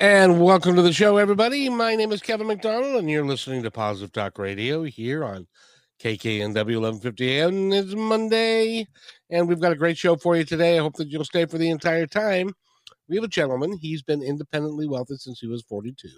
and 0.00 0.40
welcome 0.40 0.76
to 0.76 0.82
the 0.82 0.92
show, 0.92 1.16
everybody. 1.16 1.68
My 1.68 1.96
name 1.96 2.12
is 2.12 2.22
Kevin 2.22 2.46
McDonald, 2.46 2.96
and 2.96 3.10
you're 3.10 3.26
listening 3.26 3.64
to 3.64 3.70
Positive 3.70 4.12
Talk 4.12 4.38
Radio 4.38 4.84
here 4.84 5.24
on 5.24 5.48
KKNW 6.00 6.54
1150 6.54 7.30
AM. 7.30 7.72
It's 7.72 7.94
Monday, 7.94 8.86
and 9.28 9.48
we've 9.48 9.60
got 9.60 9.72
a 9.72 9.76
great 9.76 9.98
show 9.98 10.14
for 10.14 10.36
you 10.36 10.44
today. 10.44 10.78
I 10.78 10.82
hope 10.82 10.94
that 10.96 11.08
you'll 11.08 11.24
stay 11.24 11.46
for 11.46 11.58
the 11.58 11.70
entire 11.70 12.06
time. 12.06 12.52
We 13.08 13.16
have 13.16 13.24
a 13.24 13.28
gentleman. 13.28 13.76
He's 13.76 14.02
been 14.02 14.22
independently 14.22 14.86
wealthy 14.86 15.16
since 15.16 15.40
he 15.40 15.48
was 15.48 15.62
42. 15.62 16.08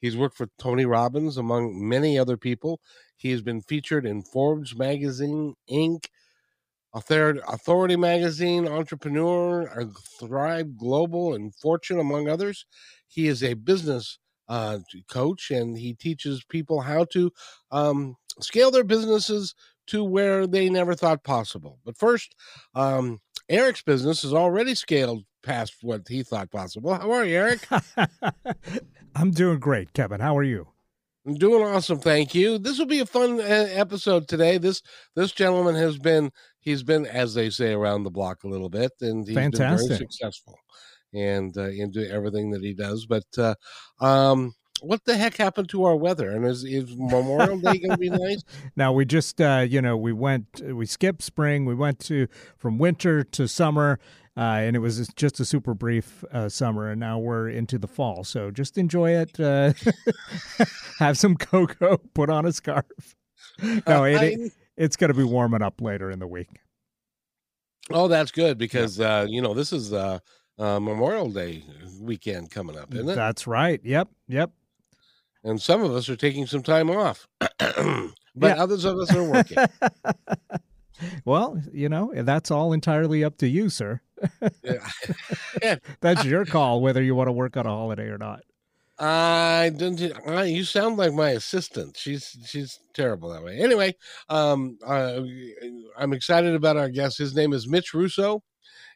He's 0.00 0.16
worked 0.16 0.38
for 0.38 0.48
Tony 0.58 0.86
Robbins, 0.86 1.36
among 1.36 1.86
many 1.86 2.18
other 2.18 2.38
people. 2.38 2.80
He 3.18 3.30
has 3.32 3.42
been 3.42 3.60
featured 3.60 4.06
in 4.06 4.22
Forbes 4.22 4.74
Magazine, 4.74 5.54
Inc., 5.70 6.06
Authority 6.92 7.96
Magazine, 7.96 8.66
Entrepreneur, 8.66 9.88
Thrive 10.18 10.76
Global, 10.76 11.34
and 11.34 11.54
Fortune, 11.54 12.00
among 12.00 12.28
others. 12.28 12.66
He 13.06 13.28
is 13.28 13.42
a 13.42 13.54
business 13.54 14.18
uh, 14.48 14.80
coach 15.08 15.50
and 15.50 15.78
he 15.78 15.94
teaches 15.94 16.44
people 16.44 16.80
how 16.80 17.04
to 17.04 17.30
um, 17.70 18.16
scale 18.40 18.70
their 18.70 18.84
businesses 18.84 19.54
to 19.86 20.04
where 20.04 20.46
they 20.46 20.68
never 20.68 20.94
thought 20.94 21.24
possible. 21.24 21.78
But 21.84 21.96
first, 21.96 22.34
um, 22.74 23.20
Eric's 23.48 23.82
business 23.82 24.24
is 24.24 24.34
already 24.34 24.74
scaled 24.74 25.24
past 25.42 25.76
what 25.82 26.06
he 26.08 26.22
thought 26.22 26.50
possible. 26.50 26.94
How 26.94 27.10
are 27.12 27.24
you, 27.24 27.36
Eric? 27.36 27.66
I'm 29.14 29.30
doing 29.30 29.58
great, 29.58 29.92
Kevin. 29.92 30.20
How 30.20 30.36
are 30.36 30.42
you? 30.42 30.68
I'm 31.26 31.34
doing 31.34 31.62
awesome, 31.62 31.98
thank 31.98 32.34
you. 32.34 32.58
This 32.58 32.78
will 32.78 32.86
be 32.86 33.00
a 33.00 33.06
fun 33.06 33.40
uh, 33.40 33.68
episode 33.70 34.26
today. 34.26 34.56
This 34.56 34.80
this 35.14 35.32
gentleman 35.32 35.74
has 35.74 35.98
been 35.98 36.32
he's 36.60 36.82
been, 36.82 37.06
as 37.06 37.34
they 37.34 37.50
say, 37.50 37.72
around 37.72 38.04
the 38.04 38.10
block 38.10 38.44
a 38.44 38.48
little 38.48 38.68
bit, 38.68 38.92
and 39.00 39.26
he's 39.26 39.34
Fantastic. 39.34 39.88
been 39.88 39.88
very 39.88 39.98
successful 39.98 40.58
and 41.12 41.56
uh, 41.56 41.68
into 41.68 42.08
everything 42.08 42.50
that 42.50 42.62
he 42.62 42.74
does. 42.74 43.06
But 43.06 43.24
uh, 43.36 43.54
um, 44.00 44.54
what 44.80 45.04
the 45.04 45.16
heck 45.16 45.36
happened 45.36 45.68
to 45.70 45.84
our 45.84 45.96
weather? 45.96 46.30
And 46.30 46.46
is, 46.46 46.64
is 46.64 46.94
Memorial 46.96 47.58
Day 47.58 47.78
going 47.78 47.90
to 47.90 47.98
be 47.98 48.10
nice? 48.10 48.42
Now 48.76 48.92
we 48.92 49.04
just, 49.04 49.40
uh, 49.40 49.66
you 49.68 49.82
know, 49.82 49.96
we 49.96 50.12
went, 50.12 50.60
we 50.62 50.86
skipped 50.86 51.22
spring. 51.22 51.64
We 51.64 51.74
went 51.74 51.98
to 52.00 52.28
from 52.56 52.78
winter 52.78 53.24
to 53.24 53.48
summer, 53.48 53.98
uh, 54.36 54.40
and 54.40 54.76
it 54.76 54.80
was 54.80 55.06
just 55.16 55.40
a 55.40 55.44
super 55.44 55.74
brief 55.74 56.24
uh, 56.32 56.48
summer. 56.48 56.90
And 56.90 57.00
now 57.00 57.18
we're 57.18 57.48
into 57.48 57.78
the 57.78 57.88
fall. 57.88 58.24
So 58.24 58.50
just 58.50 58.78
enjoy 58.78 59.12
it. 59.12 59.38
Uh, 59.38 59.72
have 60.98 61.18
some 61.18 61.36
cocoa. 61.36 61.98
Put 62.14 62.30
on 62.30 62.46
a 62.46 62.52
scarf. 62.52 62.86
No, 63.86 64.04
it, 64.04 64.22
it, 64.22 64.52
it's 64.80 64.96
going 64.96 65.08
to 65.08 65.14
be 65.14 65.24
warming 65.24 65.62
up 65.62 65.80
later 65.80 66.10
in 66.10 66.18
the 66.18 66.26
week. 66.26 66.48
Oh, 67.90 68.08
that's 68.08 68.30
good 68.30 68.56
because 68.56 68.98
yeah. 68.98 69.18
uh, 69.18 69.26
you 69.26 69.42
know 69.42 69.52
this 69.52 69.72
is 69.72 69.92
uh, 69.92 70.18
uh, 70.58 70.80
Memorial 70.80 71.30
Day 71.30 71.64
weekend 72.00 72.50
coming 72.50 72.78
up, 72.78 72.92
isn't 72.94 73.08
it? 73.08 73.14
That's 73.14 73.46
right. 73.46 73.80
Yep. 73.84 74.08
Yep. 74.28 74.50
And 75.44 75.60
some 75.60 75.82
of 75.82 75.92
us 75.92 76.08
are 76.08 76.16
taking 76.16 76.46
some 76.46 76.62
time 76.62 76.90
off, 76.90 77.26
but 77.58 78.12
yeah. 78.40 78.62
others 78.62 78.84
of 78.84 78.98
us 78.98 79.14
are 79.14 79.24
working. 79.24 79.58
well, 81.24 81.60
you 81.72 81.88
know, 81.88 82.12
that's 82.14 82.50
all 82.50 82.72
entirely 82.72 83.24
up 83.24 83.38
to 83.38 83.48
you, 83.48 83.70
sir. 83.70 84.00
that's 86.00 86.24
your 86.24 86.44
call 86.44 86.80
whether 86.80 87.02
you 87.02 87.14
want 87.14 87.28
to 87.28 87.32
work 87.32 87.56
on 87.56 87.66
a 87.66 87.70
holiday 87.70 88.08
or 88.08 88.18
not. 88.18 88.42
I 89.00 89.70
didn't. 89.74 90.00
You 90.46 90.64
sound 90.64 90.98
like 90.98 91.14
my 91.14 91.30
assistant. 91.30 91.96
She's 91.96 92.36
she's 92.44 92.80
terrible 92.92 93.30
that 93.30 93.42
way. 93.42 93.58
Anyway, 93.58 93.96
um, 94.28 94.78
uh, 94.86 95.22
I'm 95.96 96.12
excited 96.12 96.54
about 96.54 96.76
our 96.76 96.90
guest. 96.90 97.16
His 97.16 97.34
name 97.34 97.54
is 97.54 97.66
Mitch 97.66 97.94
Russo 97.94 98.42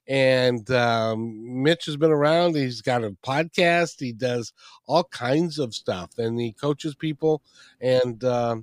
and 0.06 0.70
um, 0.70 1.62
Mitch 1.62 1.86
has 1.86 1.96
been 1.96 2.10
around. 2.10 2.56
He's 2.56 2.82
got 2.82 3.04
a 3.04 3.10
podcast. 3.24 4.00
He 4.00 4.12
does 4.12 4.52
all 4.86 5.04
kinds 5.04 5.58
of 5.58 5.74
stuff, 5.74 6.18
and 6.18 6.38
he 6.38 6.52
coaches 6.52 6.94
people. 6.94 7.42
And 7.80 8.22
uh, 8.22 8.56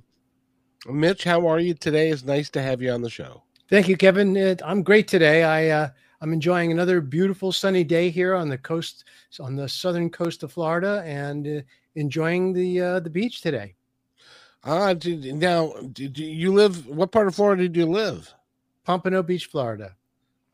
Mitch, 0.86 1.24
how 1.24 1.46
are 1.48 1.58
you 1.58 1.74
today? 1.74 2.10
It's 2.10 2.24
nice 2.24 2.50
to 2.50 2.62
have 2.62 2.80
you 2.80 2.92
on 2.92 3.02
the 3.02 3.10
show. 3.10 3.42
Thank 3.68 3.88
you, 3.88 3.96
Kevin. 3.96 4.58
I'm 4.64 4.82
great 4.82 5.08
today. 5.08 5.44
I 5.44 5.68
uh, 5.68 5.88
I'm 6.22 6.32
enjoying 6.32 6.70
another 6.70 7.00
beautiful 7.00 7.50
sunny 7.50 7.82
day 7.82 8.08
here 8.08 8.36
on 8.36 8.48
the 8.48 8.56
coast, 8.56 9.04
on 9.40 9.56
the 9.56 9.68
southern 9.68 10.08
coast 10.08 10.44
of 10.44 10.52
Florida, 10.52 11.02
and 11.04 11.46
uh, 11.46 11.60
enjoying 11.96 12.52
the 12.52 12.80
uh, 12.80 13.00
the 13.00 13.10
beach 13.10 13.40
today. 13.40 13.74
Ah, 14.62 14.94
now, 15.02 15.74
do 15.92 16.24
you 16.24 16.52
live? 16.52 16.86
What 16.86 17.10
part 17.10 17.26
of 17.26 17.34
Florida 17.34 17.68
do 17.68 17.80
you 17.80 17.86
live? 17.86 18.32
Pompano 18.84 19.24
Beach, 19.24 19.46
Florida. 19.46 19.96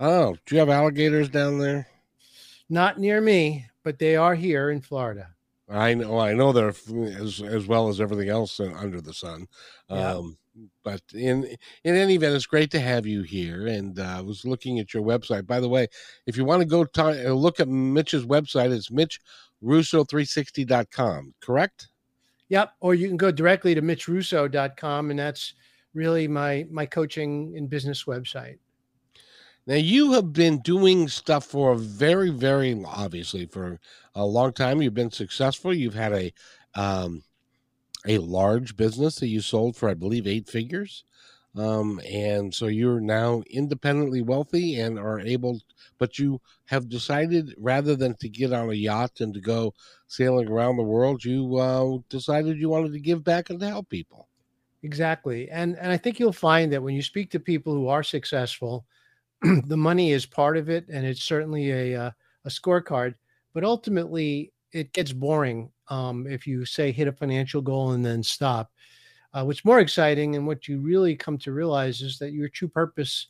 Oh, 0.00 0.36
do 0.46 0.54
you 0.54 0.58
have 0.60 0.70
alligators 0.70 1.28
down 1.28 1.58
there? 1.58 1.86
Not 2.70 2.98
near 2.98 3.20
me, 3.20 3.66
but 3.82 3.98
they 3.98 4.16
are 4.16 4.34
here 4.34 4.70
in 4.70 4.80
Florida. 4.80 5.34
I 5.68 5.92
know. 5.92 6.18
I 6.18 6.32
know 6.32 6.52
they're 6.52 6.68
as 6.68 7.42
as 7.42 7.66
well 7.66 7.90
as 7.90 8.00
everything 8.00 8.30
else 8.30 8.58
under 8.58 9.02
the 9.02 9.12
sun. 9.12 9.46
Yeah. 9.90 10.14
Um, 10.14 10.38
but 10.82 11.02
in 11.14 11.44
in 11.84 11.94
any 11.94 12.14
event, 12.14 12.34
it's 12.34 12.46
great 12.46 12.70
to 12.72 12.80
have 12.80 13.06
you 13.06 13.22
here. 13.22 13.66
And 13.66 13.98
uh, 13.98 14.16
I 14.18 14.20
was 14.20 14.44
looking 14.44 14.78
at 14.78 14.92
your 14.94 15.02
website. 15.02 15.46
By 15.46 15.60
the 15.60 15.68
way, 15.68 15.88
if 16.26 16.36
you 16.36 16.44
want 16.44 16.60
to 16.60 16.66
go 16.66 16.84
t- 16.84 17.00
uh, 17.00 17.32
look 17.32 17.60
at 17.60 17.68
Mitch's 17.68 18.24
website, 18.24 18.72
it's 18.72 18.90
mitchrusso360.com, 18.90 21.34
correct? 21.40 21.88
Yep. 22.48 22.72
Or 22.80 22.94
you 22.94 23.08
can 23.08 23.16
go 23.16 23.30
directly 23.30 23.74
to 23.74 23.82
mitchrusso.com, 23.82 25.10
and 25.10 25.18
that's 25.18 25.54
really 25.94 26.28
my 26.28 26.66
my 26.70 26.86
coaching 26.86 27.54
and 27.56 27.68
business 27.68 28.04
website. 28.04 28.58
Now 29.66 29.74
you 29.74 30.12
have 30.12 30.32
been 30.32 30.60
doing 30.60 31.08
stuff 31.08 31.44
for 31.44 31.72
a 31.72 31.76
very, 31.76 32.30
very 32.30 32.82
obviously 32.86 33.44
for 33.44 33.78
a 34.14 34.24
long 34.24 34.54
time. 34.54 34.80
You've 34.80 34.94
been 34.94 35.10
successful. 35.10 35.74
You've 35.74 35.94
had 35.94 36.14
a 36.14 36.32
um, 36.74 37.22
a 38.08 38.18
large 38.18 38.76
business 38.76 39.16
that 39.16 39.28
you 39.28 39.40
sold 39.40 39.76
for, 39.76 39.88
I 39.88 39.94
believe, 39.94 40.26
eight 40.26 40.48
figures, 40.48 41.04
um, 41.56 42.00
and 42.08 42.54
so 42.54 42.66
you're 42.66 43.00
now 43.00 43.42
independently 43.50 44.22
wealthy 44.22 44.80
and 44.80 44.98
are 44.98 45.20
able. 45.20 45.60
But 45.98 46.18
you 46.18 46.40
have 46.66 46.88
decided 46.88 47.54
rather 47.58 47.96
than 47.96 48.16
to 48.16 48.28
get 48.28 48.52
on 48.52 48.70
a 48.70 48.74
yacht 48.74 49.20
and 49.20 49.34
to 49.34 49.40
go 49.40 49.74
sailing 50.08 50.48
around 50.48 50.76
the 50.76 50.84
world, 50.84 51.24
you 51.24 51.56
uh, 51.56 51.98
decided 52.08 52.58
you 52.58 52.68
wanted 52.70 52.92
to 52.92 53.00
give 53.00 53.24
back 53.24 53.50
and 53.50 53.60
to 53.60 53.68
help 53.68 53.88
people. 53.90 54.28
Exactly, 54.82 55.50
and 55.50 55.76
and 55.76 55.90
I 55.90 55.96
think 55.96 56.20
you'll 56.20 56.32
find 56.32 56.72
that 56.72 56.82
when 56.82 56.94
you 56.94 57.02
speak 57.02 57.30
to 57.32 57.40
people 57.40 57.74
who 57.74 57.88
are 57.88 58.02
successful 58.04 58.86
the 59.42 59.76
money 59.76 60.12
is 60.12 60.26
part 60.26 60.56
of 60.58 60.70
it, 60.70 60.86
and 60.88 61.06
it's 61.06 61.24
certainly 61.24 61.70
a 61.72 61.96
uh, 62.00 62.12
a 62.46 62.50
scorecard. 62.50 63.16
But 63.54 63.64
ultimately, 63.64 64.52
it 64.72 64.92
gets 64.94 65.12
boring 65.12 65.72
um, 65.88 66.26
if 66.26 66.46
you 66.46 66.64
say 66.64 66.92
hit 66.92 67.08
a 67.08 67.12
financial 67.12 67.60
goal 67.60 67.92
and 67.92 68.04
then 68.04 68.22
stop. 68.22 68.72
Uh, 69.32 69.44
what's 69.44 69.64
more 69.64 69.80
exciting 69.80 70.36
and 70.36 70.46
what 70.46 70.68
you 70.68 70.80
really 70.80 71.14
come 71.14 71.36
to 71.38 71.52
realize 71.52 72.00
is 72.00 72.18
that 72.18 72.32
your 72.32 72.48
true 72.48 72.68
purpose 72.68 73.26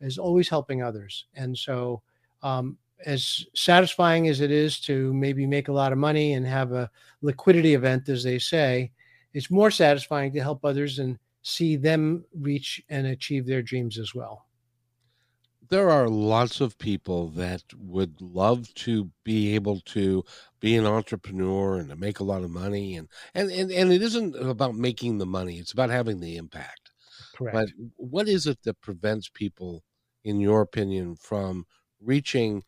is 0.00 0.18
always 0.18 0.48
helping 0.48 0.82
others. 0.82 1.26
And 1.34 1.56
so, 1.56 2.02
um, 2.42 2.78
as 3.04 3.44
satisfying 3.54 4.28
as 4.28 4.40
it 4.40 4.52
is 4.52 4.78
to 4.80 5.12
maybe 5.12 5.44
make 5.44 5.68
a 5.68 5.72
lot 5.72 5.92
of 5.92 5.98
money 5.98 6.34
and 6.34 6.46
have 6.46 6.72
a 6.72 6.90
liquidity 7.20 7.74
event, 7.74 8.08
as 8.08 8.22
they 8.22 8.38
say, 8.38 8.92
it's 9.34 9.50
more 9.50 9.70
satisfying 9.70 10.32
to 10.32 10.40
help 10.40 10.64
others 10.64 11.00
and 11.00 11.18
see 11.42 11.74
them 11.76 12.24
reach 12.38 12.80
and 12.88 13.08
achieve 13.08 13.44
their 13.44 13.62
dreams 13.62 13.98
as 13.98 14.14
well 14.14 14.46
there 15.72 15.88
are 15.88 16.06
lots 16.06 16.60
of 16.60 16.76
people 16.76 17.28
that 17.28 17.62
would 17.78 18.20
love 18.20 18.72
to 18.74 19.10
be 19.24 19.54
able 19.54 19.80
to 19.80 20.22
be 20.60 20.76
an 20.76 20.84
entrepreneur 20.84 21.78
and 21.78 21.88
to 21.88 21.96
make 21.96 22.20
a 22.20 22.24
lot 22.24 22.44
of 22.44 22.50
money 22.50 22.96
and 22.96 23.08
and 23.34 23.50
and, 23.50 23.72
and 23.72 23.90
it 23.90 24.02
isn't 24.02 24.36
about 24.36 24.74
making 24.74 25.16
the 25.16 25.24
money 25.24 25.56
it's 25.58 25.72
about 25.72 25.88
having 25.88 26.20
the 26.20 26.36
impact. 26.36 26.90
Correct. 27.34 27.54
but 27.54 27.68
what 27.96 28.28
is 28.28 28.46
it 28.46 28.58
that 28.64 28.82
prevents 28.82 29.30
people 29.30 29.82
in 30.24 30.40
your 30.40 30.60
opinion 30.60 31.16
from 31.16 31.64
reaching 32.02 32.62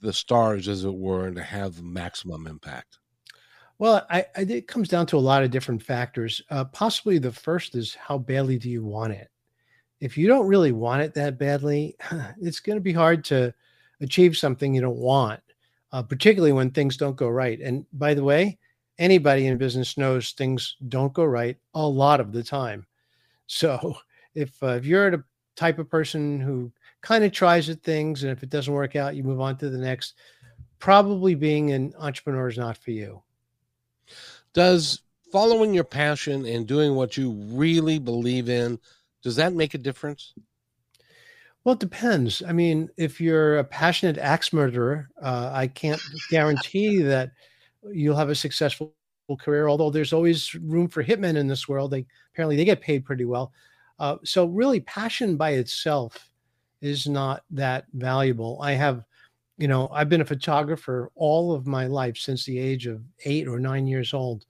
the 0.00 0.14
stars 0.14 0.66
as 0.66 0.82
it 0.82 0.94
were 0.94 1.26
and 1.26 1.36
to 1.36 1.42
have 1.42 1.82
maximum 1.82 2.46
impact? 2.46 2.98
Well 3.78 4.06
I, 4.08 4.24
I 4.34 4.40
it 4.40 4.66
comes 4.66 4.88
down 4.88 5.04
to 5.08 5.18
a 5.18 5.28
lot 5.30 5.42
of 5.42 5.50
different 5.50 5.82
factors. 5.82 6.40
Uh, 6.48 6.64
possibly 6.64 7.18
the 7.18 7.32
first 7.32 7.74
is 7.74 7.94
how 7.94 8.16
badly 8.16 8.58
do 8.58 8.70
you 8.70 8.82
want 8.82 9.12
it 9.12 9.28
if 10.00 10.18
you 10.18 10.28
don't 10.28 10.46
really 10.46 10.72
want 10.72 11.02
it 11.02 11.14
that 11.14 11.38
badly, 11.38 11.96
it's 12.40 12.60
going 12.60 12.76
to 12.76 12.82
be 12.82 12.92
hard 12.92 13.24
to 13.26 13.52
achieve 14.00 14.36
something 14.36 14.74
you 14.74 14.80
don't 14.80 14.96
want, 14.96 15.40
uh, 15.92 16.02
particularly 16.02 16.52
when 16.52 16.70
things 16.70 16.96
don't 16.96 17.16
go 17.16 17.28
right. 17.28 17.60
And 17.60 17.86
by 17.92 18.14
the 18.14 18.24
way, 18.24 18.58
anybody 18.98 19.46
in 19.46 19.58
business 19.58 19.96
knows 19.96 20.32
things 20.32 20.76
don't 20.88 21.12
go 21.12 21.24
right 21.24 21.56
a 21.74 21.86
lot 21.86 22.20
of 22.20 22.32
the 22.32 22.42
time. 22.42 22.86
So 23.46 23.96
if 24.34 24.62
uh, 24.62 24.68
if 24.68 24.84
you're 24.84 25.10
the 25.10 25.24
type 25.56 25.78
of 25.78 25.88
person 25.88 26.40
who 26.40 26.70
kind 27.00 27.24
of 27.24 27.32
tries 27.32 27.68
at 27.70 27.82
things 27.82 28.22
and 28.22 28.32
if 28.32 28.42
it 28.42 28.50
doesn't 28.50 28.72
work 28.72 28.96
out, 28.96 29.16
you 29.16 29.22
move 29.22 29.40
on 29.40 29.56
to 29.56 29.70
the 29.70 29.78
next, 29.78 30.14
probably 30.78 31.34
being 31.34 31.70
an 31.72 31.94
entrepreneur 31.98 32.48
is 32.48 32.58
not 32.58 32.76
for 32.76 32.90
you. 32.90 33.22
Does 34.52 35.02
following 35.32 35.74
your 35.74 35.84
passion 35.84 36.46
and 36.46 36.66
doing 36.66 36.94
what 36.94 37.16
you 37.16 37.32
really 37.32 37.98
believe 37.98 38.48
in, 38.48 38.78
does 39.26 39.34
that 39.34 39.54
make 39.54 39.74
a 39.74 39.78
difference? 39.78 40.34
Well, 41.64 41.72
it 41.72 41.80
depends. 41.80 42.44
I 42.46 42.52
mean, 42.52 42.88
if 42.96 43.20
you're 43.20 43.58
a 43.58 43.64
passionate 43.64 44.18
axe 44.18 44.52
murderer, 44.52 45.08
uh, 45.20 45.50
I 45.52 45.66
can't 45.66 46.00
guarantee 46.30 47.02
that 47.02 47.32
you'll 47.90 48.14
have 48.14 48.28
a 48.28 48.36
successful 48.36 48.94
career. 49.40 49.66
Although 49.66 49.90
there's 49.90 50.12
always 50.12 50.54
room 50.54 50.86
for 50.86 51.02
hitmen 51.02 51.34
in 51.34 51.48
this 51.48 51.66
world, 51.66 51.90
they 51.90 52.06
apparently 52.32 52.54
they 52.54 52.64
get 52.64 52.80
paid 52.80 53.04
pretty 53.04 53.24
well. 53.24 53.52
Uh, 53.98 54.18
so 54.22 54.44
really, 54.44 54.78
passion 54.82 55.36
by 55.36 55.54
itself 55.54 56.30
is 56.80 57.08
not 57.08 57.42
that 57.50 57.86
valuable. 57.94 58.60
I 58.62 58.74
have, 58.74 59.02
you 59.58 59.66
know, 59.66 59.88
I've 59.88 60.08
been 60.08 60.20
a 60.20 60.24
photographer 60.24 61.10
all 61.16 61.52
of 61.52 61.66
my 61.66 61.88
life 61.88 62.16
since 62.16 62.44
the 62.44 62.60
age 62.60 62.86
of 62.86 63.02
eight 63.24 63.48
or 63.48 63.58
nine 63.58 63.88
years 63.88 64.14
old, 64.14 64.46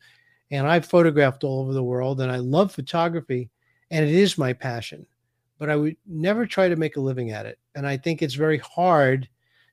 and 0.51 0.67
I've 0.67 0.85
photographed 0.85 1.45
all 1.45 1.63
over 1.63 1.73
the 1.73 1.83
world, 1.83 2.21
and 2.21 2.31
I 2.31 2.37
love 2.37 2.73
photography, 2.73 3.49
and 3.91 4.05
it 4.05 4.15
is 4.15 4.39
my 4.39 4.53
passion. 4.53 5.07
But 5.59 5.71
I 5.71 5.77
would 5.77 5.97
never 6.07 6.47
try 6.47 6.69
to 6.69 6.77
make 6.77 6.97
a 6.97 7.01
living 7.01 7.31
at 7.31 7.47
it, 7.47 7.59
and 7.75 7.87
I 7.87 7.97
think 7.97 8.23
it's 8.23 8.35
very 8.35 8.59
hard 8.59 9.29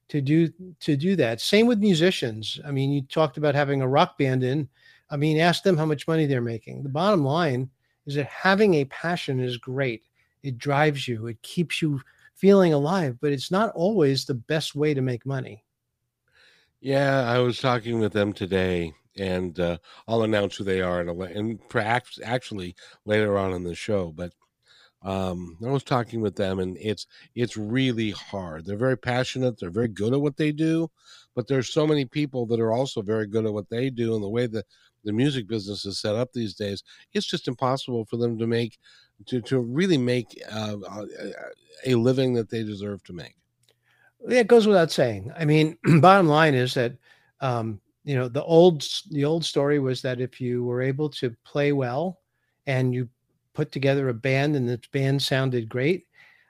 to 0.09 0.21
do 0.21 0.49
to 0.79 0.95
do 0.95 1.15
that. 1.17 1.41
Same 1.41 1.67
with 1.67 1.79
musicians. 1.79 2.59
I 2.65 2.71
mean, 2.71 2.91
you 2.91 3.01
talked 3.01 3.37
about 3.37 3.55
having 3.55 3.81
a 3.81 3.87
rock 3.87 4.17
band 4.17 4.43
in. 4.43 4.69
I 5.09 5.17
mean, 5.17 5.39
ask 5.39 5.63
them 5.63 5.77
how 5.77 5.85
much 5.85 6.07
money 6.07 6.25
they're 6.25 6.41
making. 6.41 6.83
The 6.83 6.89
bottom 6.89 7.23
line 7.23 7.69
is 8.05 8.15
that 8.15 8.27
having 8.27 8.75
a 8.75 8.85
passion 8.85 9.39
is 9.39 9.57
great. 9.57 10.03
It 10.41 10.57
drives 10.57 11.07
you. 11.07 11.27
It 11.27 11.41
keeps 11.41 11.81
you 11.81 12.01
feeling 12.35 12.73
alive, 12.73 13.17
but 13.21 13.31
it's 13.31 13.51
not 13.51 13.71
always 13.75 14.25
the 14.25 14.33
best 14.33 14.75
way 14.75 14.93
to 14.93 15.01
make 15.01 15.25
money. 15.25 15.63
Yeah, 16.81 17.29
I 17.29 17.39
was 17.39 17.59
talking 17.59 17.99
with 17.99 18.11
them 18.11 18.33
today, 18.33 18.93
and 19.17 19.59
uh, 19.59 19.77
I'll 20.07 20.23
announce 20.23 20.55
who 20.55 20.63
they 20.63 20.81
are, 20.81 21.01
and, 21.01 21.09
and 21.21 21.69
perhaps 21.69 22.19
actually 22.23 22.75
later 23.05 23.37
on 23.37 23.53
in 23.53 23.63
the 23.63 23.75
show. 23.75 24.11
But 24.15 24.33
um, 25.03 25.57
I 25.65 25.69
was 25.69 25.83
talking 25.83 26.21
with 26.21 26.35
them, 26.35 26.59
and 26.59 26.77
it's 26.79 27.07
it's 27.35 27.57
really 27.57 28.11
hard. 28.11 28.65
They're 28.65 28.77
very 28.77 28.97
passionate. 28.97 29.59
They're 29.59 29.69
very 29.69 29.89
good 29.89 30.13
at 30.13 30.21
what 30.21 30.37
they 30.37 30.51
do, 30.51 30.89
but 31.35 31.47
there's 31.47 31.73
so 31.73 31.85
many 31.85 32.05
people 32.05 32.45
that 32.47 32.59
are 32.59 32.71
also 32.71 33.01
very 33.01 33.27
good 33.27 33.45
at 33.45 33.53
what 33.53 33.69
they 33.69 33.89
do, 33.89 34.15
and 34.15 34.23
the 34.23 34.29
way 34.29 34.47
that 34.47 34.65
the 35.03 35.11
music 35.11 35.47
business 35.47 35.85
is 35.85 35.99
set 35.99 36.15
up 36.15 36.31
these 36.31 36.53
days, 36.53 36.83
it's 37.13 37.25
just 37.25 37.49
impossible 37.49 38.05
for 38.05 38.17
them 38.17 38.37
to 38.39 38.47
make 38.47 38.77
to 39.25 39.41
to 39.41 39.59
really 39.59 39.97
make 39.97 40.41
uh, 40.51 40.77
uh 40.89 41.05
a 41.85 41.95
living 41.95 42.33
that 42.33 42.49
they 42.49 42.63
deserve 42.63 43.03
to 43.03 43.13
make. 43.13 43.35
Yeah, 44.27 44.39
it 44.39 44.47
goes 44.47 44.67
without 44.67 44.91
saying. 44.91 45.31
I 45.37 45.43
mean, 45.43 45.77
bottom 45.99 46.27
line 46.27 46.55
is 46.55 46.73
that 46.75 46.93
um, 47.41 47.81
you 48.03 48.15
know 48.15 48.27
the 48.27 48.43
old 48.43 48.85
the 49.11 49.25
old 49.25 49.45
story 49.45 49.79
was 49.79 50.01
that 50.01 50.19
if 50.19 50.41
you 50.41 50.63
were 50.63 50.81
able 50.81 51.09
to 51.09 51.35
play 51.43 51.71
well 51.71 52.19
and 52.67 52.93
you 52.93 53.07
put 53.53 53.71
together 53.71 54.09
a 54.09 54.13
band 54.13 54.55
and 54.55 54.67
the 54.67 54.81
band 54.91 55.21
sounded 55.21 55.69
great 55.69 56.05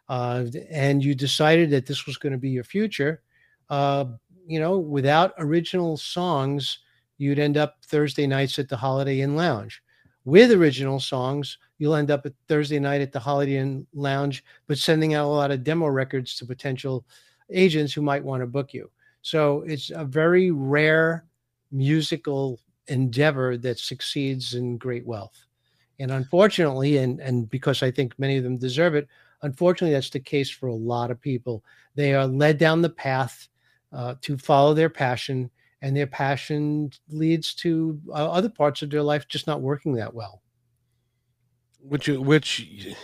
uh, 0.10 0.46
and 0.70 1.04
you 1.04 1.16
decided 1.16 1.70
that 1.70 1.86
this 1.86 2.06
was 2.06 2.18
going 2.18 2.32
to 2.32 2.40
be 2.40 2.50
your 2.50 2.64
future 2.64 3.22
uh, 3.70 4.06
you 4.48 4.60
know 4.60 4.78
without 4.78 5.34
original 5.38 5.98
songs 5.98 6.80
you'd 7.18 7.40
end 7.40 7.58
up 7.58 7.78
thursday 7.86 8.28
nights 8.28 8.60
at 8.60 8.70
the 8.70 8.78
holiday 8.78 9.22
inn 9.22 9.36
lounge. 9.36 9.82
With 10.26 10.52
original 10.52 11.00
songs 11.00 11.58
you'll 11.78 11.96
end 11.96 12.10
up 12.10 12.26
at 12.26 12.34
thursday 12.48 12.80
night 12.80 13.02
at 13.02 13.12
the 13.12 13.20
holiday 13.20 13.58
inn 13.58 13.86
lounge 13.94 14.44
but 14.68 14.78
sending 14.78 15.14
out 15.14 15.26
a 15.26 15.28
lot 15.28 15.52
of 15.52 15.64
demo 15.64 15.88
records 15.88 16.36
to 16.38 16.46
potential 16.46 17.06
agents 17.50 17.94
who 17.94 18.02
might 18.02 18.24
want 18.24 18.42
to 18.42 18.48
book 18.48 18.74
you. 18.74 18.90
So 19.22 19.64
it's 19.68 19.90
a 19.90 20.04
very 20.04 20.52
rare 20.52 21.26
musical 21.74 22.60
endeavor 22.88 23.58
that 23.58 23.80
succeeds 23.80 24.54
in 24.54 24.78
great 24.78 25.06
wealth 25.06 25.46
and 26.00 26.12
unfortunately, 26.12 26.98
and, 26.98 27.20
and 27.20 27.50
because 27.50 27.84
I 27.84 27.92
think 27.92 28.18
many 28.18 28.38
of 28.38 28.44
them 28.44 28.58
deserve 28.58 28.96
it, 28.96 29.08
unfortunately, 29.42 29.94
that's 29.94 30.10
the 30.10 30.20
case 30.20 30.50
for 30.50 30.68
a 30.68 30.76
lot 30.76 31.12
of 31.12 31.22
people. 31.22 31.64
They 31.96 32.14
are 32.14 32.28
led 32.28 32.58
down 32.58 32.82
the 32.82 32.90
path 32.90 33.48
uh, 33.92 34.16
to 34.22 34.38
follow 34.38 34.74
their 34.74 34.90
passion, 34.90 35.50
and 35.82 35.96
their 35.96 36.08
passion 36.08 36.92
leads 37.10 37.54
to 37.56 38.00
uh, 38.10 38.32
other 38.32 38.50
parts 38.50 38.82
of 38.82 38.90
their 38.90 39.04
life 39.04 39.28
just 39.28 39.48
not 39.48 39.62
working 39.62 39.94
that 39.96 40.14
well. 40.14 40.42
Which, 41.80 42.08
which 42.08 42.96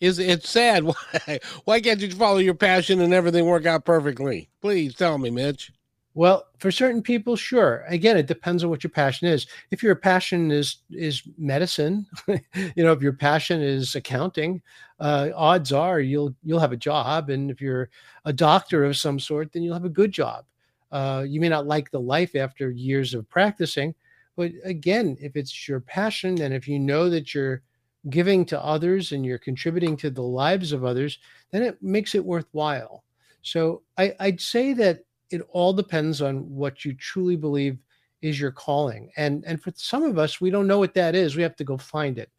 is 0.00 0.18
it's 0.18 0.48
sad. 0.48 0.84
Why, 0.84 1.40
why 1.64 1.80
can't 1.80 2.00
you 2.00 2.10
follow 2.12 2.38
your 2.38 2.54
passion 2.54 3.00
and 3.00 3.12
everything 3.12 3.44
work 3.44 3.66
out 3.66 3.84
perfectly? 3.84 4.48
Please 4.60 4.94
tell 4.94 5.18
me, 5.18 5.30
Mitch. 5.30 5.72
Well, 6.14 6.46
for 6.58 6.72
certain 6.72 7.02
people, 7.02 7.36
sure. 7.36 7.84
Again, 7.86 8.16
it 8.16 8.26
depends 8.26 8.64
on 8.64 8.70
what 8.70 8.82
your 8.82 8.90
passion 8.90 9.28
is. 9.28 9.46
If 9.70 9.82
your 9.82 9.94
passion 9.94 10.50
is 10.50 10.78
is 10.90 11.22
medicine, 11.38 12.06
you 12.28 12.82
know, 12.84 12.92
if 12.92 13.00
your 13.00 13.12
passion 13.12 13.62
is 13.62 13.94
accounting, 13.94 14.60
uh, 14.98 15.30
odds 15.36 15.72
are 15.72 16.00
you'll 16.00 16.34
you'll 16.42 16.58
have 16.58 16.72
a 16.72 16.76
job. 16.76 17.30
And 17.30 17.48
if 17.50 17.60
you're 17.60 17.90
a 18.24 18.32
doctor 18.32 18.84
of 18.84 18.96
some 18.96 19.20
sort, 19.20 19.52
then 19.52 19.62
you'll 19.62 19.74
have 19.74 19.84
a 19.84 19.88
good 19.88 20.10
job. 20.10 20.44
Uh, 20.90 21.24
you 21.26 21.40
may 21.40 21.48
not 21.48 21.66
like 21.68 21.90
the 21.90 22.00
life 22.00 22.34
after 22.34 22.70
years 22.72 23.14
of 23.14 23.28
practicing, 23.28 23.94
but 24.36 24.50
again, 24.64 25.16
if 25.20 25.36
it's 25.36 25.68
your 25.68 25.78
passion 25.78 26.40
and 26.40 26.52
if 26.52 26.66
you 26.66 26.80
know 26.80 27.08
that 27.08 27.32
you're 27.34 27.62
giving 28.08 28.44
to 28.46 28.60
others 28.64 29.12
and 29.12 29.24
you're 29.24 29.38
contributing 29.38 29.96
to 29.98 30.10
the 30.10 30.22
lives 30.22 30.72
of 30.72 30.84
others, 30.84 31.18
then 31.52 31.62
it 31.62 31.80
makes 31.82 32.16
it 32.16 32.24
worthwhile. 32.24 33.04
So 33.42 33.82
I, 33.96 34.14
I'd 34.18 34.40
say 34.40 34.72
that 34.74 35.04
it 35.30 35.42
all 35.50 35.72
depends 35.72 36.20
on 36.20 36.54
what 36.54 36.84
you 36.84 36.94
truly 36.94 37.36
believe 37.36 37.78
is 38.22 38.38
your 38.38 38.52
calling. 38.52 39.10
And 39.16 39.44
and 39.46 39.62
for 39.62 39.72
some 39.74 40.02
of 40.02 40.18
us, 40.18 40.40
we 40.40 40.50
don't 40.50 40.66
know 40.66 40.78
what 40.78 40.94
that 40.94 41.14
is. 41.14 41.36
We 41.36 41.42
have 41.42 41.56
to 41.56 41.64
go 41.64 41.78
find 41.78 42.18
it. 42.18 42.30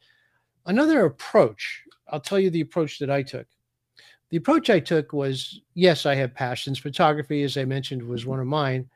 Another 0.66 1.06
approach, 1.06 1.84
I'll 2.10 2.20
tell 2.20 2.40
you 2.40 2.50
the 2.50 2.62
approach 2.62 3.00
that 3.00 3.10
I 3.10 3.24
took. 3.24 3.48
The 4.30 4.38
approach 4.38 4.70
I 4.70 4.80
took 4.80 5.12
was 5.12 5.62
yes, 5.74 6.06
I 6.06 6.16
have 6.16 6.34
passions. 6.34 6.80
Photography, 6.80 7.44
as 7.44 7.58
I 7.58 7.66
mentioned, 7.66 8.04
was 8.04 8.26
one 8.26 8.40
of 8.40 8.48
mine. 8.48 8.90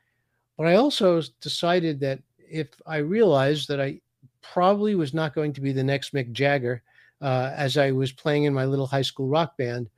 But 0.56 0.66
I 0.66 0.76
also 0.76 1.20
decided 1.40 2.00
that 2.00 2.20
if 2.38 2.68
I 2.86 2.98
realized 2.98 3.68
that 3.68 3.80
I 3.80 4.00
probably 4.40 4.94
was 4.94 5.12
not 5.12 5.34
going 5.34 5.52
to 5.52 5.60
be 5.60 5.72
the 5.72 5.84
next 5.84 6.14
Mick 6.14 6.32
Jagger 6.32 6.82
uh, 7.20 7.52
as 7.54 7.76
I 7.76 7.90
was 7.90 8.12
playing 8.12 8.44
in 8.44 8.54
my 8.54 8.64
little 8.64 8.86
high 8.86 9.02
school 9.02 9.28
rock 9.28 9.56
band, 9.56 9.90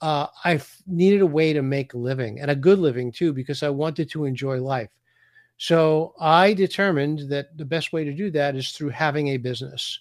uh, 0.00 0.26
I 0.44 0.60
needed 0.86 1.20
a 1.20 1.26
way 1.26 1.52
to 1.52 1.62
make 1.62 1.94
a 1.94 1.98
living 1.98 2.40
and 2.40 2.50
a 2.50 2.56
good 2.56 2.78
living 2.78 3.12
too, 3.12 3.32
because 3.32 3.62
I 3.62 3.68
wanted 3.68 4.10
to 4.10 4.24
enjoy 4.24 4.60
life. 4.60 4.90
So 5.56 6.14
I 6.18 6.54
determined 6.54 7.28
that 7.30 7.56
the 7.58 7.66
best 7.66 7.92
way 7.92 8.04
to 8.04 8.14
do 8.14 8.30
that 8.30 8.56
is 8.56 8.70
through 8.70 8.90
having 8.90 9.28
a 9.28 9.36
business. 9.36 10.00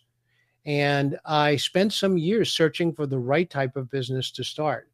And 0.65 1.20
I 1.25 1.58
spent 1.58 1.94
some 1.94 2.18
years 2.18 2.53
searching 2.53 2.94
for 2.94 3.06
the 3.06 3.20
right 3.20 3.50
type 3.50 3.75
of 3.75 3.89
business 3.89 4.32
to 4.32 4.44
start. 4.44 4.89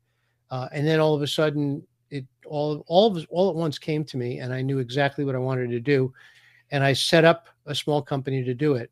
Uh, 0.50 0.68
and 0.72 0.88
then 0.88 1.00
all 1.00 1.14
of 1.14 1.22
a 1.22 1.28
sudden, 1.28 1.84
it 2.10 2.26
all 2.46 2.84
all 2.88 3.16
of, 3.16 3.28
all 3.30 3.50
at 3.50 3.56
once 3.56 3.78
came 3.78 4.04
to 4.06 4.18
me, 4.18 4.40
and 4.40 4.54
I 4.54 4.62
knew 4.62 4.80
exactly 4.80 5.26
what 5.26 5.36
I 5.36 5.40
wanted 5.40 5.70
to 5.72 5.80
do. 5.80 6.14
And 6.72 6.84
I 6.84 6.94
set 6.94 7.26
up 7.26 7.48
a 7.66 7.76
small 7.76 8.02
company 8.02 8.44
to 8.44 8.54
do 8.54 8.76
it. 8.76 8.90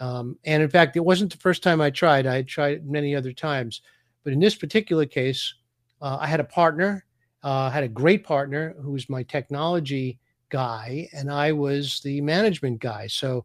Um, 0.00 0.38
and 0.44 0.62
in 0.62 0.68
fact, 0.68 0.96
it 0.96 1.04
wasn't 1.04 1.30
the 1.30 1.38
first 1.38 1.62
time 1.62 1.80
I 1.80 1.90
tried. 1.90 2.26
I 2.26 2.42
tried 2.42 2.86
many 2.86 3.14
other 3.14 3.32
times. 3.32 3.80
But 4.24 4.32
in 4.32 4.40
this 4.40 4.56
particular 4.56 5.06
case, 5.06 5.54
uh, 6.00 6.18
I 6.20 6.26
had 6.26 6.40
a 6.40 6.44
partner, 6.44 7.04
uh, 7.42 7.70
had 7.70 7.84
a 7.84 7.88
great 7.88 8.24
partner 8.24 8.74
who 8.80 8.92
was 8.92 9.08
my 9.08 9.22
technology 9.22 10.18
guy, 10.48 11.08
and 11.12 11.30
I 11.30 11.52
was 11.52 12.00
the 12.00 12.20
management 12.20 12.80
guy. 12.80 13.06
So, 13.06 13.44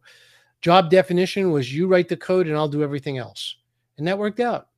job 0.62 0.90
definition 0.90 1.52
was 1.52 1.72
you 1.72 1.86
write 1.86 2.08
the 2.08 2.16
code 2.16 2.46
and 2.46 2.56
I'll 2.56 2.68
do 2.68 2.82
everything 2.82 3.18
else, 3.18 3.56
and 3.98 4.06
that 4.08 4.18
worked 4.18 4.40
out. 4.40 4.68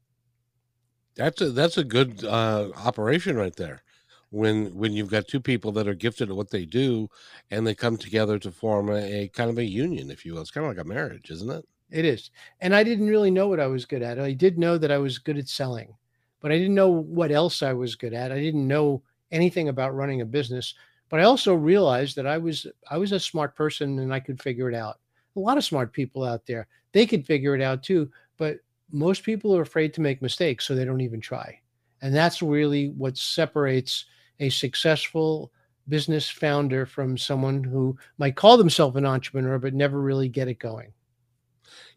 That's 1.14 1.40
a 1.40 1.50
that's 1.50 1.78
a 1.78 1.84
good 1.84 2.24
uh, 2.24 2.70
operation 2.76 3.36
right 3.36 3.54
there. 3.54 3.82
When 4.30 4.74
when 4.74 4.92
you've 4.92 5.10
got 5.10 5.28
two 5.28 5.40
people 5.40 5.72
that 5.72 5.86
are 5.86 5.94
gifted 5.94 6.30
at 6.30 6.36
what 6.36 6.50
they 6.50 6.64
do, 6.64 7.08
and 7.50 7.66
they 7.66 7.74
come 7.74 7.96
together 7.96 8.38
to 8.38 8.50
form 8.50 8.88
a, 8.88 9.22
a 9.22 9.28
kind 9.28 9.50
of 9.50 9.58
a 9.58 9.64
union, 9.64 10.10
if 10.10 10.24
you 10.24 10.34
will. 10.34 10.40
It's 10.40 10.50
kind 10.50 10.66
of 10.66 10.74
like 10.74 10.84
a 10.84 10.88
marriage, 10.88 11.30
isn't 11.30 11.50
it? 11.50 11.64
It 11.92 12.06
is. 12.06 12.30
And 12.60 12.74
I 12.74 12.82
didn't 12.82 13.08
really 13.08 13.30
know 13.30 13.48
what 13.48 13.60
I 13.60 13.66
was 13.66 13.84
good 13.84 14.02
at. 14.02 14.18
I 14.18 14.32
did 14.32 14.58
know 14.58 14.78
that 14.78 14.90
I 14.90 14.98
was 14.98 15.18
good 15.18 15.36
at 15.36 15.48
selling, 15.48 15.94
but 16.40 16.50
I 16.50 16.56
didn't 16.56 16.74
know 16.74 16.88
what 16.88 17.30
else 17.30 17.62
I 17.62 17.74
was 17.74 17.94
good 17.94 18.14
at. 18.14 18.32
I 18.32 18.40
didn't 18.40 18.66
know 18.66 19.02
anything 19.30 19.68
about 19.68 19.94
running 19.94 20.22
a 20.22 20.26
business, 20.26 20.74
but 21.10 21.20
I 21.20 21.24
also 21.24 21.54
realized 21.54 22.16
that 22.16 22.26
I 22.26 22.38
was 22.38 22.66
I 22.90 22.96
was 22.96 23.12
a 23.12 23.20
smart 23.20 23.54
person 23.54 23.98
and 23.98 24.12
I 24.12 24.20
could 24.20 24.40
figure 24.40 24.70
it 24.70 24.74
out. 24.74 25.00
A 25.36 25.40
lot 25.40 25.58
of 25.58 25.64
smart 25.64 25.92
people 25.92 26.24
out 26.24 26.46
there, 26.46 26.66
they 26.92 27.06
could 27.06 27.26
figure 27.26 27.54
it 27.54 27.62
out 27.62 27.82
too, 27.82 28.10
but 28.38 28.58
most 28.90 29.22
people 29.22 29.54
are 29.54 29.62
afraid 29.62 29.92
to 29.94 30.00
make 30.00 30.22
mistakes, 30.22 30.66
so 30.66 30.74
they 30.74 30.84
don't 30.86 31.00
even 31.02 31.20
try. 31.20 31.58
And 32.00 32.14
that's 32.14 32.42
really 32.42 32.88
what 32.88 33.18
separates 33.18 34.06
a 34.40 34.48
successful 34.48 35.52
business 35.88 36.28
founder 36.30 36.86
from 36.86 37.18
someone 37.18 37.62
who 37.62 37.98
might 38.16 38.36
call 38.36 38.56
themselves 38.56 38.96
an 38.96 39.04
entrepreneur 39.06 39.58
but 39.58 39.74
never 39.74 40.00
really 40.00 40.28
get 40.28 40.48
it 40.48 40.58
going. 40.58 40.92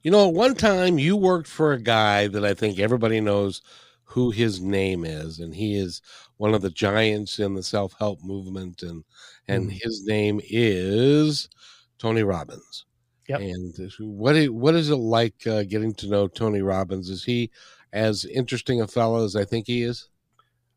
You 0.06 0.12
know, 0.12 0.28
at 0.28 0.36
one 0.36 0.54
time 0.54 1.00
you 1.00 1.18
worked 1.18 1.48
for 1.48 1.74
a 1.74 1.82
guy 1.82 2.28
that 2.28 2.46
I 2.46 2.54
think 2.54 2.78
everybody 2.78 3.20
knows 3.20 3.64
who 4.04 4.30
his 4.30 4.62
name 4.62 5.04
is, 5.04 5.40
and 5.40 5.52
he 5.52 5.74
is 5.74 6.04
one 6.38 6.54
of 6.54 6.62
the 6.62 6.70
giants 6.70 7.40
in 7.40 7.56
the 7.56 7.64
self 7.64 7.96
help 7.98 8.24
movement, 8.24 8.84
and 8.84 9.04
and 9.48 9.68
mm. 9.68 9.80
his 9.82 10.06
name 10.06 10.40
is 10.48 11.50
Tony 11.98 12.22
Robbins. 12.22 12.86
Yep. 13.28 13.40
And 13.40 13.92
what 13.98 14.36
what 14.50 14.76
is 14.76 14.92
it 14.92 14.98
like 14.98 15.48
uh, 15.48 15.64
getting 15.64 15.96
to 15.96 16.08
know 16.08 16.28
Tony 16.28 16.62
Robbins? 16.62 17.10
Is 17.10 17.24
he 17.24 17.50
as 17.92 18.26
interesting 18.26 18.82
a 18.82 18.88
fellow 18.88 19.26
as 19.26 19.36
I 19.36 19.44
think 19.44 19.66
he 19.66 19.82
is? 19.82 20.10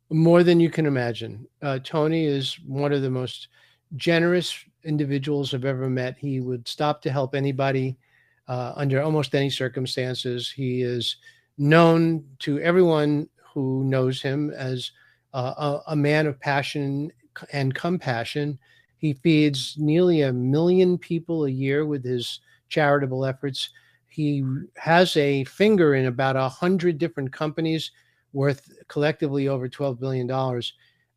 More 0.08 0.42
than 0.42 0.58
you 0.58 0.70
can 0.70 0.86
imagine. 0.86 1.46
Uh, 1.60 1.80
Tony 1.84 2.24
is 2.24 2.58
one 2.66 2.94
of 2.94 3.02
the 3.02 3.10
most 3.10 3.48
generous 3.94 4.64
individuals 4.84 5.52
I've 5.52 5.66
ever 5.66 5.90
met. 5.90 6.16
He 6.16 6.40
would 6.40 6.66
stop 6.66 7.02
to 7.02 7.12
help 7.12 7.34
anybody 7.34 7.98
uh, 8.48 8.72
under 8.76 9.02
almost 9.02 9.34
any 9.34 9.50
circumstances. 9.50 10.50
He 10.50 10.82
is 10.82 11.16
known 11.58 12.24
to 12.40 12.58
everyone 12.60 13.28
who 13.52 13.84
knows 13.84 14.22
him 14.22 14.50
as 14.50 14.90
uh, 15.34 15.80
a, 15.86 15.92
a, 15.92 15.96
man 15.96 16.26
of 16.26 16.40
passion 16.40 17.12
and 17.52 17.74
compassion. 17.74 18.58
He 18.96 19.12
feeds 19.12 19.76
nearly 19.78 20.22
a 20.22 20.32
million 20.32 20.96
people 20.96 21.44
a 21.44 21.50
year 21.50 21.84
with 21.84 22.04
his 22.04 22.40
charitable 22.68 23.24
efforts. 23.24 23.70
He 24.08 24.44
has 24.76 25.16
a 25.16 25.44
finger 25.44 25.94
in 25.94 26.06
about 26.06 26.36
a 26.36 26.48
hundred 26.48 26.98
different 26.98 27.32
companies 27.32 27.90
worth 28.32 28.72
collectively 28.88 29.48
over 29.48 29.68
$12 29.68 29.98
billion. 29.98 30.30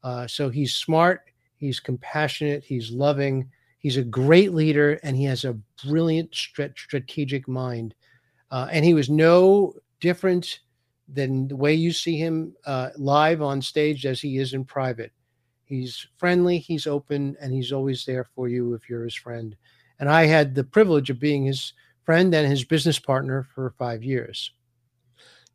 Uh, 0.04 0.28
so 0.28 0.50
he's 0.50 0.76
smart, 0.76 1.22
he's 1.56 1.80
compassionate, 1.80 2.64
he's 2.64 2.92
loving, 2.92 3.50
He's 3.82 3.98
a 3.98 4.04
great 4.04 4.54
leader 4.54 5.00
and 5.04 5.18
he 5.18 5.24
has 5.26 5.44
a 5.44 5.58
brilliant 5.86 6.34
strategic 6.34 7.48
mind. 7.48 7.96
Uh, 8.52 8.68
and 8.72 8.86
he 8.86 8.94
was 8.94 9.10
no 9.10 9.74
different 10.00 10.60
than 11.08 11.48
the 11.48 11.56
way 11.56 11.74
you 11.74 11.92
see 11.92 12.18
him 12.18 12.56
uh, 12.66 12.90
live 12.96 13.42
on 13.42 13.62
stage 13.62 14.06
as 14.06 14.22
he 14.22 14.38
is 14.38 14.54
in 14.54 14.64
private. 14.64 15.12
He's 15.66 16.06
friendly, 16.18 16.60
he's 16.60 16.86
open, 16.86 17.36
and 17.42 17.54
he's 17.54 17.72
always 17.72 18.06
there 18.06 18.26
for 18.36 18.48
you 18.48 18.74
if 18.74 18.90
you're 18.90 19.04
his 19.04 19.16
friend. 19.16 19.56
And 20.00 20.10
I 20.10 20.26
had 20.26 20.54
the 20.54 20.64
privilege 20.64 21.10
of 21.10 21.20
being 21.20 21.46
his 21.46 21.74
friend 22.04 22.34
and 22.36 22.48
his 22.48 22.64
business 22.64 23.00
partner 23.00 23.48
for 23.56 23.74
five 23.78 24.04
years. 24.04 24.52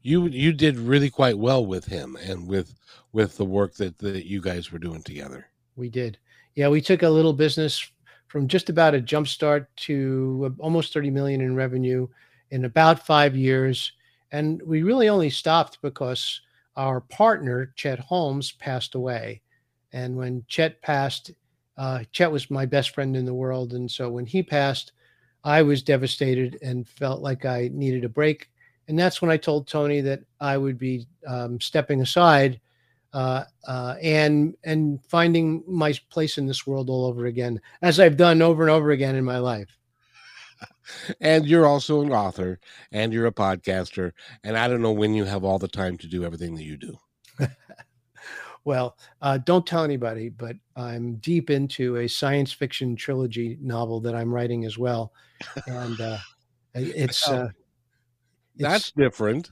You 0.02 0.28
you 0.28 0.52
did 0.52 0.78
really 0.78 1.11
quite 1.11 1.37
well 1.37 1.66
with 1.66 1.87
him 1.87 2.16
and 2.23 2.47
with 2.47 2.75
with 3.12 3.37
the 3.37 3.45
work 3.45 3.75
that, 3.75 3.99
that 3.99 4.26
you 4.26 4.40
guys 4.40 4.73
were 4.73 4.78
doing 4.78 5.02
together. 5.02 5.49
We 5.75 5.90
did. 5.90 6.18
Yeah, 6.54 6.68
we 6.68 6.80
took 6.80 7.02
a 7.02 7.11
little 7.11 7.33
business 7.33 7.90
from 8.26 8.49
just 8.49 8.68
about 8.68 8.95
a 8.95 9.00
jump 9.00 9.28
start 9.28 9.75
to 9.76 10.54
almost 10.59 10.92
30 10.92 11.11
million 11.11 11.40
in 11.40 11.54
revenue 11.54 12.06
in 12.50 12.64
about 12.64 13.06
five 13.06 13.37
years. 13.37 13.92
And 14.33 14.61
we 14.62 14.83
really 14.83 15.09
only 15.09 15.30
stopped 15.30 15.80
because 15.83 16.40
our 16.76 17.00
partner, 17.00 17.73
Chet 17.76 17.99
Holmes, 17.99 18.52
passed 18.52 18.95
away. 18.95 19.40
And 19.92 20.16
when 20.16 20.45
Chet 20.49 20.83
passed, 20.83 21.30
uh, 21.78 22.04
Chet 22.12 22.30
was 22.30 22.50
my 22.50 22.66
best 22.66 22.90
friend 22.90 23.16
in 23.16 23.25
the 23.25 23.35
world. 23.35 23.73
And 23.73 23.90
so 23.90 24.11
when 24.11 24.26
he 24.26 24.42
passed, 24.42 24.92
I 25.45 25.62
was 25.62 25.83
devastated 25.83 26.59
and 26.62 26.88
felt 26.88 27.23
like 27.23 27.45
I 27.45 27.71
needed 27.73 28.04
a 28.04 28.09
break. 28.09 28.50
And 28.88 28.99
that's 28.99 29.23
when 29.23 29.30
I 29.30 29.37
told 29.37 29.66
Tony 29.66 30.00
that 30.00 30.21
I 30.40 30.59
would 30.59 30.78
be 30.78 31.06
um, 31.26 31.61
stepping 31.61 32.02
aside 32.02 32.61
uh, 33.13 33.45
uh, 33.67 33.97
and 34.03 34.57
and 34.65 35.03
finding 35.05 35.63
my 35.67 35.95
place 36.11 36.39
in 36.39 36.47
this 36.47 36.67
world 36.67 36.91
all 36.91 37.07
over 37.07 37.27
again, 37.27 37.61
as 37.83 37.99
I've 38.01 38.17
done 38.17 38.43
over 38.43 38.63
and 38.63 38.71
over 38.71 38.91
again 38.91 39.17
in 39.17 39.25
my 39.25 39.39
life. 39.39 39.79
And 41.21 41.47
you're 41.47 41.67
also 41.67 42.01
an 42.03 42.13
author, 42.13 42.61
and 42.93 43.13
you're 43.13 43.27
a 43.27 43.33
podcaster, 43.33 44.13
and 44.45 44.57
I 44.57 44.69
don't 44.69 44.83
know 44.83 44.93
when 44.93 45.15
you 45.15 45.25
have 45.25 45.43
all 45.43 45.59
the 45.59 45.67
time 45.67 45.99
to 45.99 46.07
do 46.07 46.25
everything 46.25 46.55
that 46.55 46.63
you 46.63 46.77
do. 46.77 46.97
well, 48.65 48.97
uh, 49.21 49.39
don't 49.39 49.67
tell 49.67 49.83
anybody, 49.83 50.29
but 50.29 50.55
I'm 50.77 51.17
deep 51.17 51.51
into 51.51 51.97
a 51.97 52.09
science 52.09 52.53
fiction 52.53 52.95
trilogy 52.95 53.59
novel 53.61 54.01
that 54.03 54.15
I'm 54.15 54.33
writing 54.33 54.65
as 54.65 54.79
well, 54.79 55.13
and 55.67 56.01
uh, 56.01 56.19
it's, 56.75 57.29
uh, 57.29 57.49
it's 58.55 58.63
that's 58.63 58.91
different. 58.93 59.51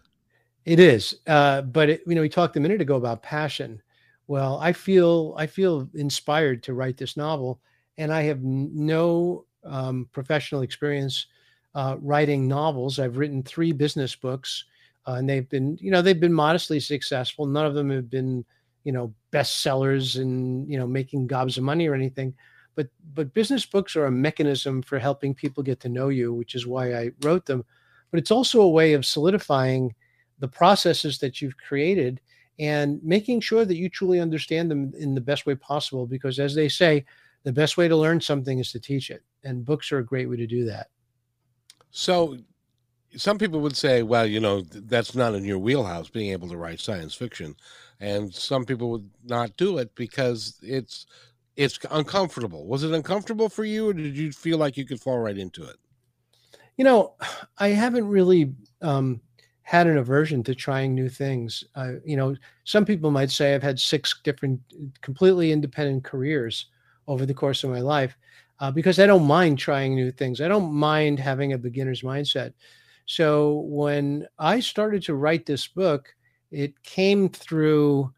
It 0.65 0.81
is, 0.81 1.17
uh, 1.27 1.63
but 1.63 1.91
it, 1.91 2.03
you 2.07 2.15
know, 2.15 2.23
we 2.23 2.29
talked 2.29 2.57
a 2.57 2.61
minute 2.61 2.81
ago 2.81 2.97
about 2.97 3.23
passion. 3.23 3.83
Well, 4.29 4.59
I 4.63 4.73
feel 4.73 5.35
I 5.37 5.47
feel 5.47 5.89
inspired 5.95 6.63
to 6.65 6.75
write 6.75 6.97
this 6.97 7.17
novel, 7.19 7.61
and 7.99 8.11
I 8.11 8.23
have 8.23 8.43
no 8.43 9.45
um, 9.65 10.09
professional 10.13 10.63
experience 10.63 11.27
uh, 11.75 11.97
writing 12.01 12.49
novels. 12.49 12.99
I've 12.99 13.19
written 13.19 13.43
three 13.43 13.73
business 13.73 14.17
books, 14.17 14.65
uh, 15.07 15.15
and 15.15 15.29
they've 15.29 15.49
been, 15.51 15.77
you 15.83 15.91
know, 15.91 16.01
they've 16.01 16.19
been 16.19 16.33
modestly 16.33 16.81
successful. 16.81 17.45
None 17.45 17.67
of 17.67 17.75
them 17.75 17.91
have 17.91 18.09
been, 18.09 18.43
you 18.85 18.93
know, 18.93 19.13
bestsellers 19.33 20.19
and 20.19 20.67
you 20.71 20.79
know 20.79 20.87
making 20.87 21.27
gobs 21.27 21.59
of 21.59 21.65
money 21.65 21.87
or 21.87 21.95
anything. 21.95 22.33
But 22.75 22.89
but 23.13 23.35
business 23.35 23.67
books 23.67 23.97
are 23.97 24.07
a 24.07 24.11
mechanism 24.11 24.81
for 24.81 24.99
helping 24.99 25.35
people 25.35 25.63
get 25.63 25.81
to 25.81 25.91
know 25.91 26.09
you, 26.09 26.33
which 26.33 26.55
is 26.55 26.67
why 26.67 26.95
I 26.95 27.11
wrote 27.23 27.45
them. 27.45 27.67
But 28.11 28.19
it's 28.21 28.31
also 28.31 28.63
a 28.63 28.71
way 28.71 28.95
of 28.95 29.05
solidifying 29.05 29.95
the 30.39 30.49
processes 30.49 31.19
that 31.19 31.41
you've 31.41 31.57
created 31.57 32.21
and 32.59 33.03
making 33.03 33.41
sure 33.41 33.65
that 33.65 33.77
you 33.77 33.89
truly 33.89 34.21
understand 34.21 34.71
them 34.71 34.93
in 34.97 35.15
the 35.15 35.21
best 35.21 35.47
way 35.47 35.55
possible. 35.55 36.07
Because 36.07 36.39
as 36.39 36.55
they 36.55 36.69
say, 36.69 37.05
the 37.43 37.53
best 37.53 37.77
way 37.77 37.89
to 37.89 37.97
learn 37.97 38.21
something 38.21 38.59
is 38.59 38.73
to 38.73 38.81
teach 38.81 39.11
it. 39.11 39.23
And 39.45 39.65
books 39.65 39.93
are 39.93 39.99
a 39.99 40.05
great 40.05 40.29
way 40.29 40.37
to 40.37 40.47
do 40.47 40.65
that. 40.65 40.89
So 41.91 42.39
some 43.17 43.39
people 43.39 43.61
would 43.61 43.77
say, 43.77 44.03
well, 44.03 44.27
you 44.27 44.41
know, 44.41 44.63
that's 44.63 45.15
not 45.15 45.35
in 45.35 45.45
your 45.45 45.59
wheelhouse, 45.59 46.09
being 46.09 46.33
able 46.33 46.49
to 46.49 46.57
write 46.57 46.81
science 46.81 47.15
fiction. 47.15 47.55
And 48.01 48.35
some 48.35 48.65
people 48.65 48.91
would 48.91 49.09
not 49.25 49.57
do 49.57 49.79
it 49.79 49.95
because 49.95 50.59
it's 50.63 51.07
it's 51.57 51.79
uncomfortable. 51.93 52.67
Was 52.67 52.83
it 52.83 52.93
uncomfortable 52.93 53.49
for 53.49 53.65
you, 53.65 53.91
or 53.91 53.93
did 53.93 54.17
you 54.17 54.33
feel 54.33 54.59
like 54.59 54.77
you 54.77 54.85
could 54.85 55.01
fall 55.01 55.19
right 55.19 55.39
into 55.39 55.63
it? 55.65 55.77
You 56.77 56.85
know, 56.85 57.15
I 57.59 57.69
haven't 57.69 58.09
really 58.09 58.53
um, 58.83 59.21
had 59.65 59.87
an 59.87 59.97
aversion 59.97 60.43
to 60.45 60.55
trying 60.55 60.95
new 60.95 61.09
things. 61.09 61.65
Uh, 61.75 61.95
you 62.05 62.17
know, 62.17 62.37
some 62.65 62.85
people 62.85 63.11
might 63.11 63.31
say 63.31 63.55
I've 63.55 63.63
had 63.63 63.81
six 63.81 64.21
different, 64.23 64.61
completely 65.01 65.53
independent 65.53 66.05
careers 66.05 66.67
over 67.09 67.25
the 67.25 67.35
course 67.35 67.65
of 67.65 67.71
my 67.71 67.81
life 67.81 68.17
uh, 68.61 68.71
because 68.71 68.99
I 68.99 69.07
don't 69.07 69.27
mind 69.27 69.59
trying 69.59 69.95
new 69.95 70.13
things. 70.13 70.43
I 70.43 70.49
don't 70.49 70.71
mind 70.71 71.19
having 71.19 71.55
a 71.55 71.59
beginner's 71.59 72.03
mindset. 72.03 72.53
So 73.07 73.65
when 73.67 74.27
I 74.39 74.61
started 74.61 75.03
to 75.05 75.15
write 75.15 75.47
this 75.47 75.67
book, 75.67 76.15
it 76.51 76.81
came 76.83 77.31
through 77.31 78.13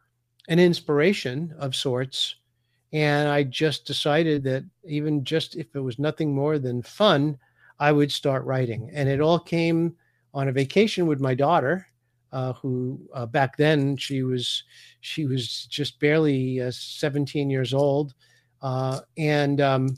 an 0.49 0.59
inspiration 0.59 1.55
of 1.61 1.77
sorts. 1.77 2.35
And 2.93 3.29
I 3.29 3.45
just 3.45 3.87
decided 3.87 4.43
that 4.45 4.65
even 4.85 5.23
just 5.23 5.55
if 5.55 5.69
it 5.77 5.81
was 5.81 6.01
nothing 6.01 6.35
more 6.35 6.59
than 6.59 6.83
fun, 6.83 7.39
I 7.79 7.93
would 7.93 8.11
start 8.11 8.45
writing. 8.45 8.91
And 8.93 9.09
it 9.09 9.21
all 9.21 9.39
came 9.39 9.95
on 10.37 10.49
a 10.49 10.53
vacation 10.53 11.07
with 11.07 11.19
my 11.19 11.35
daughter, 11.35 11.87
uh, 12.31 12.53
who 12.53 13.01
uh, 13.15 13.25
back 13.25 13.57
then 13.57 13.97
she 13.97 14.23
was 14.23 14.65
she 15.01 15.25
was 15.25 15.67
just 15.71 15.99
barely 15.99 16.61
uh, 16.61 16.71
17 16.71 17.49
years 17.49 17.73
old, 17.73 18.15
uh, 18.61 19.01
and 19.17 19.63
um, 19.63 19.97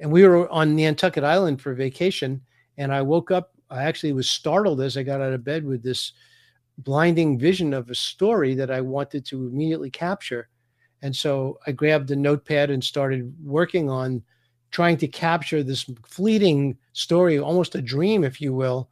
and 0.00 0.10
we 0.10 0.26
were 0.26 0.48
on 0.50 0.74
Nantucket 0.74 1.24
Island 1.24 1.60
for 1.60 1.74
vacation. 1.74 2.40
And 2.78 2.92
I 2.92 3.02
woke 3.02 3.30
up. 3.30 3.52
I 3.70 3.82
actually 3.84 4.12
was 4.12 4.28
startled 4.28 4.80
as 4.80 4.96
I 4.96 5.02
got 5.02 5.20
out 5.20 5.34
of 5.34 5.44
bed 5.44 5.64
with 5.64 5.82
this 5.82 6.12
blinding 6.78 7.38
vision 7.38 7.74
of 7.74 7.90
a 7.90 7.94
story 7.94 8.54
that 8.54 8.70
I 8.70 8.80
wanted 8.80 9.26
to 9.26 9.46
immediately 9.46 9.90
capture. 9.90 10.48
And 11.02 11.14
so 11.14 11.58
I 11.66 11.72
grabbed 11.72 12.10
a 12.10 12.16
notepad 12.16 12.70
and 12.70 12.82
started 12.82 13.34
working 13.44 13.90
on 13.90 14.22
trying 14.70 14.96
to 14.98 15.08
capture 15.08 15.62
this 15.62 15.84
fleeting 16.04 16.76
story, 16.92 17.38
almost 17.38 17.74
a 17.74 17.82
dream, 17.82 18.24
if 18.24 18.40
you 18.40 18.54
will, 18.54 18.90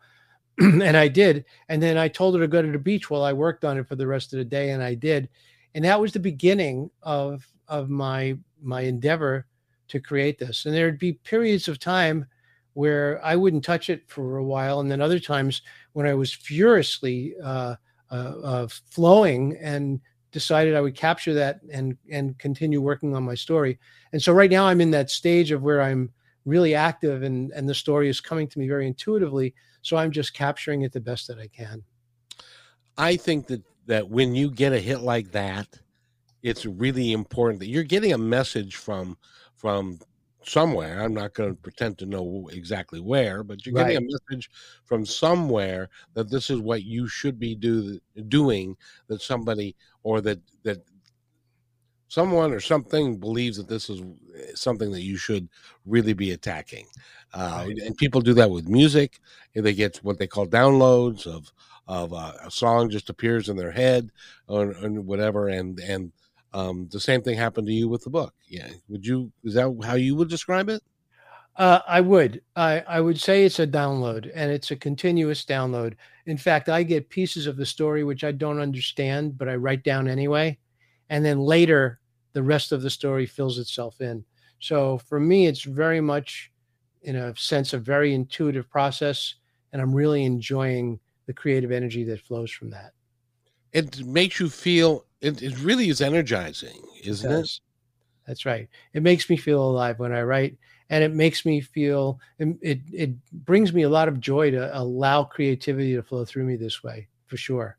and 0.59 0.97
I 0.97 1.09
did. 1.09 1.45
And 1.69 1.83
then 1.83 1.97
I 1.97 2.09
told 2.09 2.35
her 2.35 2.41
to 2.41 2.49
go 2.49 2.63
to 2.63 2.71
the 2.71 2.79
beach 2.79 3.11
while 3.11 3.25
I 3.25 3.33
worked 3.33 3.65
on 3.65 3.79
it 3.79 3.89
for 3.89 3.97
the 3.97 4.07
rest 4.07 4.33
of 4.33 4.39
the 4.39 4.45
day, 4.45 4.71
and 4.71 4.83
I 4.83 4.95
did. 4.95 5.29
And 5.75 5.85
that 5.85 6.01
was 6.01 6.13
the 6.13 6.21
beginning 6.21 6.91
of 7.03 7.47
of 7.69 7.91
my 7.91 8.37
my 8.61 8.83
endeavor 8.83 9.47
to 9.89 10.01
create 10.01 10.39
this. 10.39 10.65
And 10.65 10.75
there'd 10.75 10.99
be 10.99 11.15
periods 11.15 11.69
of 11.69 11.79
time 11.79 12.27
where 12.75 13.25
I 13.25 13.37
wouldn't 13.37 13.65
touch 13.65 13.91
it 13.91 14.09
for 14.09 14.37
a 14.37 14.45
while, 14.45 14.81
and 14.81 14.91
then 14.91 15.01
other 15.01 15.21
times 15.21 15.63
when 15.93 16.07
I 16.07 16.15
was 16.15 16.33
furiously 16.33 17.35
uh, 17.43 17.77
uh, 18.11 18.15
uh, 18.15 18.69
flowing 18.91 19.57
and 19.61 20.01
decided 20.31 20.75
I 20.75 20.81
would 20.81 20.97
capture 20.97 21.35
that 21.35 21.61
and 21.71 21.97
and 22.11 22.39
continue 22.39 22.81
working 22.81 23.15
on 23.15 23.25
my 23.25 23.35
story. 23.35 23.79
And 24.13 24.23
so 24.23 24.33
right 24.33 24.51
now 24.51 24.67
I'm 24.67 24.81
in 24.81 24.91
that 24.93 25.11
stage 25.11 25.51
of 25.51 25.63
where 25.63 25.83
I'm 25.83 26.13
really 26.45 26.75
active 26.75 27.23
and 27.23 27.51
and 27.53 27.69
the 27.69 27.75
story 27.75 28.09
is 28.09 28.21
coming 28.21 28.47
to 28.49 28.59
me 28.59 28.69
very 28.69 28.87
intuitively 28.87 29.55
so 29.85 29.97
i'm 29.97 30.11
just 30.11 30.35
capturing 30.35 30.83
it 30.83 30.93
the 30.93 31.01
best 31.01 31.29
that 31.29 31.39
i 31.39 31.47
can 31.47 31.85
i 32.99 33.17
think 33.17 33.47
that 33.47 33.63
that 33.87 34.09
when 34.09 34.35
you 34.35 34.51
get 34.51 34.73
a 34.73 34.81
hit 34.81 35.01
like 35.01 35.31
that 35.31 35.79
it's 36.43 36.67
really 36.67 37.13
important 37.13 37.61
that 37.61 37.69
you're 37.69 37.85
getting 37.85 38.13
a 38.13 38.19
message 38.19 38.77
from 38.77 39.17
from 39.55 39.99
somewhere. 40.47 41.01
I'm 41.03 41.15
not 41.15 41.33
going 41.33 41.51
to 41.51 41.61
pretend 41.61 41.99
to 41.99 42.07
know 42.07 42.49
exactly 42.53 43.01
where, 43.01 43.43
but 43.43 43.65
you're 43.65 43.75
getting 43.75 43.97
Right. 43.97 44.05
a 44.05 44.19
message 44.31 44.51
from 44.85 45.07
somewhere 45.07 45.89
that 46.13 46.31
this 46.31 46.51
is 46.51 46.61
what 46.61 46.85
you 46.85 47.09
should 47.09 47.39
be 47.39 47.55
do 47.55 47.99
doing. 48.29 48.77
That 49.07 49.23
somebody 49.23 49.75
or 50.03 50.21
that 50.21 50.41
that 50.65 50.83
someone 52.15 52.53
or 52.53 52.61
something 52.61 53.17
believes 53.19 53.57
that 53.57 53.69
this 53.69 53.91
is 53.91 54.03
something 54.55 54.91
that 54.93 55.03
you 55.03 55.17
should 55.17 55.49
really 55.85 56.13
be 56.13 56.31
attacking. 56.33 56.87
Uh, 57.33 57.65
Right. 57.67 57.79
and 57.79 57.97
people 57.97 58.21
do 58.21 58.35
that 58.35 58.51
with 58.51 58.69
music. 58.69 59.21
They 59.55 59.75
get 59.75 59.97
what 59.99 60.19
they 60.19 60.29
call 60.29 60.47
downloads 60.47 61.27
of 61.27 61.53
of 61.87 62.15
uh, 62.15 62.33
a 62.43 62.51
song 62.51 62.89
just 62.89 63.11
appears 63.11 63.51
in 63.51 63.57
their 63.59 63.71
head 63.71 64.11
or, 64.47 64.75
or 64.83 64.89
whatever, 65.11 65.49
and 65.49 65.79
and 65.81 66.13
um, 66.53 66.89
the 66.91 67.01
same 67.01 67.21
thing 67.21 67.37
happened 67.37 67.67
to 67.67 67.73
you 67.73 67.89
with 67.89 68.05
the 68.05 68.11
book. 68.11 68.33
Yeah, 68.49 68.69
would 68.89 69.05
you? 69.05 69.33
Is 69.43 69.55
that 69.55 69.69
how 69.85 69.97
you 69.97 70.15
would 70.17 70.29
describe 70.31 70.69
it? 70.69 70.83
Uh, 71.57 71.81
I 71.87 72.01
would. 72.01 72.43
I, 72.57 72.81
I 72.81 73.01
would 73.01 73.21
say 73.21 73.45
it's 73.45 73.61
a 73.61 73.67
download 73.67 74.31
and 74.35 74.51
it's 74.51 74.71
a 74.71 74.77
continuous 74.77 75.45
download. 75.45 75.95
In 76.27 76.37
fact, 76.37 76.69
I 76.69 76.83
get 76.83 77.11
pieces 77.11 77.47
of 77.47 77.57
the 77.57 77.67
story 77.67 78.03
which 78.03 78.25
I 78.25 78.33
don't 78.33 78.59
understand, 78.61 79.39
but 79.39 79.49
I 79.49 79.55
write 79.57 79.85
down 79.85 80.09
anyway. 80.09 80.59
And 81.11 81.25
then 81.25 81.39
later, 81.39 82.01
the 82.35 82.43
rest 82.43 82.73
of 82.73 82.83
the 82.83 82.91
story 82.91 83.25
fills 83.25 83.59
itself 83.59 84.01
in. 84.03 84.25
So 84.59 84.99
for 84.99 85.19
me, 85.19 85.47
it's 85.47 85.63
very 85.63 86.01
much, 86.01 86.53
in 87.03 87.17
a 87.17 87.35
sense, 87.37 87.73
a 87.73 87.79
very 87.79 88.13
intuitive 88.13 88.69
process. 88.69 89.37
And 89.73 89.81
I'm 89.81 89.95
really 89.95 90.25
enjoying 90.25 91.01
the 91.27 91.33
creative 91.33 91.73
energy 91.73 92.05
that 92.05 92.21
flows 92.21 92.51
from 92.51 92.71
that. 92.71 92.93
It 93.73 94.05
makes 94.05 94.39
you 94.39 94.49
feel. 94.49 95.07
It, 95.21 95.43
it 95.43 95.59
really 95.61 95.89
is 95.89 96.01
energizing, 96.01 96.83
isn't 97.03 97.31
it? 97.31 97.35
does. 97.35 97.61
That's 98.27 98.47
right. 98.47 98.69
It 98.93 99.03
makes 99.03 99.29
me 99.29 99.37
feel 99.37 99.63
alive 99.63 99.99
when 99.99 100.13
I 100.13 100.23
write, 100.23 100.57
and 100.91 101.03
it 101.03 101.13
makes 101.13 101.45
me 101.45 101.61
feel 101.61 102.21
it, 102.39 102.57
it. 102.63 102.81
It 102.93 103.11
brings 103.33 103.73
me 103.73 103.83
a 103.83 103.89
lot 103.89 104.09
of 104.09 104.21
joy 104.21 104.51
to 104.53 104.77
allow 104.79 105.25
creativity 105.25 105.95
to 105.95 106.03
flow 106.03 106.25
through 106.25 106.45
me 106.45 106.57
this 106.57 106.83
way, 106.83 107.09
for 107.27 107.37
sure. 107.37 107.77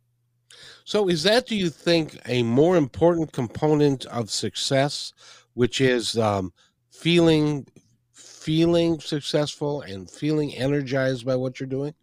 So, 0.83 1.09
is 1.09 1.23
that, 1.23 1.47
do 1.47 1.55
you 1.55 1.69
think, 1.69 2.19
a 2.27 2.43
more 2.43 2.77
important 2.77 3.31
component 3.31 4.05
of 4.05 4.29
success, 4.29 5.13
which 5.53 5.81
is 5.81 6.17
um, 6.17 6.53
feeling 6.91 7.65
feeling 8.13 8.99
successful 8.99 9.81
and 9.81 10.09
feeling 10.09 10.53
energized 10.55 11.25
by 11.25 11.35
what 11.35 11.59
you're 11.59 11.67
doing? 11.67 11.93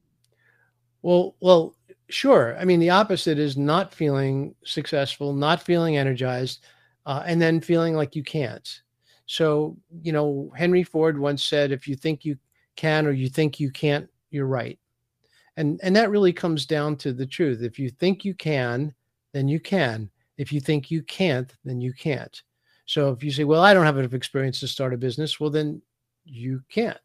Well, 1.03 1.37
well, 1.41 1.77
sure. 2.09 2.57
I 2.59 2.65
mean, 2.65 2.81
the 2.81 2.91
opposite 2.91 3.39
is 3.39 3.57
not 3.57 3.95
feeling 3.95 4.55
successful, 4.65 5.33
not 5.33 5.63
feeling 5.63 5.97
energized, 5.97 6.65
uh, 7.07 7.23
and 7.27 7.41
then 7.41 7.61
feeling 7.61 7.95
like 7.95 8.17
you 8.17 8.25
can't. 8.25 8.69
So, 9.27 9.77
you 10.03 10.13
know, 10.13 10.53
Henry 10.57 10.83
Ford 10.83 11.19
once 11.19 11.45
said, 11.45 11.71
"If 11.71 11.87
you 11.87 11.95
think 11.95 12.25
you 12.25 12.37
can 12.75 13.07
or 13.07 13.13
you 13.13 13.29
think 13.29 13.61
you 13.61 13.71
can't, 13.71 14.09
you're 14.31 14.47
right." 14.47 14.79
And 15.57 15.81
and 15.83 15.95
that 15.97 16.11
really 16.11 16.33
comes 16.33 16.67
down 16.67 16.97
to 16.99 17.13
the 17.13 17.27
truth. 17.27 17.63
If 17.63 17.79
you 17.79 17.91
think 17.91 18.25
you 18.25 18.35
can, 18.35 18.95
then 19.33 19.49
you 19.49 19.61
can. 19.61 20.11
If 20.39 20.53
you 20.53 20.61
think 20.61 20.91
you 20.91 21.03
can't, 21.03 21.53
then 21.65 21.81
you 21.81 21.93
can't. 21.93 22.43
So 22.87 23.11
if 23.11 23.23
you 23.23 23.31
say, 23.31 23.45
"Well, 23.45 23.63
I 23.63 23.75
don't 23.75 23.87
have 23.87 23.99
enough 23.99 24.15
experience 24.15 24.61
to 24.61 24.69
start 24.69 24.95
a 24.95 24.97
business," 24.97 25.39
well, 25.39 25.51
then 25.51 25.83
you 26.25 26.63
can't. 26.71 26.99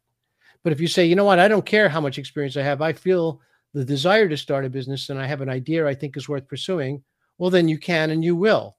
But 0.64 0.72
if 0.72 0.80
you 0.80 0.88
say, 0.88 1.06
"You 1.06 1.16
know 1.16 1.24
what? 1.24 1.38
I 1.40 1.48
don't 1.48 1.66
care 1.66 1.88
how 1.88 2.00
much 2.00 2.18
experience 2.18 2.56
I 2.56 2.62
have. 2.62 2.82
I 2.82 2.92
feel 2.92 3.40
the 3.74 3.84
desire 3.84 4.28
to 4.28 4.36
start 4.36 4.64
a 4.64 4.70
business 4.70 5.10
and 5.10 5.18
I 5.20 5.26
have 5.26 5.40
an 5.42 5.48
idea 5.50 5.86
I 5.86 5.94
think 5.94 6.16
is 6.16 6.28
worth 6.28 6.48
pursuing," 6.48 7.04
well, 7.38 7.50
then 7.50 7.68
you 7.68 7.78
can 7.78 8.10
and 8.10 8.24
you 8.24 8.36
will. 8.36 8.76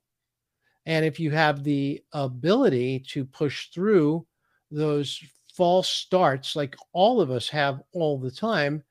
And 0.85 1.05
if 1.05 1.19
you 1.19 1.31
have 1.31 1.63
the 1.63 2.03
ability 2.13 2.99
to 3.09 3.25
push 3.25 3.69
through 3.69 4.25
those 4.71 5.21
false 5.53 5.89
starts, 5.89 6.55
like 6.55 6.75
all 6.93 7.21
of 7.21 7.31
us 7.31 7.49
have 7.49 7.81
all 7.93 8.17
the 8.19 8.31
time, 8.31 8.83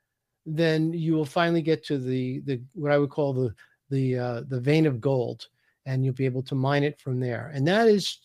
then 0.57 0.93
you 0.93 1.15
will 1.15 1.25
finally 1.25 1.63
get 1.63 1.85
to 1.87 1.99
the 1.99 2.41
the 2.41 2.61
what 2.75 2.93
I 2.93 2.99
would 2.99 3.11
call 3.11 3.33
the 3.33 3.55
the 3.91 4.19
uh, 4.19 4.43
the 4.49 4.61
vein 4.61 4.87
of 4.87 5.01
gold, 5.01 5.49
and 5.87 6.05
you'll 6.05 6.15
be 6.15 6.27
able 6.27 6.43
to 6.45 6.55
mine 6.55 6.85
it 6.85 7.01
from 7.01 7.21
there. 7.21 7.51
And 7.55 7.67
that 7.69 7.89
is, 7.89 8.19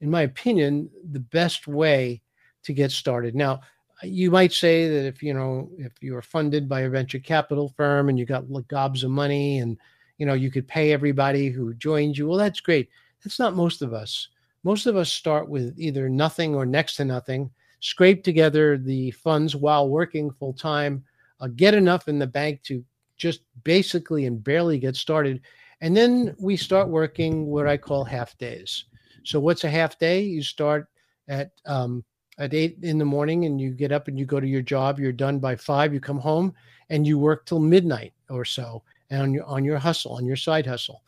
in 0.00 0.10
my 0.10 0.22
opinion, 0.22 0.90
the 1.12 1.20
best 1.20 1.66
way 1.66 2.22
to 2.64 2.72
get 2.72 2.90
started. 2.90 3.34
Now, 3.34 3.60
you 4.02 4.30
might 4.30 4.52
say 4.52 4.88
that 4.88 5.06
if 5.06 5.22
you 5.22 5.34
know 5.34 5.70
if 5.78 5.92
you 6.00 6.16
are 6.16 6.22
funded 6.22 6.68
by 6.68 6.80
a 6.80 6.90
venture 6.90 7.18
capital 7.18 7.72
firm 7.76 8.08
and 8.08 8.18
you 8.18 8.26
got 8.26 8.44
gobs 8.68 9.04
of 9.04 9.10
money 9.10 9.58
and 9.58 9.78
you 10.18 10.26
know 10.26 10.34
you 10.34 10.50
could 10.50 10.68
pay 10.68 10.92
everybody 10.92 11.48
who 11.48 11.74
joined 11.74 12.16
you, 12.16 12.28
well, 12.28 12.38
that's 12.38 12.60
great. 12.60 12.88
That's 13.22 13.38
not 13.38 13.54
most 13.54 13.82
of 13.82 13.92
us. 13.92 14.28
Most 14.64 14.86
of 14.86 14.96
us 14.96 15.12
start 15.12 15.48
with 15.48 15.74
either 15.78 16.08
nothing 16.08 16.54
or 16.54 16.64
next 16.64 16.96
to 16.96 17.04
nothing, 17.04 17.50
scrape 17.80 18.24
together 18.24 18.78
the 18.78 19.10
funds 19.10 19.54
while 19.54 19.88
working 19.88 20.30
full 20.30 20.54
time, 20.54 21.04
uh, 21.44 21.48
get 21.56 21.74
enough 21.74 22.08
in 22.08 22.18
the 22.18 22.26
bank 22.26 22.62
to 22.62 22.82
just 23.16 23.40
basically 23.64 24.26
and 24.26 24.42
barely 24.42 24.78
get 24.78 24.96
started. 24.96 25.42
And 25.80 25.96
then 25.96 26.34
we 26.38 26.56
start 26.56 26.88
working 26.88 27.46
what 27.46 27.68
I 27.68 27.76
call 27.76 28.04
half 28.04 28.36
days. 28.38 28.86
So, 29.24 29.38
what's 29.38 29.64
a 29.64 29.70
half 29.70 29.98
day? 29.98 30.22
You 30.22 30.42
start 30.42 30.88
at 31.28 31.52
um, 31.66 32.04
at 32.38 32.54
eight 32.54 32.78
in 32.82 32.98
the 32.98 33.04
morning 33.04 33.44
and 33.44 33.60
you 33.60 33.70
get 33.70 33.92
up 33.92 34.08
and 34.08 34.18
you 34.18 34.24
go 34.24 34.40
to 34.40 34.46
your 34.46 34.62
job. 34.62 34.98
You're 34.98 35.12
done 35.12 35.38
by 35.38 35.56
five. 35.56 35.92
You 35.92 36.00
come 36.00 36.18
home 36.18 36.54
and 36.90 37.06
you 37.06 37.18
work 37.18 37.46
till 37.46 37.60
midnight 37.60 38.12
or 38.30 38.44
so 38.44 38.82
and 39.10 39.20
on 39.20 39.32
your 39.32 39.44
on 39.44 39.64
your 39.64 39.78
hustle, 39.78 40.12
on 40.12 40.24
your 40.24 40.36
side 40.36 40.66
hustle. 40.66 41.02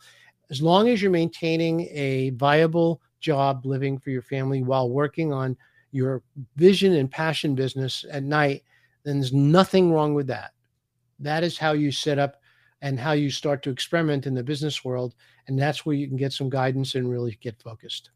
As 0.49 0.61
long 0.61 0.87
as 0.89 1.01
you're 1.01 1.11
maintaining 1.11 1.81
a 1.91 2.29
viable 2.31 3.01
job, 3.19 3.65
living 3.65 3.97
for 3.97 4.11
your 4.11 4.21
family 4.21 4.63
while 4.63 4.89
working 4.89 5.33
on 5.33 5.57
your 5.91 6.21
vision 6.55 6.93
and 6.93 7.09
passion 7.09 7.55
business 7.55 8.05
at 8.11 8.23
night, 8.23 8.63
then 9.07 9.19
there's 9.19 9.33
nothing 9.33 9.91
wrong 9.91 10.13
with 10.13 10.27
that. 10.27 10.51
That 11.19 11.43
is 11.43 11.57
how 11.57 11.71
you 11.71 11.91
set 11.91 12.19
up 12.19 12.41
and 12.81 12.99
how 12.99 13.13
you 13.13 13.29
start 13.29 13.63
to 13.63 13.69
experiment 13.69 14.27
in 14.27 14.33
the 14.33 14.43
business 14.43 14.83
world. 14.83 15.15
And 15.47 15.57
that's 15.57 15.85
where 15.85 15.95
you 15.95 16.07
can 16.07 16.17
get 16.17 16.33
some 16.33 16.49
guidance 16.49 16.95
and 16.95 17.09
really 17.09 17.37
get 17.41 17.61
focused. 17.61 18.11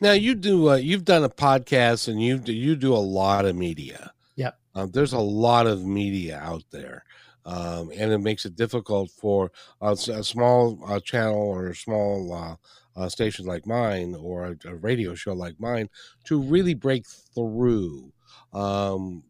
Now 0.00 0.12
you 0.12 0.34
do. 0.34 0.70
Uh, 0.70 0.76
you've 0.76 1.04
done 1.04 1.24
a 1.24 1.28
podcast, 1.28 2.08
and 2.08 2.22
you 2.22 2.38
do, 2.38 2.52
you 2.52 2.74
do 2.74 2.94
a 2.94 2.96
lot 2.96 3.44
of 3.44 3.54
media. 3.54 4.12
Yep. 4.36 4.58
Um, 4.74 4.90
there's 4.92 5.12
a 5.12 5.18
lot 5.18 5.66
of 5.66 5.84
media 5.84 6.38
out 6.38 6.64
there, 6.70 7.04
um, 7.44 7.90
and 7.94 8.10
it 8.12 8.18
makes 8.18 8.46
it 8.46 8.56
difficult 8.56 9.10
for 9.10 9.52
a 9.82 9.94
small 9.96 10.80
uh, 10.86 11.00
channel 11.00 11.36
or 11.36 11.68
a 11.68 11.76
small 11.76 12.32
uh, 12.32 12.56
uh, 13.00 13.08
station 13.08 13.44
like 13.44 13.66
mine 13.66 14.14
or 14.14 14.44
a, 14.64 14.68
a 14.68 14.74
radio 14.76 15.14
show 15.14 15.34
like 15.34 15.60
mine 15.60 15.88
to 16.24 16.40
really 16.40 16.74
break 16.74 17.06
through. 17.34 18.12
Um, 18.52 19.24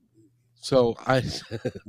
so 0.61 0.95
I. 1.07 1.21
said, 1.23 1.73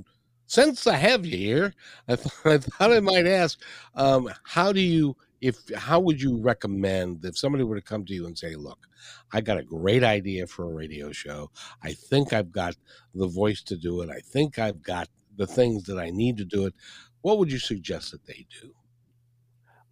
Since 0.47 0.85
I 0.85 0.97
have 0.97 1.25
you 1.25 1.37
here, 1.37 1.73
I, 2.09 2.17
th- 2.17 2.27
I 2.45 2.57
thought 2.57 2.91
I 2.91 2.99
might 2.99 3.25
ask, 3.25 3.57
um, 3.95 4.29
how 4.43 4.73
do 4.73 4.81
you 4.81 5.15
if 5.39 5.57
how 5.75 5.99
would 5.99 6.21
you 6.21 6.41
recommend 6.41 7.23
if 7.23 7.37
somebody 7.37 7.63
were 7.63 7.77
to 7.77 7.81
come 7.81 8.05
to 8.05 8.13
you 8.13 8.27
and 8.27 8.37
say 8.37 8.55
look 8.55 8.87
i 9.33 9.41
got 9.41 9.57
a 9.57 9.63
great 9.63 10.03
idea 10.03 10.45
for 10.45 10.65
a 10.65 10.73
radio 10.73 11.11
show 11.11 11.49
i 11.83 11.91
think 11.91 12.31
i've 12.31 12.51
got 12.51 12.75
the 13.15 13.25
voice 13.27 13.63
to 13.63 13.75
do 13.75 14.01
it 14.01 14.09
i 14.11 14.19
think 14.19 14.59
i've 14.59 14.83
got 14.83 15.07
the 15.37 15.47
things 15.47 15.83
that 15.85 15.97
i 15.97 16.11
need 16.11 16.37
to 16.37 16.45
do 16.45 16.67
it 16.67 16.75
what 17.21 17.39
would 17.39 17.51
you 17.51 17.57
suggest 17.57 18.11
that 18.11 18.23
they 18.27 18.45
do 18.61 18.71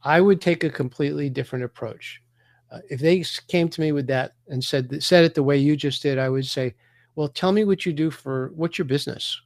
I 0.04 0.22
would 0.22 0.42
take 0.42 0.64
a 0.64 0.70
completely 0.70 1.30
different 1.30 1.66
approach. 1.66 2.22
Uh, 2.72 2.80
if 2.90 3.00
they 3.00 3.24
came 3.48 3.68
to 3.70 3.82
me 3.82 3.92
with 3.92 4.08
that 4.08 4.34
and 4.48 4.64
said 4.64 5.04
said 5.04 5.26
it 5.26 5.36
the 5.36 5.44
way 5.44 5.58
you 5.58 5.76
just 5.76 6.02
did, 6.02 6.18
I 6.18 6.30
would 6.30 6.46
say, 6.46 6.76
"Well, 7.20 7.28
tell 7.28 7.52
me 7.52 7.66
what 7.66 7.86
you 7.86 7.92
do 7.92 8.12
for 8.12 8.54
what's 8.56 8.78
your 8.78 8.86
business." 8.86 9.42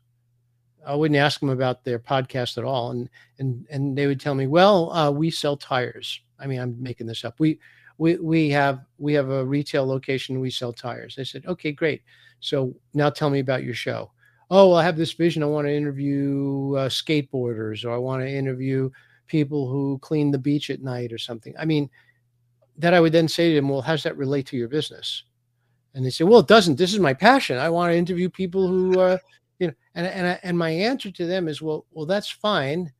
I 0.85 0.93
wouldn't 0.93 1.17
ask 1.17 1.39
them 1.39 1.49
about 1.49 1.83
their 1.83 1.97
podcast 1.97 2.59
at 2.59 2.63
all, 2.63 2.91
and 2.91 3.09
and 3.39 3.65
and 3.71 3.97
they 3.97 4.05
would 4.05 4.19
tell 4.19 4.35
me, 4.35 4.45
"Well, 4.45 4.93
uh, 4.93 5.09
we 5.09 5.31
sell 5.31 5.57
tires." 5.57 6.21
I 6.37 6.45
mean, 6.45 6.59
I'm 6.59 6.79
making 6.79 7.07
this 7.07 7.25
up. 7.25 7.39
We 7.39 7.59
we 7.97 8.17
we 8.17 8.51
have 8.51 8.85
we 8.99 9.13
have 9.13 9.31
a 9.31 9.43
retail 9.43 9.87
location. 9.87 10.39
We 10.39 10.51
sell 10.51 10.71
tires. 10.71 11.15
I 11.17 11.23
said, 11.23 11.47
"Okay, 11.47 11.71
great. 11.71 12.03
So 12.41 12.75
now 12.93 13.09
tell 13.09 13.31
me 13.31 13.39
about 13.39 13.63
your 13.63 13.73
show." 13.73 14.11
Oh, 14.51 14.69
well, 14.69 14.77
I 14.77 14.83
have 14.83 14.97
this 14.97 15.13
vision. 15.13 15.41
I 15.41 15.47
want 15.47 15.65
to 15.65 15.73
interview 15.73 16.75
uh, 16.77 16.89
skateboarders, 16.89 17.83
or 17.85 17.91
I 17.91 17.97
want 17.97 18.21
to 18.21 18.29
interview 18.29 18.91
people 19.25 19.67
who 19.67 19.97
clean 20.03 20.29
the 20.29 20.37
beach 20.37 20.69
at 20.69 20.83
night 20.83 21.11
or 21.11 21.17
something. 21.17 21.55
I 21.57 21.65
mean, 21.65 21.89
that 22.77 22.93
I 22.93 22.99
would 22.99 23.13
then 23.13 23.27
say 23.27 23.49
to 23.49 23.55
them, 23.55 23.69
well, 23.69 23.81
how 23.81 23.93
does 23.93 24.03
that 24.03 24.15
relate 24.15 24.45
to 24.47 24.57
your 24.57 24.67
business? 24.67 25.23
And 25.93 26.05
they 26.05 26.09
say, 26.09 26.23
well, 26.23 26.39
it 26.39 26.47
doesn't. 26.47 26.77
This 26.77 26.93
is 26.93 26.99
my 26.99 27.13
passion. 27.13 27.57
I 27.57 27.69
want 27.69 27.91
to 27.91 27.97
interview 27.97 28.29
people 28.29 28.67
who, 28.67 28.99
uh, 28.99 29.17
you 29.59 29.67
know, 29.67 29.73
and 29.95 30.07
and 30.07 30.39
and 30.43 30.57
my 30.57 30.69
answer 30.69 31.11
to 31.11 31.25
them 31.25 31.47
is, 31.47 31.61
well, 31.61 31.85
well, 31.91 32.05
that's 32.05 32.29
fine, 32.29 32.91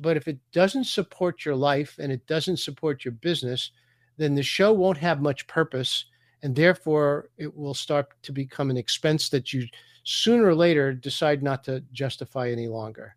but 0.00 0.16
if 0.16 0.28
it 0.28 0.38
doesn't 0.52 0.84
support 0.84 1.44
your 1.44 1.56
life 1.56 1.96
and 1.98 2.12
it 2.12 2.26
doesn't 2.26 2.58
support 2.58 3.04
your 3.04 3.12
business, 3.12 3.72
then 4.16 4.34
the 4.34 4.42
show 4.42 4.72
won't 4.72 4.98
have 4.98 5.20
much 5.20 5.46
purpose, 5.48 6.06
and 6.42 6.54
therefore 6.54 7.30
it 7.36 7.54
will 7.56 7.74
start 7.74 8.08
to 8.22 8.32
become 8.32 8.70
an 8.70 8.76
expense 8.76 9.28
that 9.30 9.52
you 9.52 9.66
sooner 10.04 10.46
or 10.46 10.54
later 10.54 10.92
decide 10.92 11.42
not 11.42 11.64
to 11.64 11.82
justify 11.92 12.48
any 12.48 12.68
longer. 12.68 13.16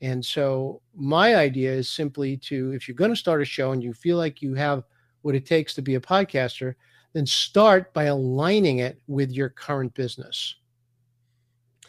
And 0.00 0.24
so 0.24 0.80
my 0.94 1.36
idea 1.36 1.72
is 1.72 1.88
simply 1.88 2.36
to, 2.38 2.72
if 2.72 2.88
you're 2.88 2.94
going 2.94 3.10
to 3.10 3.16
start 3.16 3.42
a 3.42 3.44
show 3.44 3.72
and 3.72 3.82
you 3.82 3.92
feel 3.92 4.16
like 4.16 4.42
you 4.42 4.54
have 4.54 4.84
what 5.22 5.34
it 5.34 5.46
takes 5.46 5.74
to 5.74 5.82
be 5.82 5.94
a 5.94 6.00
podcaster, 6.00 6.74
then 7.16 7.24
start 7.26 7.94
by 7.94 8.04
aligning 8.04 8.78
it 8.80 9.00
with 9.06 9.30
your 9.32 9.48
current 9.48 9.94
business. 9.94 10.56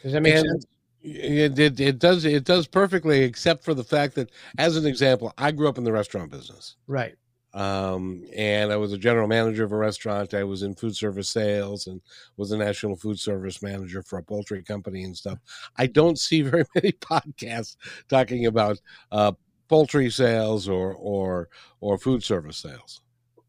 Does 0.02 0.14
that 0.14 0.22
make 0.22 0.36
And- 0.36 0.46
sense? 0.48 0.66
It, 1.02 1.58
it 1.60 1.80
it 1.80 2.00
does 2.00 2.26
it 2.26 2.44
does 2.44 2.68
perfectly, 2.68 3.22
except 3.24 3.64
for 3.64 3.74
the 3.74 3.84
fact 3.84 4.16
that, 4.16 4.30
as 4.58 4.76
an 4.76 4.86
example, 4.86 5.32
I 5.38 5.52
grew 5.52 5.70
up 5.70 5.78
in 5.78 5.84
the 5.84 5.92
restaurant 5.92 6.32
business. 6.32 6.76
Right. 6.88 7.16
um, 7.54 8.24
and 8.36 8.72
I 8.72 8.78
was 8.78 8.92
a 8.94 8.98
general 8.98 9.28
manager 9.28 9.64
of 9.64 9.72
a 9.72 9.78
restaurant. 9.78 10.34
I 10.34 10.44
was 10.44 10.64
in 10.64 10.76
food 10.76 10.96
service 10.96 11.30
sales 11.30 11.88
and 11.88 12.02
was 12.36 12.52
a 12.52 12.58
national 12.58 12.96
food 12.98 13.20
service 13.20 13.62
manager 13.62 14.02
for 14.04 14.18
a 14.20 14.24
poultry 14.24 14.62
company 14.64 15.04
and 15.04 15.16
stuff. 15.16 15.40
I 15.78 15.88
don't 15.88 16.20
see 16.20 16.42
very 16.52 16.66
many 16.76 16.92
podcasts 16.94 17.78
talking 18.10 18.46
about 18.48 18.80
uh, 19.12 19.32
poultry 19.70 20.10
sales 20.10 20.68
or 20.68 20.94
or 20.96 21.48
or 21.80 21.98
food 21.98 22.22
service 22.24 22.58
sales. 22.58 23.02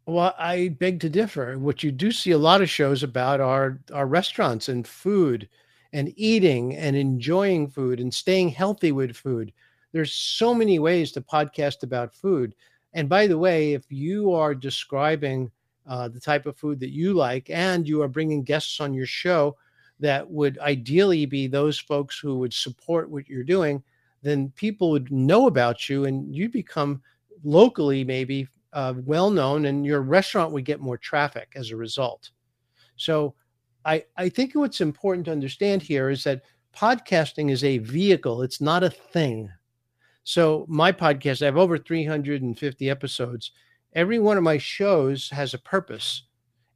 Well, 0.09 0.35
I 0.39 0.69
beg 0.69 1.01
to 1.01 1.11
differ. 1.11 1.59
What 1.59 1.83
you 1.83 1.93
do 1.93 2.11
see 2.13 2.31
a 2.31 2.39
lot 2.39 2.63
of 2.63 2.71
shows 2.71 3.03
about 3.03 3.41
are 3.41 3.79
are 3.93 4.07
restaurants 4.07 4.69
and 4.69 4.87
food 4.89 5.49
and 5.93 6.13
eating 6.17 6.75
and 6.77 6.97
enjoying 6.97 7.69
food 7.69 8.01
and 8.01 8.13
staying 8.13 8.49
healthy 8.51 8.91
with 8.91 9.15
food. 9.17 9.53
There's 9.93 10.13
so 10.15 10.55
many 10.55 10.79
ways 10.79 11.13
to 11.13 11.21
podcast 11.21 11.83
about 11.83 12.15
food. 12.15 12.55
And 12.95 13.09
by 13.09 13.27
the 13.27 13.39
way, 13.39 13.75
if 13.75 13.85
you 13.91 14.33
are 14.33 14.55
describing 14.55 15.51
uh, 15.87 16.09
the 16.09 16.21
type 16.21 16.47
of 16.47 16.57
food 16.57 16.81
that 16.81 16.91
you 16.93 17.13
like 17.13 17.51
and 17.51 17.87
you 17.87 18.01
are 18.03 18.09
bringing 18.09 18.43
guests 18.45 18.81
on 18.81 18.95
your 18.95 19.07
show 19.07 19.57
that 20.01 20.29
would 20.31 20.59
ideally 20.61 21.27
be 21.27 21.47
those 21.47 21.79
folks 21.79 22.19
who 22.19 22.39
would 22.39 22.55
support 22.55 23.11
what 23.11 23.29
you're 23.29 23.45
doing, 23.45 23.83
then 24.23 24.51
people 24.57 24.91
would 24.91 25.13
know 25.13 25.47
about 25.47 25.89
you 25.89 26.07
and 26.07 26.35
you 26.35 26.49
become 26.49 27.03
locally 27.45 28.05
maybe 28.05 28.49
uh, 28.73 28.95
well 29.05 29.31
known 29.31 29.67
and 29.67 29.85
your 29.85 30.03
restaurant 30.03 30.53
would 30.53 30.65
get 30.65 30.81
more 30.81 30.99
traffic 30.99 31.53
as 31.57 31.71
a 31.71 31.77
result. 31.77 32.31
So 32.97 33.35
I, 33.85 34.05
I 34.17 34.29
think 34.29 34.55
what's 34.55 34.81
important 34.81 35.27
to 35.27 35.33
understand 35.33 35.83
here 35.83 36.11
is 36.11 36.25
that 36.25 36.43
podcasting 36.77 37.51
is 37.51 37.65
a 37.65 37.79
vehicle, 37.79 38.43
it's 38.43 38.61
not 38.61 38.85
a 38.85 38.91
thing. 38.91 39.51
So 40.25 40.67
my 40.69 40.93
podcast, 40.93 41.41
I 41.41 41.47
have 41.47 41.57
over 41.57 41.79
350 41.79 42.91
episodes. 42.91 43.53
Every 43.95 44.19
one 44.19 44.37
of 44.37 44.43
my 44.43 44.59
shows 44.59 45.31
has 45.31 45.55
a 45.55 45.59
purpose. 45.59 46.25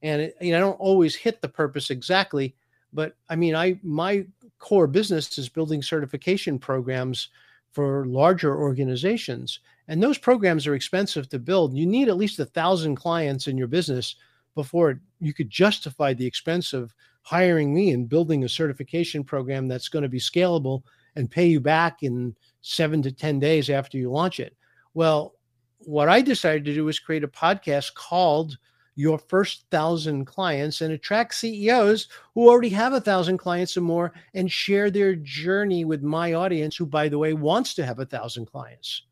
And 0.00 0.22
it, 0.22 0.36
you 0.40 0.52
know, 0.52 0.56
I 0.56 0.60
don't 0.60 0.80
always 0.80 1.14
hit 1.14 1.42
the 1.42 1.48
purpose 1.48 1.90
exactly, 1.90 2.56
but 2.92 3.14
I 3.28 3.36
mean, 3.36 3.54
I 3.54 3.78
my 3.82 4.26
core 4.58 4.86
business 4.86 5.36
is 5.38 5.48
building 5.48 5.82
certification 5.82 6.58
programs 6.58 7.28
for 7.72 8.06
larger 8.06 8.56
organizations. 8.56 9.60
And 9.92 10.02
those 10.02 10.16
programs 10.16 10.66
are 10.66 10.74
expensive 10.74 11.28
to 11.28 11.38
build. 11.38 11.76
You 11.76 11.84
need 11.84 12.08
at 12.08 12.16
least 12.16 12.38
a 12.38 12.46
thousand 12.46 12.94
clients 12.94 13.46
in 13.46 13.58
your 13.58 13.66
business 13.66 14.16
before 14.54 15.02
you 15.20 15.34
could 15.34 15.50
justify 15.50 16.14
the 16.14 16.24
expense 16.24 16.72
of 16.72 16.94
hiring 17.20 17.74
me 17.74 17.90
and 17.90 18.08
building 18.08 18.42
a 18.42 18.48
certification 18.48 19.22
program 19.22 19.68
that's 19.68 19.90
going 19.90 20.02
to 20.02 20.08
be 20.08 20.18
scalable 20.18 20.82
and 21.14 21.30
pay 21.30 21.44
you 21.44 21.60
back 21.60 22.02
in 22.02 22.34
seven 22.62 23.02
to 23.02 23.12
10 23.12 23.38
days 23.38 23.68
after 23.68 23.98
you 23.98 24.10
launch 24.10 24.40
it. 24.40 24.56
Well, 24.94 25.34
what 25.80 26.08
I 26.08 26.22
decided 26.22 26.64
to 26.64 26.74
do 26.74 26.86
was 26.86 26.98
create 26.98 27.22
a 27.22 27.28
podcast 27.28 27.92
called 27.92 28.56
Your 28.94 29.18
First 29.18 29.66
Thousand 29.70 30.24
Clients 30.24 30.80
and 30.80 30.94
attract 30.94 31.34
CEOs 31.34 32.08
who 32.34 32.48
already 32.48 32.70
have 32.70 32.94
a 32.94 33.00
thousand 33.02 33.36
clients 33.36 33.76
or 33.76 33.82
more 33.82 34.14
and 34.32 34.50
share 34.50 34.90
their 34.90 35.16
journey 35.16 35.84
with 35.84 36.02
my 36.02 36.32
audience, 36.32 36.78
who, 36.78 36.86
by 36.86 37.10
the 37.10 37.18
way, 37.18 37.34
wants 37.34 37.74
to 37.74 37.84
have 37.84 37.98
a 37.98 38.06
thousand 38.06 38.46
clients. 38.46 39.02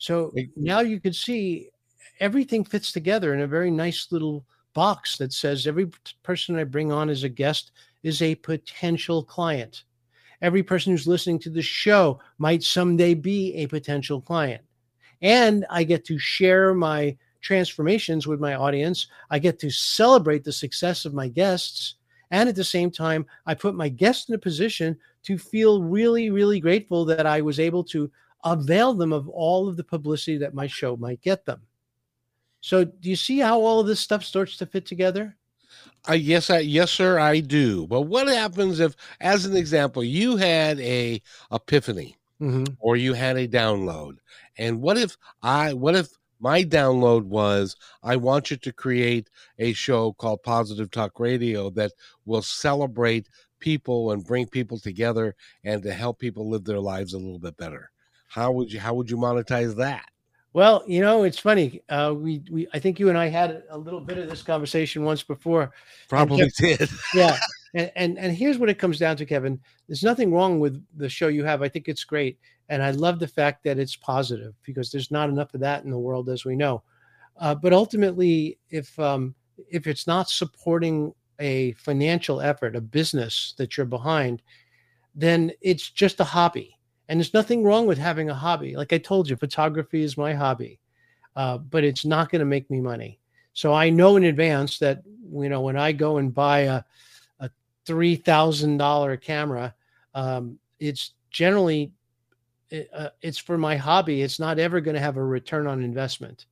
So 0.00 0.32
now 0.56 0.80
you 0.80 0.98
can 0.98 1.12
see 1.12 1.68
everything 2.20 2.64
fits 2.64 2.90
together 2.90 3.34
in 3.34 3.42
a 3.42 3.46
very 3.46 3.70
nice 3.70 4.08
little 4.10 4.46
box 4.72 5.18
that 5.18 5.32
says 5.32 5.66
every 5.66 5.90
person 6.22 6.56
I 6.56 6.64
bring 6.64 6.90
on 6.90 7.10
as 7.10 7.22
a 7.22 7.28
guest 7.28 7.72
is 8.02 8.22
a 8.22 8.34
potential 8.36 9.22
client. 9.22 9.84
Every 10.40 10.62
person 10.62 10.92
who's 10.92 11.06
listening 11.06 11.38
to 11.40 11.50
the 11.50 11.60
show 11.60 12.18
might 12.38 12.62
someday 12.62 13.12
be 13.12 13.54
a 13.56 13.66
potential 13.66 14.22
client. 14.22 14.62
And 15.20 15.66
I 15.68 15.84
get 15.84 16.06
to 16.06 16.18
share 16.18 16.72
my 16.72 17.18
transformations 17.42 18.26
with 18.26 18.40
my 18.40 18.54
audience. 18.54 19.06
I 19.28 19.38
get 19.38 19.58
to 19.58 19.70
celebrate 19.70 20.44
the 20.44 20.52
success 20.52 21.04
of 21.04 21.12
my 21.12 21.28
guests. 21.28 21.96
And 22.30 22.48
at 22.48 22.56
the 22.56 22.64
same 22.64 22.90
time, 22.90 23.26
I 23.44 23.52
put 23.52 23.74
my 23.74 23.90
guests 23.90 24.30
in 24.30 24.34
a 24.34 24.38
position 24.38 24.96
to 25.24 25.36
feel 25.36 25.82
really, 25.82 26.30
really 26.30 26.58
grateful 26.58 27.04
that 27.04 27.26
I 27.26 27.42
was 27.42 27.60
able 27.60 27.84
to 27.84 28.10
avail 28.44 28.94
them 28.94 29.12
of 29.12 29.28
all 29.28 29.68
of 29.68 29.76
the 29.76 29.84
publicity 29.84 30.38
that 30.38 30.54
my 30.54 30.66
show 30.66 30.96
might 30.96 31.20
get 31.20 31.44
them. 31.44 31.60
So, 32.60 32.84
do 32.84 33.08
you 33.08 33.16
see 33.16 33.38
how 33.38 33.60
all 33.60 33.80
of 33.80 33.86
this 33.86 34.00
stuff 34.00 34.24
starts 34.24 34.56
to 34.58 34.66
fit 34.66 34.84
together? 34.84 35.36
Uh, 36.08 36.14
yes, 36.14 36.50
I, 36.50 36.58
yes, 36.58 36.90
sir, 36.90 37.18
I 37.18 37.40
do. 37.40 37.86
But 37.86 38.02
what 38.02 38.28
happens 38.28 38.80
if, 38.80 38.96
as 39.20 39.46
an 39.46 39.56
example, 39.56 40.04
you 40.04 40.36
had 40.36 40.78
a 40.80 41.22
epiphany 41.52 42.16
Mm-hmm. 42.40 42.72
or 42.78 42.96
you 42.96 43.12
had 43.12 43.36
a 43.36 43.46
download, 43.46 44.16
and 44.56 44.80
what 44.80 44.96
if 44.96 45.14
I, 45.42 45.74
what 45.74 45.94
if 45.94 46.08
my 46.38 46.64
download 46.64 47.24
was 47.24 47.76
I 48.02 48.16
want 48.16 48.50
you 48.50 48.56
to 48.56 48.72
create 48.72 49.28
a 49.58 49.74
show 49.74 50.14
called 50.14 50.42
Positive 50.42 50.90
Talk 50.90 51.20
Radio 51.20 51.68
that 51.70 51.92
will 52.24 52.40
celebrate 52.40 53.28
people 53.58 54.12
and 54.12 54.24
bring 54.24 54.46
people 54.46 54.78
together 54.78 55.36
and 55.64 55.82
to 55.82 55.92
help 55.92 56.18
people 56.18 56.48
live 56.48 56.64
their 56.64 56.80
lives 56.80 57.12
a 57.12 57.18
little 57.18 57.38
bit 57.38 57.58
better. 57.58 57.89
How 58.30 58.52
would 58.52 58.72
you 58.72 58.78
how 58.78 58.94
would 58.94 59.10
you 59.10 59.16
monetize 59.16 59.74
that? 59.76 60.04
Well, 60.52 60.84
you 60.86 61.00
know, 61.00 61.24
it's 61.24 61.38
funny. 61.38 61.80
Uh, 61.88 62.14
we, 62.16 62.42
we, 62.50 62.66
I 62.72 62.78
think 62.80 62.98
you 62.98 63.08
and 63.08 63.18
I 63.18 63.28
had 63.28 63.62
a 63.70 63.78
little 63.78 64.00
bit 64.00 64.18
of 64.18 64.28
this 64.28 64.42
conversation 64.42 65.04
once 65.04 65.22
before. 65.22 65.70
Probably 66.08 66.50
did. 66.58 66.88
Yeah. 67.14 67.36
And, 67.74 67.92
and 67.94 68.18
and 68.18 68.36
here's 68.36 68.58
what 68.58 68.68
it 68.68 68.78
comes 68.78 68.98
down 68.98 69.16
to, 69.16 69.26
Kevin. 69.26 69.60
There's 69.86 70.02
nothing 70.02 70.32
wrong 70.32 70.58
with 70.58 70.84
the 70.96 71.08
show 71.08 71.28
you 71.28 71.44
have. 71.44 71.62
I 71.62 71.68
think 71.68 71.86
it's 71.86 72.02
great, 72.02 72.38
and 72.68 72.82
I 72.82 72.90
love 72.90 73.20
the 73.20 73.28
fact 73.28 73.62
that 73.62 73.78
it's 73.78 73.94
positive 73.94 74.54
because 74.64 74.90
there's 74.90 75.12
not 75.12 75.28
enough 75.28 75.54
of 75.54 75.60
that 75.60 75.84
in 75.84 75.90
the 75.90 75.98
world, 75.98 76.28
as 76.28 76.44
we 76.44 76.56
know. 76.56 76.82
Uh, 77.36 77.54
but 77.54 77.72
ultimately, 77.72 78.58
if 78.70 78.98
um, 78.98 79.36
if 79.68 79.86
it's 79.86 80.08
not 80.08 80.28
supporting 80.28 81.14
a 81.38 81.72
financial 81.74 82.40
effort, 82.40 82.74
a 82.74 82.80
business 82.80 83.54
that 83.56 83.76
you're 83.76 83.86
behind, 83.86 84.42
then 85.14 85.52
it's 85.60 85.90
just 85.90 86.18
a 86.18 86.24
hobby. 86.24 86.76
And 87.10 87.18
there's 87.18 87.34
nothing 87.34 87.64
wrong 87.64 87.86
with 87.86 87.98
having 87.98 88.30
a 88.30 88.34
hobby. 88.34 88.76
Like 88.76 88.92
I 88.92 88.98
told 88.98 89.28
you, 89.28 89.34
photography 89.34 90.02
is 90.04 90.16
my 90.16 90.32
hobby, 90.32 90.78
uh, 91.34 91.58
but 91.58 91.82
it's 91.82 92.04
not 92.04 92.30
going 92.30 92.38
to 92.38 92.44
make 92.46 92.70
me 92.70 92.80
money. 92.80 93.18
So 93.52 93.74
I 93.74 93.90
know 93.90 94.14
in 94.14 94.24
advance 94.24 94.78
that 94.78 95.02
you 95.32 95.48
know 95.48 95.60
when 95.60 95.76
I 95.76 95.90
go 95.90 96.18
and 96.18 96.32
buy 96.32 96.60
a 96.60 96.84
a 97.40 97.50
three 97.84 98.14
thousand 98.14 98.76
dollar 98.76 99.16
camera, 99.16 99.74
um, 100.14 100.60
it's 100.78 101.14
generally 101.32 101.90
it, 102.70 102.88
uh, 102.94 103.10
it's 103.22 103.38
for 103.38 103.58
my 103.58 103.74
hobby. 103.76 104.22
It's 104.22 104.38
not 104.38 104.60
ever 104.60 104.80
going 104.80 104.94
to 104.94 105.00
have 105.00 105.16
a 105.16 105.24
return 105.24 105.66
on 105.66 105.82
investment. 105.82 106.46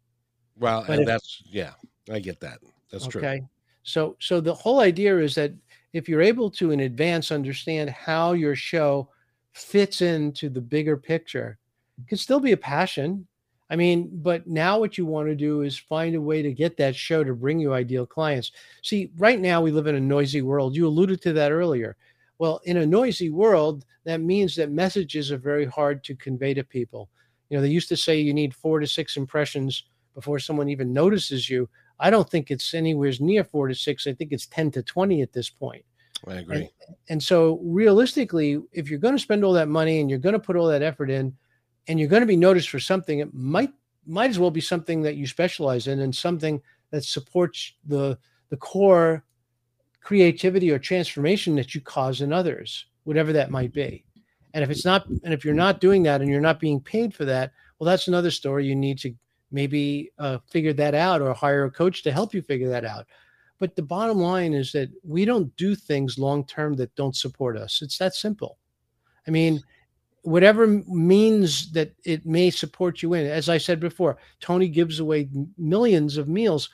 Well, 0.59 0.83
But 0.83 0.95
and 0.95 1.03
if- 1.03 1.07
that's 1.07 1.41
yeah, 1.47 1.75
I 2.11 2.19
get 2.19 2.41
that. 2.41 2.59
That's 2.91 3.07
true. 3.07 3.21
okay. 3.21 3.43
So 3.85 4.17
so 4.19 4.41
the 4.41 4.55
whole 4.55 4.81
idea 4.81 5.19
is 5.19 5.37
that 5.37 5.53
if 5.93 6.09
you're 6.09 6.21
able 6.21 6.51
to 6.51 6.73
in 6.73 6.81
advance 6.81 7.31
understand 7.31 7.91
how 7.91 8.33
your 8.33 8.57
show 8.57 9.09
fits 9.59 10.01
into 10.01 10.49
the 10.49 10.61
bigger 10.61 10.97
picture, 10.97 11.59
can 12.07 12.19
still 12.19 12.41
be 12.41 12.53
a 12.53 12.57
passion. 12.57 13.27
I 13.71 13.77
mean, 13.77 14.09
but 14.13 14.47
now 14.47 14.79
what 14.79 14.97
you 14.97 15.05
want 15.05 15.29
to 15.29 15.35
do 15.35 15.63
is 15.63 15.77
find 15.77 16.15
a 16.15 16.21
way 16.21 16.41
to 16.41 16.53
get 16.53 16.77
that 16.79 16.97
show 16.97 17.23
to 17.23 17.35
bring 17.35 17.59
you 17.59 17.75
ideal 17.75 18.07
clients. 18.07 18.53
See, 18.83 19.11
right 19.19 19.39
now 19.39 19.61
we 19.61 19.71
live 19.71 19.87
in 19.87 19.97
a 19.97 20.01
noisy 20.01 20.41
world. 20.41 20.75
You 20.75 20.87
alluded 20.87 21.21
to 21.23 21.33
that 21.35 21.53
earlier. 21.53 21.97
Well, 22.39 22.61
in 22.65 22.79
a 22.79 22.87
noisy 22.87 23.31
world, 23.31 23.85
that 24.05 24.21
means 24.21 24.55
that 24.57 24.71
messages 24.71 25.31
are 25.33 25.39
very 25.39 25.67
hard 25.67 26.03
to 26.05 26.15
convey 26.15 26.55
to 26.55 26.65
people. 26.65 27.11
You 27.51 27.57
know, 27.57 27.63
they 27.63 27.69
used 27.69 27.89
to 27.89 27.97
say 27.97 28.21
you 28.21 28.33
need 28.33 28.55
four 28.55 28.81
to 28.81 28.87
six 28.87 29.17
impressions 29.17 29.85
before 30.15 30.39
someone 30.39 30.69
even 30.69 30.93
notices 30.93 31.51
you. 31.51 31.69
I 32.01 32.11
don't 32.11 32.29
think 32.29 32.51
it's 32.51 32.75
anywhere 32.75 33.13
near 33.21 33.45
four 33.45 33.69
to 33.69 33.75
six. 33.75 34.07
I 34.07 34.15
think 34.15 34.33
it's 34.33 34.47
10 34.47 34.71
to 34.73 34.83
20 34.83 35.21
at 35.21 35.33
this 35.33 35.51
point. 35.51 35.85
I 36.27 36.35
agree. 36.37 36.71
And 37.09 37.23
so, 37.23 37.61
realistically, 37.63 38.61
if 38.73 38.91
you're 38.91 38.99
going 38.99 39.15
to 39.15 39.23
spend 39.23 39.45
all 39.45 39.53
that 39.55 39.69
money 39.69 40.01
and 40.01 40.11
you're 40.11 40.19
going 40.19 40.35
to 40.35 40.39
put 40.39 40.57
all 40.57 40.67
that 40.69 40.83
effort 40.83 41.11
in, 41.11 41.37
and 41.87 41.99
you're 41.99 42.09
going 42.09 42.23
to 42.23 42.27
be 42.27 42.37
noticed 42.37 42.71
for 42.71 42.81
something, 42.81 43.21
it 43.21 43.33
might 43.33 43.73
might 44.07 44.31
as 44.31 44.39
well 44.39 44.51
be 44.51 44.61
something 44.61 45.03
that 45.03 45.17
you 45.17 45.27
specialize 45.27 45.87
in 45.87 46.01
and 46.01 46.15
something 46.15 46.61
that 46.91 47.05
supports 47.05 47.75
the 47.87 48.19
the 48.51 48.57
core 48.57 49.25
creativity 50.01 50.71
or 50.71 50.79
transformation 50.79 51.55
that 51.57 51.75
you 51.75 51.81
cause 51.81 52.23
in 52.23 52.33
others, 52.33 52.87
whatever 53.05 53.33
that 53.33 53.51
might 53.51 53.73
be. 53.73 54.05
And 54.55 54.65
if 54.65 54.71
it's 54.71 54.85
not, 54.85 55.07
and 55.07 55.35
if 55.35 55.45
you're 55.45 55.55
not 55.55 55.81
doing 55.81 56.03
that 56.05 56.23
and 56.23 56.31
you're 56.31 56.41
not 56.41 56.61
being 56.61 56.81
paid 56.81 57.15
for 57.15 57.27
that, 57.27 57.53
well, 57.79 57.87
that's 57.87 58.09
another 58.09 58.31
story. 58.31 58.67
You 58.67 58.75
need 58.75 58.99
to 59.01 59.15
maybe 59.51 60.11
uh, 60.19 60.39
figure 60.51 60.73
that 60.75 60.95
out 60.95 61.21
or 61.21 61.33
hire 61.35 61.65
a 61.65 61.71
coach 61.71 62.03
to 62.03 62.13
help 62.13 62.33
you 62.33 62.43
figure 62.43 62.69
that 62.71 62.85
out. 62.85 63.07
But 63.59 63.75
the 63.75 63.83
bottom 63.83 64.19
line 64.19 64.55
is 64.55 64.73
that 64.73 64.89
we 65.03 65.25
don't 65.25 65.55
do 65.57 65.75
things 65.75 66.19
long 66.19 66.45
term 66.45 66.75
that 66.77 66.95
don't 66.95 67.17
support 67.17 67.57
us. 67.57 67.83
It's 67.83 67.99
that 67.99 68.15
simple. 68.15 68.59
I 69.27 69.31
mean, 69.31 69.63
whatever 70.23 70.67
means 70.67 71.73
that 71.73 71.93
it 72.05 72.25
may 72.25 72.51
support 72.51 73.03
you 73.03 73.15
in, 73.15 73.27
as 73.27 73.49
I 73.49 73.59
said 73.59 73.81
before, 73.81 74.19
Tony 74.41 74.69
gives 74.69 75.01
away 75.01 75.29
millions 75.57 76.17
of 76.17 76.29
meals. 76.29 76.71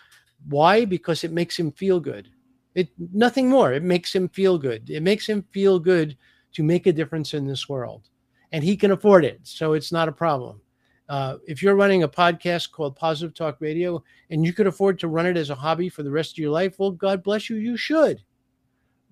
Why? 0.48 0.84
Because 0.84 1.24
it 1.24 1.32
makes 1.32 1.58
him 1.58 1.72
feel 1.72 2.00
good. 2.00 2.28
It 2.74 2.90
nothing 3.12 3.48
more. 3.48 3.72
It 3.72 3.82
makes 3.82 4.14
him 4.14 4.28
feel 4.28 4.58
good. 4.58 4.90
It 4.90 5.02
makes 5.02 5.26
him 5.26 5.44
feel 5.52 5.78
good 5.78 6.16
to 6.52 6.62
make 6.62 6.86
a 6.86 6.92
difference 6.92 7.34
in 7.34 7.46
this 7.46 7.68
world, 7.68 8.08
and 8.52 8.62
he 8.62 8.76
can 8.76 8.90
afford 8.90 9.24
it, 9.24 9.40
so 9.44 9.72
it's 9.72 9.92
not 9.92 10.08
a 10.08 10.12
problem. 10.12 10.60
Uh, 11.08 11.36
if 11.46 11.62
you're 11.62 11.76
running 11.76 12.02
a 12.02 12.08
podcast 12.08 12.70
called 12.72 12.96
Positive 12.96 13.34
Talk 13.34 13.60
Radio 13.60 14.02
and 14.30 14.44
you 14.44 14.52
could 14.52 14.66
afford 14.66 14.98
to 14.98 15.08
run 15.08 15.26
it 15.26 15.36
as 15.36 15.50
a 15.50 15.54
hobby 15.54 15.88
for 15.88 16.02
the 16.02 16.10
rest 16.10 16.32
of 16.32 16.38
your 16.38 16.50
life, 16.50 16.78
well, 16.78 16.90
God 16.90 17.22
bless 17.22 17.50
you, 17.50 17.56
you 17.56 17.76
should. 17.76 18.22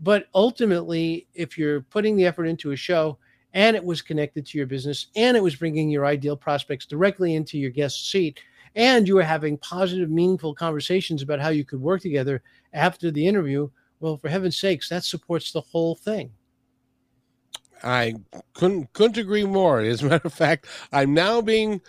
But 0.01 0.27
ultimately, 0.35 1.29
if 1.35 1.59
you're 1.59 1.83
putting 1.83 2.17
the 2.17 2.27
effort 2.27 2.47
into 2.47 2.73
a 2.73 2.77
show 2.77 3.19
and 3.53 3.77
it 3.77 3.85
was 3.85 4.01
connected 4.01 4.47
to 4.47 4.59
your 4.59 4.67
business 4.67 5.09
and 5.17 5.37
it 5.37 5.43
was 5.43 5.55
bringing 5.55 5.91
your 5.91 6.07
ideal 6.07 6.37
prospects 6.37 6.87
directly 6.87 7.35
into 7.35 7.59
your 7.59 7.71
guest 7.71 8.11
seat, 8.11 8.41
and 8.75 9.07
you 9.07 9.15
were 9.15 9.23
having 9.23 9.59
positive, 9.59 10.11
meaningful 10.11 10.55
conversations 10.55 11.23
about 11.23 11.41
how 11.41 11.51
you 11.51 11.65
could 11.65 11.81
work 11.81 12.01
together 12.01 12.43
after 12.73 13.11
the 13.11 13.27
interview, 13.27 13.69
well, 14.01 14.17
for 14.17 14.29
heaven's 14.29 14.59
sakes, 14.59 14.89
that 14.89 15.05
supports 15.05 15.53
the 15.53 15.61
whole 15.61 15.95
thing. 15.95 16.31
I 17.83 18.15
couldn't 18.55 18.93
couldn't 18.93 19.19
agree 19.19 19.45
more. 19.45 19.81
As 19.81 20.03
a 20.03 20.07
matter 20.07 20.27
of 20.27 20.35
fact, 20.35 20.67
I'm 20.93 21.15
now 21.15 21.41
being 21.41 21.81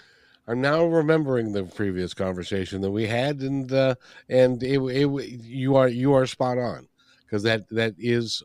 I'm 0.47 0.59
now 0.59 0.85
remembering 0.85 1.53
the 1.53 1.63
previous 1.63 2.13
conversation 2.13 2.81
that 2.81 2.91
we 2.91 3.07
had, 3.07 3.39
and 3.39 3.71
uh, 3.71 3.95
and 4.29 4.61
it, 4.61 4.79
it, 4.79 5.09
you 5.41 5.75
are 5.75 5.87
you 5.87 6.13
are 6.13 6.25
spot 6.25 6.57
on 6.57 6.87
because 7.25 7.43
that 7.43 7.69
that 7.69 7.93
is 7.97 8.43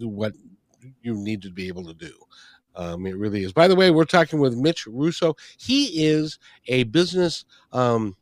what 0.00 0.32
you 1.02 1.14
need 1.14 1.42
to 1.42 1.50
be 1.50 1.68
able 1.68 1.84
to 1.84 1.94
do. 1.94 2.12
Um, 2.76 3.06
it 3.06 3.16
really 3.16 3.44
is. 3.44 3.52
By 3.52 3.68
the 3.68 3.76
way, 3.76 3.90
we're 3.90 4.04
talking 4.04 4.40
with 4.40 4.56
Mitch 4.56 4.86
Russo. 4.86 5.36
He 5.58 6.06
is 6.06 6.38
a 6.66 6.84
business 6.84 7.44
um, 7.72 8.16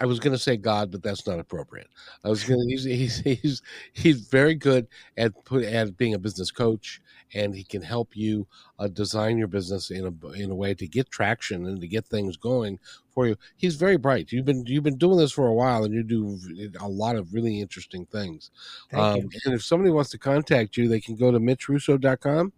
I 0.00 0.06
was 0.06 0.20
going 0.20 0.32
to 0.32 0.38
say 0.38 0.56
God, 0.56 0.90
but 0.90 1.02
that's 1.02 1.26
not 1.26 1.38
appropriate. 1.38 1.88
I 2.24 2.28
was 2.28 2.44
going 2.44 2.60
to. 2.60 2.66
He's, 2.66 2.84
he's 2.84 3.18
he's 3.18 3.62
he's 3.92 4.20
very 4.20 4.54
good 4.54 4.86
at 5.16 5.32
put 5.44 5.64
at 5.64 5.96
being 5.96 6.14
a 6.14 6.18
business 6.18 6.50
coach, 6.50 7.00
and 7.34 7.54
he 7.54 7.64
can 7.64 7.82
help 7.82 8.16
you 8.16 8.46
uh, 8.78 8.88
design 8.88 9.38
your 9.38 9.48
business 9.48 9.90
in 9.90 10.06
a 10.06 10.28
in 10.32 10.50
a 10.50 10.54
way 10.54 10.74
to 10.74 10.86
get 10.86 11.10
traction 11.10 11.66
and 11.66 11.80
to 11.80 11.88
get 11.88 12.06
things 12.06 12.36
going 12.36 12.78
for 13.10 13.26
you. 13.26 13.36
He's 13.56 13.76
very 13.76 13.96
bright. 13.96 14.32
You've 14.32 14.44
been 14.44 14.64
you've 14.66 14.84
been 14.84 14.98
doing 14.98 15.18
this 15.18 15.32
for 15.32 15.46
a 15.46 15.54
while, 15.54 15.84
and 15.84 15.94
you 15.94 16.02
do 16.02 16.38
a 16.80 16.88
lot 16.88 17.16
of 17.16 17.34
really 17.34 17.60
interesting 17.60 18.06
things. 18.06 18.50
Um, 18.92 19.28
and 19.44 19.54
if 19.54 19.62
somebody 19.62 19.90
wants 19.90 20.10
to 20.10 20.18
contact 20.18 20.76
you, 20.76 20.88
they 20.88 21.00
can 21.00 21.16
go 21.16 21.30
to 21.30 21.38
mitchrusso.com. 21.38 22.52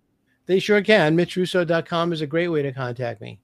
They 0.47 0.59
sure 0.59 0.83
can. 0.83 1.17
Mitchrusso.com 1.17 2.13
is 2.13 2.23
a 2.23 2.27
great 2.27 2.49
way 2.49 2.63
to 2.63 2.73
contact 2.73 3.21
me 3.21 3.41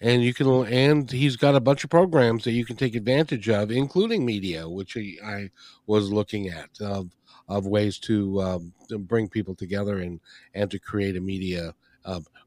and 0.00 0.22
you 0.22 0.32
can 0.32 0.46
and 0.66 1.10
he's 1.10 1.36
got 1.36 1.54
a 1.54 1.60
bunch 1.60 1.84
of 1.84 1.90
programs 1.90 2.44
that 2.44 2.52
you 2.52 2.64
can 2.64 2.76
take 2.76 2.94
advantage 2.94 3.48
of 3.48 3.70
including 3.70 4.24
media 4.24 4.68
which 4.68 4.96
i 5.24 5.50
was 5.86 6.12
looking 6.12 6.48
at 6.48 6.70
of 6.80 7.10
of 7.50 7.66
ways 7.66 7.98
to, 7.98 8.40
um, 8.40 8.72
to 8.88 8.96
bring 8.96 9.28
people 9.28 9.54
together 9.54 9.98
and 9.98 10.20
and 10.54 10.70
to 10.70 10.78
create 10.78 11.16
a 11.16 11.20
media 11.20 11.74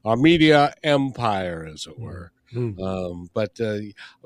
a 0.04 0.16
media 0.16 0.74
empire 0.82 1.68
as 1.72 1.86
it 1.86 1.98
were. 1.98 2.32
Mm-hmm. 2.54 2.80
um, 2.82 3.30
but 3.34 3.58
uh, 3.60 3.78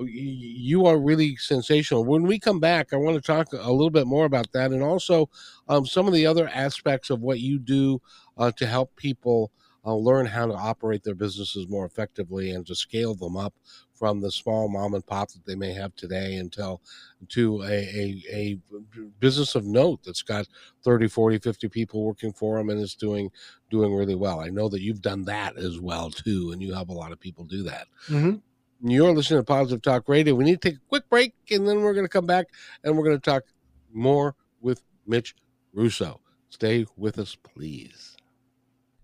you 0.05 0.85
are 0.85 0.99
really 0.99 1.37
sensational. 1.37 2.05
When 2.05 2.25
we 2.25 2.39
come 2.39 2.61
back 2.61 2.93
i 2.93 2.97
want 2.97 3.17
to 3.17 3.23
talk 3.23 3.53
a 3.53 3.73
little 3.73 3.91
bit 3.91 4.07
more 4.07 4.27
about 4.27 4.53
that 4.53 4.71
and 4.71 4.83
also 4.83 5.31
um, 5.69 5.87
some 5.87 6.07
of 6.07 6.13
the 6.13 6.27
other 6.27 6.49
aspects 6.49 7.11
of 7.11 7.21
what 7.21 7.41
you 7.41 7.59
do 7.59 8.03
uh, 8.37 8.51
to 8.53 8.67
help 8.67 8.95
people 8.97 9.51
uh, 9.85 9.95
learn 9.95 10.27
how 10.27 10.47
to 10.47 10.55
operate 10.55 11.03
their 11.03 11.15
businesses 11.15 11.69
more 11.69 11.87
effectively 11.87 12.51
and 12.51 12.67
to 12.67 12.75
scale 12.75 13.15
them 13.15 13.37
up 13.37 13.55
from 13.95 14.21
the 14.21 14.31
small 14.31 14.69
mom 14.69 14.95
and 14.95 15.05
pop 15.07 15.31
that 15.31 15.45
they 15.45 15.57
may 15.57 15.73
have 15.73 15.95
today 15.97 16.37
until 16.37 16.81
to 17.29 17.63
a, 17.63 17.67
a, 17.67 18.23
a, 18.33 18.59
business 19.19 19.55
of 19.55 19.65
note 19.65 20.01
that's 20.05 20.23
got 20.23 20.47
30 20.85 21.09
40 21.09 21.39
50 21.39 21.69
people 21.69 22.05
working 22.05 22.33
for 22.33 22.59
them 22.59 22.71
and 22.71 22.81
is 22.81 22.95
doing 22.95 23.31
doing 23.71 23.93
really 23.95 24.15
well. 24.15 24.41
I 24.41 24.49
know 24.49 24.69
that 24.69 24.81
you've 24.81 25.03
done 25.03 25.25
that 25.25 25.57
as 25.57 25.81
well 25.81 26.11
too 26.11 26.51
and 26.53 26.63
you 26.63 26.75
have 26.75 26.89
a 26.89 26.95
lot 26.95 27.13
of 27.13 27.19
people 27.19 27.45
do 27.45 27.65
that. 27.65 27.87
Mm-hmm. 28.09 28.89
you're 28.89 29.13
listening 29.13 29.41
to 29.41 29.45
positive 29.45 29.83
talk 29.83 30.09
radio. 30.09 30.35
We 30.35 30.45
need 30.45 30.61
to 30.63 30.71
take 30.71 30.79
a 30.79 30.89
quick 30.89 31.09
break 31.09 31.35
and 31.51 31.67
then 31.67 31.81
we're 31.81 31.95
going 31.95 32.07
to 32.07 32.11
come 32.11 32.27
back 32.27 32.47
and 32.85 32.97
we're 32.97 33.05
going 33.05 33.21
to 33.21 33.31
talk 33.31 33.45
more 33.93 34.37
with 34.61 34.83
mitch 35.07 35.35
russo. 35.73 36.21
Stay 36.51 36.87
with 36.97 37.19
us 37.19 37.37
please 37.37 38.18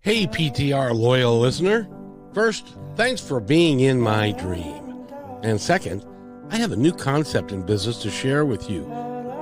Hey, 0.05 0.27
PTR 0.27 0.93
loyal 0.93 1.39
listener. 1.39 1.89
First, 2.31 2.75
thanks 2.93 3.21
for 3.21 3.39
being 3.39 3.79
in 3.79 3.99
my 3.99 4.33
dream. 4.33 5.07
And 5.41 5.59
second, 5.59 6.05
I 6.51 6.57
have 6.57 6.71
a 6.71 6.75
new 6.75 6.91
concept 6.91 7.51
in 7.51 7.65
business 7.65 8.03
to 8.03 8.11
share 8.11 8.45
with 8.45 8.69
you. 8.69 8.87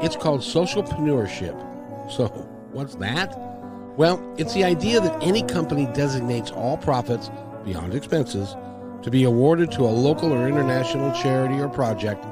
It's 0.02 0.16
called 0.16 0.40
socialpreneurship. 0.40 2.10
So, 2.10 2.28
what's 2.72 2.96
that? 2.96 3.38
Well, 3.98 4.24
it's 4.38 4.54
the 4.54 4.64
idea 4.64 5.02
that 5.02 5.22
any 5.22 5.44
company 5.44 5.86
designates 5.88 6.50
all 6.50 6.78
profits 6.78 7.30
beyond 7.66 7.94
expenses 7.94 8.56
to 9.02 9.12
be 9.12 9.26
awarded 9.26 9.70
to 9.74 9.82
a 9.82 9.92
local 9.92 10.32
or 10.32 10.48
international 10.48 11.12
charity 11.12 11.60
or 11.60 11.68
project 11.68 12.24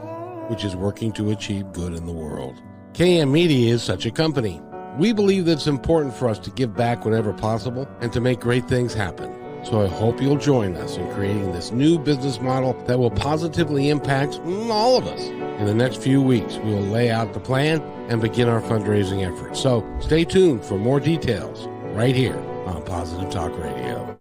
which 0.50 0.64
is 0.64 0.74
working 0.74 1.12
to 1.12 1.32
achieve 1.32 1.74
good 1.74 1.94
in 1.94 2.06
the 2.06 2.14
world. 2.14 2.56
KM 2.94 3.30
Media 3.30 3.74
is 3.74 3.84
such 3.84 4.06
a 4.06 4.12
company. 4.12 4.62
We 4.98 5.14
believe 5.14 5.46
that 5.46 5.54
it's 5.54 5.68
important 5.68 6.14
for 6.14 6.28
us 6.28 6.38
to 6.40 6.52
give 6.52 6.76
back 6.76 7.06
whenever 7.06 7.34
possible 7.34 7.88
and 8.02 8.12
to 8.14 8.20
make 8.20 8.40
great 8.40 8.68
things 8.68 8.94
happen. 8.94 9.34
So 9.64 9.82
I 9.82 9.88
hope 9.88 10.22
you'll 10.22 10.38
join 10.38 10.76
us 10.76 10.98
in 10.98 11.10
creating 11.14 11.52
this 11.52 11.72
new 11.72 12.00
business 12.00 12.42
model 12.42 12.74
that 12.88 12.98
will 12.98 13.12
positively 13.12 13.90
impact 13.90 14.40
all 14.70 14.98
of 14.98 15.06
us. 15.06 15.22
In 15.22 15.66
the 15.66 15.74
next 15.74 16.02
few 16.02 16.22
weeks, 16.22 16.58
we 16.58 16.74
will 16.74 16.82
lay 16.82 17.12
out 17.12 17.34
the 17.34 17.40
plan 17.40 17.82
and 18.10 18.22
begin 18.22 18.50
our 18.50 18.62
fundraising 18.62 19.26
efforts. 19.26 19.60
So 19.62 19.86
stay 20.00 20.26
tuned 20.26 20.66
for 20.66 20.78
more 20.78 21.00
details 21.00 21.68
right 21.96 22.16
here 22.16 22.38
on 22.66 22.84
Positive 22.84 23.30
Talk 23.30 23.58
Radio. 23.58 24.21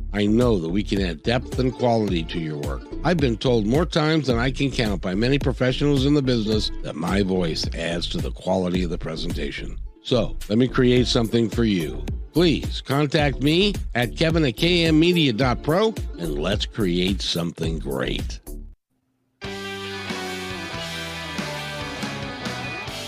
I 0.13 0.25
know 0.25 0.59
that 0.59 0.69
we 0.69 0.83
can 0.83 1.01
add 1.01 1.23
depth 1.23 1.57
and 1.59 1.73
quality 1.73 2.23
to 2.23 2.39
your 2.39 2.57
work. 2.57 2.81
I've 3.03 3.17
been 3.17 3.37
told 3.37 3.65
more 3.65 3.85
times 3.85 4.27
than 4.27 4.37
I 4.37 4.51
can 4.51 4.69
count 4.69 5.01
by 5.01 5.15
many 5.15 5.39
professionals 5.39 6.05
in 6.05 6.13
the 6.13 6.21
business 6.21 6.69
that 6.83 6.97
my 6.97 7.23
voice 7.23 7.65
adds 7.75 8.07
to 8.09 8.17
the 8.17 8.31
quality 8.31 8.83
of 8.83 8.89
the 8.89 8.97
presentation. 8.97 9.77
So 10.03 10.35
let 10.49 10.57
me 10.57 10.67
create 10.67 11.07
something 11.07 11.49
for 11.49 11.63
you. 11.63 12.03
Please 12.33 12.81
contact 12.81 13.41
me 13.41 13.73
at 13.95 14.17
kevin 14.17 14.43
at 14.45 14.55
kmmedia.pro 14.55 15.93
and 16.19 16.39
let's 16.39 16.65
create 16.65 17.21
something 17.21 17.79
great. 17.79 18.39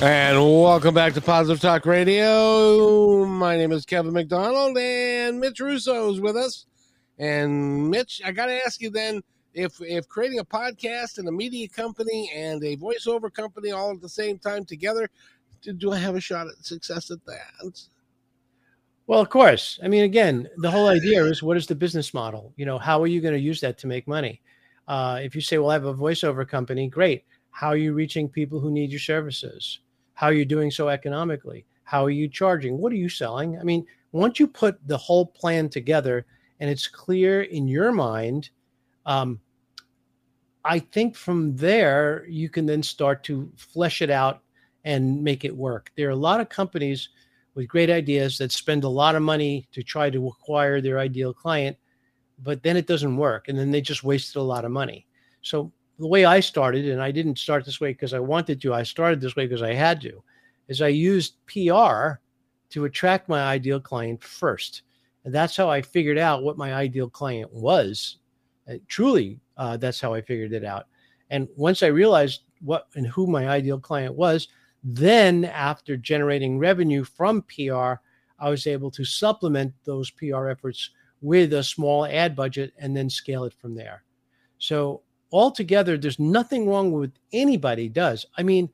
And 0.02 0.38
welcome 0.38 0.94
back 0.94 1.14
to 1.14 1.22
Positive 1.22 1.62
Talk 1.62 1.86
Radio. 1.86 3.26
My 3.26 3.56
name 3.56 3.72
is 3.72 3.86
Kevin 3.86 4.12
McDonald, 4.12 4.78
and 4.78 5.40
Mitch 5.40 5.62
Russo 5.62 6.12
is 6.12 6.20
with 6.20 6.36
us. 6.36 6.66
And 7.20 7.90
Mitch, 7.90 8.22
I 8.26 8.32
got 8.32 8.48
to 8.48 8.66
ask 8.66 8.82
you 8.82 8.90
then 8.90 9.22
if 9.54 9.80
if 9.82 10.08
creating 10.08 10.40
a 10.40 10.46
podcast 10.46 11.20
and 11.20 11.28
a 11.28 11.32
media 11.32 11.68
company 11.68 12.32
and 12.36 12.64
a 12.64 12.76
voiceover 12.78 13.32
company 13.32 13.72
all 13.72 13.92
at 13.92 14.02
the 14.02 14.10
same 14.10 14.40
time 14.40 14.66
together, 14.66 15.08
do, 15.62 15.74
do 15.74 15.92
I 15.92 15.98
have 15.98 16.16
a 16.16 16.22
shot 16.22 16.48
at 16.48 16.66
success 16.66 17.12
at 17.12 17.24
that? 17.26 17.82
Well, 19.06 19.20
of 19.20 19.30
course. 19.30 19.80
I 19.84 19.90
mean, 19.90 20.04
again, 20.04 20.48
the 20.58 20.72
whole 20.72 20.88
idea 20.88 21.24
is 21.26 21.44
what 21.44 21.58
is 21.58 21.68
the 21.68 21.76
business 21.76 22.14
model? 22.14 22.54
You 22.56 22.66
know, 22.66 22.78
how 22.78 23.02
are 23.02 23.08
you 23.08 23.22
going 23.22 23.34
to 23.34 23.40
use 23.40 23.60
that 23.62 23.78
to 23.80 23.88
make 23.88 24.08
money? 24.08 24.42
Uh, 24.88 25.20
if 25.22 25.36
you 25.36 25.42
say, 25.42 25.58
"Well, 25.58 25.70
I 25.70 25.74
have 25.74 25.86
a 25.86 25.94
voiceover 25.94 26.48
company," 26.48 26.88
great. 26.88 27.26
How 27.52 27.68
are 27.68 27.78
you 27.78 27.94
reaching 27.94 28.28
people 28.28 28.60
who 28.60 28.72
need 28.72 28.90
your 28.90 29.00
services? 29.00 29.80
How 30.16 30.28
are 30.28 30.34
you 30.34 30.46
doing 30.46 30.72
so 30.72 30.90
economically? 30.90 31.66
How 31.84 32.04
are 32.06 32.10
you 32.10 32.28
charging? 32.28 32.78
What 32.78 32.92
are 32.92 32.98
you 32.98 33.10
selling? 33.10 33.60
I 33.60 33.64
mean, 33.64 33.86
once 34.12 34.40
you 34.40 34.48
put 34.48 34.80
the 34.88 34.98
whole 34.98 35.26
plan 35.26 35.70
together 35.70 36.26
and 36.60 36.70
it's 36.70 36.88
clear 36.88 37.44
in 37.44 37.68
your 37.68 37.92
mind, 37.92 38.50
um, 39.06 39.40
I 40.66 40.80
think 40.80 41.16
from 41.16 41.56
there 41.56 42.26
you 42.28 42.50
can 42.50 42.66
then 42.66 42.84
start 42.84 43.24
to 43.26 43.52
flesh 43.58 44.02
it 44.02 44.10
out 44.10 44.42
and 44.86 45.24
make 45.24 45.46
it 45.46 45.56
work. 45.56 45.92
There 45.96 46.08
are 46.08 46.12
a 46.12 46.16
lot 46.16 46.40
of 46.40 46.50
companies 46.50 47.10
with 47.56 47.68
great 47.68 47.90
ideas 47.90 48.38
that 48.38 48.52
spend 48.52 48.84
a 48.84 48.90
lot 48.90 49.16
of 49.16 49.22
money 49.22 49.68
to 49.72 49.84
try 49.84 50.10
to 50.10 50.28
acquire 50.28 50.82
their 50.82 51.00
ideal 51.00 51.34
client, 51.34 51.78
but 52.42 52.64
then 52.64 52.78
it 52.78 52.88
doesn't 52.88 53.18
work. 53.18 53.48
And 53.48 53.58
then 53.58 53.72
they 53.72 53.82
just 53.82 54.04
wasted 54.04 54.38
a 54.38 54.42
lot 54.42 54.66
of 54.66 54.72
money. 54.72 55.06
So 55.42 55.72
the 56.00 56.08
way 56.08 56.26
I 56.26 56.40
started, 56.40 56.88
and 56.88 57.02
I 57.02 57.12
didn't 57.12 57.38
start 57.38 57.66
this 57.66 57.80
way 57.80 57.92
because 57.92 58.14
I 58.14 58.20
wanted 58.20 58.62
to, 58.62 58.74
I 58.74 58.84
started 58.84 59.22
this 59.22 59.36
way 59.36 59.46
because 59.46 59.62
I 59.62 59.74
had 59.74 60.02
to, 60.02 60.24
is 60.68 60.82
I 60.82 60.88
used 60.88 61.36
PR 61.46 62.20
to 62.70 62.86
attract 62.86 63.30
my 63.30 63.42
ideal 63.42 63.80
client 63.80 64.24
first. 64.24 64.82
That's 65.26 65.56
how 65.56 65.70
I 65.70 65.82
figured 65.82 66.18
out 66.18 66.44
what 66.44 66.58
my 66.58 66.74
ideal 66.74 67.10
client 67.10 67.52
was. 67.54 68.18
And 68.68 68.82
truly, 68.88 69.40
uh, 69.58 69.78
that's 69.78 70.02
how 70.02 70.14
I 70.14 70.22
figured 70.22 70.54
it 70.54 70.66
out. 70.66 70.88
And 71.30 71.48
once 71.56 71.84
I 71.84 71.88
realized 71.88 72.42
what 72.62 72.88
and 72.96 73.08
who 73.08 73.28
my 73.28 73.48
ideal 73.48 73.80
client 73.80 74.16
was, 74.16 74.48
then 74.84 75.46
after 75.46 75.96
generating 75.96 76.60
revenue 76.60 77.04
from 77.04 77.42
PR, 77.44 77.94
I 78.40 78.50
was 78.50 78.68
able 78.68 78.92
to 78.92 79.06
supplement 79.06 79.74
those 79.86 80.12
PR 80.12 80.50
efforts 80.50 80.90
with 81.22 81.54
a 81.54 81.64
small 81.64 82.06
ad 82.06 82.36
budget 82.36 82.74
and 82.78 82.96
then 82.96 83.10
scale 83.10 83.46
it 83.46 83.54
from 83.54 83.76
there. 83.76 84.04
So 84.58 85.02
altogether, 85.32 85.98
there's 85.98 86.20
nothing 86.20 86.68
wrong 86.68 86.92
with 86.92 87.14
anybody 87.32 87.88
does. 87.88 88.26
I 88.38 88.44
mean, 88.44 88.70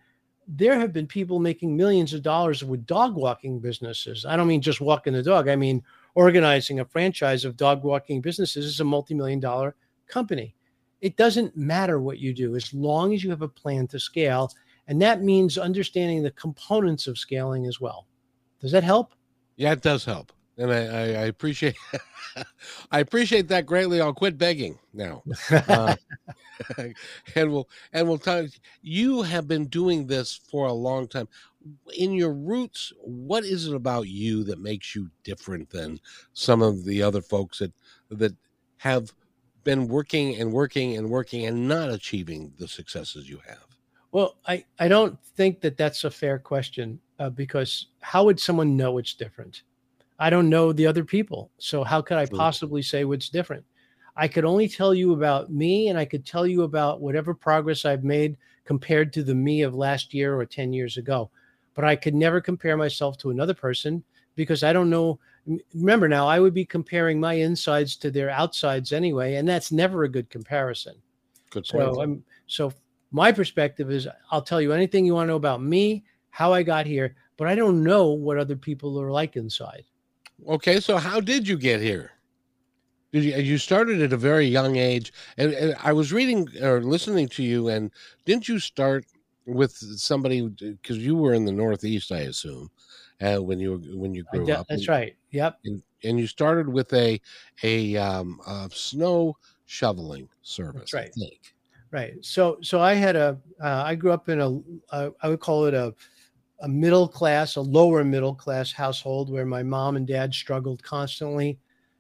there 0.47 0.79
have 0.79 0.91
been 0.91 1.05
people 1.05 1.39
making 1.39 1.77
millions 1.77 2.13
of 2.13 2.23
dollars 2.23 2.63
with 2.63 2.88
dog 2.88 3.15
walking 3.15 3.59
businesses. 3.59 4.25
I 4.25 4.35
don't 4.35 4.47
mean 4.47 4.62
just 4.62 4.81
walking 4.81 5.13
the 5.13 5.21
dog. 5.21 5.47
I 5.47 5.55
mean 5.55 5.83
organizing 6.19 6.82
a 6.82 6.86
franchise 6.86 7.45
of 7.45 7.55
dog 7.55 7.82
walking 7.82 8.19
businesses 8.19 8.65
is 8.65 8.82
a 8.82 8.84
multi-million 8.84 9.39
dollar 9.39 9.73
company. 10.10 10.53
It 10.99 11.15
doesn't 11.15 11.55
matter 11.55 12.01
what 12.01 12.19
you 12.19 12.34
do 12.34 12.58
as 12.58 12.73
long 12.73 13.13
as 13.13 13.23
you 13.23 13.29
have 13.29 13.41
a 13.41 13.47
plan 13.47 13.88
to 13.88 14.01
scale. 14.01 14.51
And 14.88 15.01
that 15.01 15.21
means 15.21 15.58
understanding 15.58 16.21
the 16.21 16.32
components 16.32 17.08
of 17.08 17.17
scaling 17.17 17.65
as 17.67 17.79
well. 17.79 18.05
Does 18.60 18.73
that 18.73 18.84
help? 18.84 19.15
Yeah, 19.55 19.71
it 19.71 19.82
does 19.82 20.03
help. 20.03 20.34
And 20.59 20.71
I, 20.71 20.77
I, 20.77 21.01
I 21.01 21.25
appreciate 21.25 21.75
I 22.91 22.99
appreciate 22.99 23.47
that 23.47 23.65
greatly. 23.65 24.01
I'll 24.01 24.13
quit 24.13 24.37
begging 24.37 24.77
now. 24.93 25.23
Uh, 25.51 25.95
and 27.35 27.51
we'll 27.51 27.69
and 27.93 28.07
we'll 28.07 28.17
talk. 28.17 28.45
you 28.81 29.21
have 29.21 29.47
been 29.47 29.65
doing 29.67 30.05
this 30.05 30.39
for 30.51 30.67
a 30.67 30.73
long 30.73 31.07
time. 31.07 31.27
In 31.97 32.13
your 32.13 32.33
roots, 32.33 32.93
what 33.01 33.43
is 33.43 33.67
it 33.67 33.75
about 33.75 34.07
you 34.07 34.43
that 34.45 34.59
makes 34.59 34.95
you 34.95 35.09
different 35.23 35.69
than 35.69 35.99
some 36.33 36.61
of 36.61 36.85
the 36.85 37.01
other 37.01 37.21
folks 37.21 37.59
that 37.59 37.73
that 38.11 38.35
have 38.77 39.13
been 39.63 39.87
working 39.87 40.35
and 40.35 40.51
working 40.51 40.97
and 40.97 41.09
working 41.09 41.45
and 41.45 41.67
not 41.67 41.89
achieving 41.89 42.53
the 42.57 42.67
successes 42.67 43.29
you 43.29 43.39
have? 43.47 43.65
Well, 44.11 44.37
I, 44.47 44.65
I 44.79 44.87
don't 44.87 45.21
think 45.23 45.61
that 45.61 45.77
that's 45.77 46.03
a 46.03 46.11
fair 46.11 46.39
question 46.39 46.99
uh, 47.19 47.29
because 47.29 47.87
how 48.01 48.25
would 48.25 48.39
someone 48.39 48.75
know 48.75 48.97
it's 48.97 49.13
different? 49.13 49.63
I 50.19 50.29
don't 50.29 50.49
know 50.49 50.73
the 50.73 50.86
other 50.86 51.03
people. 51.03 51.51
So 51.58 51.84
how 51.84 52.01
could 52.01 52.17
I 52.17 52.25
possibly 52.25 52.82
say 52.82 53.05
what's 53.05 53.29
different? 53.29 53.65
I 54.15 54.27
could 54.27 54.43
only 54.43 54.67
tell 54.67 54.93
you 54.93 55.13
about 55.13 55.49
me 55.49 55.88
and 55.88 55.97
I 55.97 56.03
could 56.03 56.25
tell 56.25 56.45
you 56.45 56.63
about 56.63 56.99
whatever 56.99 57.34
progress 57.34 57.86
I've 57.86 58.03
made 58.03 58.38
compared 58.65 59.13
to 59.13 59.23
the 59.23 59.34
me 59.34 59.62
of 59.62 59.75
last 59.75 60.13
year 60.13 60.38
or 60.38 60.45
10 60.45 60.73
years 60.73 60.97
ago. 60.97 61.32
But 61.73 61.86
I 61.86 61.95
could 61.95 62.13
never 62.13 62.41
compare 62.41 62.75
myself 62.75 63.17
to 63.19 63.29
another 63.29 63.53
person 63.53 64.03
because 64.36 64.62
I 64.63 64.73
don't 64.73 64.89
know 64.89 65.19
remember 65.73 66.08
now 66.08 66.27
i 66.27 66.39
would 66.39 66.53
be 66.53 66.65
comparing 66.65 67.19
my 67.19 67.34
insides 67.34 67.95
to 67.95 68.12
their 68.12 68.29
outsides 68.29 68.91
anyway 68.91 69.36
and 69.36 69.47
that's 69.47 69.71
never 69.71 70.03
a 70.03 70.10
good 70.10 70.29
comparison 70.29 70.95
good 71.49 71.65
point. 71.67 71.95
so 71.95 72.01
i'm 72.01 72.23
so 72.47 72.71
my 73.12 73.32
perspective 73.32 73.89
is 73.91 74.08
i'll 74.32 74.41
tell 74.41 74.62
you 74.62 74.71
anything 74.71 75.05
you 75.05 75.13
want 75.13 75.25
to 75.25 75.32
know 75.32 75.36
about 75.36 75.62
me 75.62 76.03
how 76.29 76.53
i 76.53 76.62
got 76.62 76.86
here 76.86 77.15
but 77.38 77.47
i 77.47 77.55
don't 77.55 77.84
know 77.84 78.10
what 78.10 78.38
other 78.38 78.55
people 78.55 78.99
are 79.01 79.12
like 79.12 79.36
inside 79.36 79.84
okay 80.47 80.80
so 80.80 80.97
how 80.97 81.19
did 81.19 81.47
you 81.47 81.58
get 81.58 81.82
here 81.82 82.12
did 83.12 83.23
you 83.23 83.36
you 83.36 83.58
started 83.58 84.02
at 84.02 84.13
a 84.13 84.17
very 84.17 84.45
young 84.45 84.75
age 84.75 85.13
and, 85.38 85.54
and 85.54 85.75
i 85.84 85.93
was 85.93 86.13
reading 86.13 86.47
or 86.62 86.82
listening 86.82 87.28
to 87.28 87.43
you 87.43 87.69
and 87.69 87.91
didn't 88.25 88.47
you 88.47 88.60
start 88.60 89.06
with 89.45 89.71
somebody 89.71 90.47
because 90.47 90.97
you 90.97 91.15
were 91.15 91.34
in 91.34 91.45
the 91.45 91.52
northeast 91.52 92.12
i 92.12 92.19
assume 92.19 92.69
uh, 93.21 93.38
when 93.38 93.60
you 93.60 93.82
when 93.93 94.13
you 94.13 94.23
grew 94.32 94.52
up. 94.52 94.67
That's 94.69 94.82
and, 94.82 94.89
right. 94.89 95.15
Yep. 95.32 95.60
And, 95.65 95.84
and, 96.04 96.19
you 96.19 96.28
started 96.28 96.69
with 96.69 96.91
a 96.93 97.19
a, 97.63 97.95
um, 97.97 98.39
a 98.47 98.69
snow 98.71 99.38
shoveling 99.65 100.30
service. 100.41 100.91
That's 100.91 100.93
right. 100.93 101.12
Right. 101.91 102.13
So 102.21 102.58
so 102.62 102.80
I 102.80 102.93
had 102.93 103.15
a 103.15 103.38
uh, 103.62 103.84
I 103.86 103.95
grew 103.95 104.12
up 104.12 104.30
in 104.30 104.39
a 104.39 104.60
uh, 104.91 105.10
I 105.21 105.30
would 105.30 105.39
call 105.39 105.65
it 105.65 105.73
a 105.73 105.93
a 106.61 106.67
middle 106.67 107.07
class, 107.07 107.55
a 107.55 107.61
lower 107.61 108.03
middle 108.03 108.35
class 108.35 108.71
household 108.71 109.31
where 109.31 109.45
my 109.45 109.63
mom 109.63 109.95
and 109.95 110.05
dad 110.05 110.33
struggled 110.33 110.83
constantly 110.83 111.57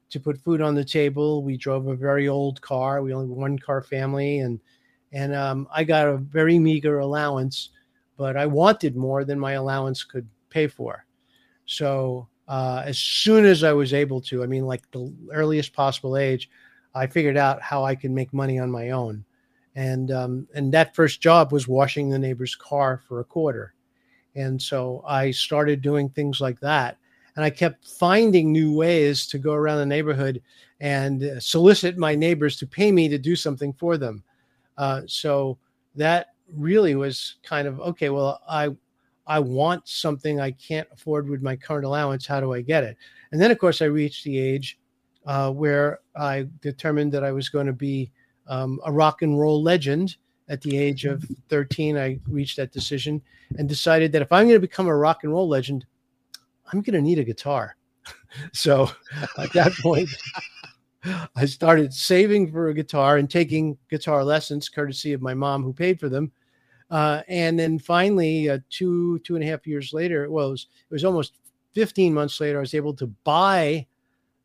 to 0.09 0.19
put 0.19 0.39
food 0.39 0.61
on 0.61 0.75
the 0.75 0.83
table. 0.83 1.43
We 1.43 1.55
drove 1.55 1.87
a 1.87 1.95
very 1.95 2.27
old 2.27 2.61
car. 2.61 3.01
We 3.01 3.13
only 3.13 3.29
one 3.29 3.57
car 3.57 3.81
family, 3.81 4.39
and 4.39 4.59
and 5.11 5.33
um, 5.33 5.67
I 5.73 5.83
got 5.83 6.07
a 6.07 6.17
very 6.17 6.59
meager 6.59 6.99
allowance, 6.99 7.69
but 8.17 8.35
I 8.37 8.45
wanted 8.45 8.95
more 8.95 9.23
than 9.23 9.39
my 9.39 9.53
allowance 9.53 10.03
could 10.03 10.27
pay 10.49 10.67
for. 10.67 11.05
So 11.65 12.27
uh, 12.47 12.83
as 12.85 12.97
soon 12.97 13.45
as 13.45 13.63
I 13.63 13.73
was 13.73 13.93
able 13.93 14.21
to, 14.21 14.43
I 14.43 14.47
mean, 14.47 14.65
like 14.65 14.89
the 14.91 15.13
earliest 15.31 15.73
possible 15.73 16.17
age, 16.17 16.49
I 16.95 17.07
figured 17.07 17.37
out 17.37 17.61
how 17.61 17.85
I 17.85 17.95
could 17.95 18.11
make 18.11 18.33
money 18.33 18.59
on 18.59 18.71
my 18.71 18.89
own. 18.89 19.23
And 19.75 20.11
um, 20.11 20.47
and 20.53 20.71
that 20.73 20.95
first 20.95 21.21
job 21.21 21.51
was 21.53 21.67
washing 21.67 22.09
the 22.09 22.19
neighbor's 22.19 22.55
car 22.55 23.01
for 23.07 23.19
a 23.19 23.23
quarter. 23.23 23.73
And 24.39 24.61
so 24.61 25.03
I 25.05 25.31
started 25.31 25.81
doing 25.81 26.09
things 26.09 26.39
like 26.39 26.59
that. 26.61 26.97
And 27.35 27.45
I 27.45 27.49
kept 27.49 27.87
finding 27.87 28.51
new 28.51 28.73
ways 28.73 29.27
to 29.27 29.37
go 29.37 29.53
around 29.53 29.77
the 29.77 29.85
neighborhood 29.85 30.41
and 30.79 31.23
uh, 31.23 31.39
solicit 31.39 31.97
my 31.97 32.15
neighbors 32.15 32.57
to 32.57 32.67
pay 32.67 32.91
me 32.91 33.07
to 33.09 33.17
do 33.17 33.35
something 33.35 33.73
for 33.73 33.97
them. 33.97 34.23
Uh, 34.77 35.01
so 35.05 35.57
that 35.95 36.27
really 36.53 36.95
was 36.95 37.35
kind 37.43 37.67
of 37.67 37.79
okay. 37.81 38.09
Well, 38.09 38.41
I 38.47 38.69
I 39.27 39.39
want 39.39 39.87
something 39.87 40.39
I 40.39 40.51
can't 40.51 40.87
afford 40.91 41.29
with 41.29 41.41
my 41.41 41.55
current 41.55 41.85
allowance. 41.85 42.25
How 42.25 42.39
do 42.39 42.53
I 42.53 42.61
get 42.61 42.83
it? 42.83 42.97
And 43.31 43.39
then, 43.39 43.51
of 43.51 43.59
course, 43.59 43.81
I 43.81 43.85
reached 43.85 44.23
the 44.23 44.39
age 44.39 44.79
uh, 45.25 45.51
where 45.51 45.99
I 46.15 46.47
determined 46.61 47.11
that 47.11 47.23
I 47.23 47.31
was 47.31 47.49
going 47.49 47.67
to 47.67 47.73
be 47.73 48.11
um, 48.47 48.79
a 48.85 48.91
rock 48.91 49.21
and 49.21 49.39
roll 49.39 49.61
legend. 49.61 50.15
At 50.49 50.61
the 50.61 50.77
age 50.77 51.05
of 51.05 51.23
13, 51.49 51.97
I 51.97 52.19
reached 52.27 52.57
that 52.57 52.71
decision 52.71 53.21
and 53.57 53.69
decided 53.69 54.11
that 54.11 54.21
if 54.21 54.31
I'm 54.31 54.45
going 54.45 54.55
to 54.55 54.59
become 54.59 54.87
a 54.87 54.95
rock 54.95 55.23
and 55.23 55.31
roll 55.31 55.47
legend, 55.47 55.85
I'm 56.71 56.81
going 56.81 56.95
to 56.95 57.01
need 57.01 57.19
a 57.19 57.23
guitar. 57.23 57.75
so 58.53 58.89
at 59.37 59.53
that 59.53 59.73
point, 59.81 60.09
I 61.35 61.45
started 61.45 61.93
saving 61.93 62.51
for 62.51 62.69
a 62.69 62.73
guitar 62.73 63.17
and 63.17 63.29
taking 63.29 63.77
guitar 63.89 64.23
lessons, 64.23 64.69
courtesy 64.69 65.13
of 65.13 65.21
my 65.21 65.33
mom 65.33 65.63
who 65.63 65.71
paid 65.71 65.99
for 65.99 66.09
them. 66.09 66.31
Uh, 66.89 67.21
and 67.27 67.59
then 67.59 67.77
finally, 67.77 68.49
uh, 68.49 68.57
two 68.71 69.19
two 69.19 69.35
and 69.35 69.43
a 69.43 69.47
half 69.47 69.67
years 69.67 69.93
later, 69.93 70.31
well, 70.31 70.47
it 70.47 70.51
was, 70.51 70.67
it 70.89 70.93
was 70.93 71.05
almost 71.05 71.33
15 71.73 72.13
months 72.13 72.41
later, 72.41 72.57
I 72.57 72.61
was 72.61 72.73
able 72.73 72.95
to 72.95 73.07
buy 73.23 73.85